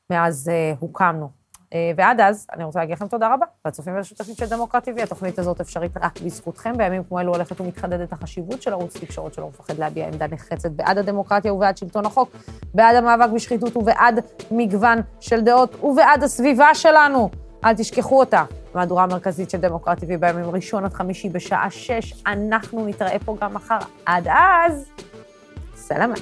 מאז 0.10 0.52
uh, 0.52 0.78
הוקמנו. 0.80 1.30
Uh, 1.66 1.72
ועד 1.98 2.20
אז, 2.20 2.48
אני 2.54 2.64
רוצה 2.64 2.80
להגיד 2.80 2.96
לכם 2.96 3.08
תודה 3.08 3.34
רבה, 3.34 3.46
והצופים 3.66 3.96
והשותפים 3.96 4.36
של 4.36 4.46
דמוקרט 4.50 4.88
TV, 4.88 5.04
התוכנית 5.04 5.40
הזאת 5.40 5.62
אפשרית 5.62 5.98
רק 5.98 6.22
בזכותכם. 6.22 6.78
בימים 6.78 7.04
כמו 7.04 7.20
אלו 7.20 7.34
הולכת 7.34 7.62
ומתחדדת 7.62 8.14
החשיבות 8.14 8.62
של 8.62 8.74
ערוץ 8.74 8.98
תקשורת 8.98 9.34
שלא 9.34 9.48
מפחד 9.48 9.78
להביע 9.78 10.08
עמדה 10.08 10.28
נחרצת 10.28 10.72
בעד 10.72 10.98
הדמוקרטיה 10.98 11.54
ובעד 11.54 11.78
שלטון 11.78 12.06
החוק, 12.06 12.36
בעד 12.74 12.96
המאבק 12.96 13.30
בשחיתות 13.36 13.78
ובעד 13.78 14.20
מגוון 14.52 14.98
של 15.20 15.42
דעות 15.42 15.84
ובעד 15.84 16.24
הסביבה 16.24 16.76
שלנו. 16.76 17.30
אל 17.66 17.74
תשכחו 17.74 18.20
אותה. 18.20 18.46
מהדורה 18.74 19.04
המרכזית 19.04 19.50
של 19.50 19.58
דמוקרט 19.58 20.04
TV 20.04 20.18
בימים 20.20 20.50
ראשון 20.50 20.86
עד 20.86 20.94
חמישי 20.94 21.30
בשעה 21.30 21.70
שש. 21.72 22.24
אנחנו 22.26 22.88
נתראה 22.88 23.20
פה 23.26 23.36
גם 23.42 23.54
מחר. 23.54 23.80
עד 24.06 24.28
אז... 24.28 24.90
السلامه 25.92 26.18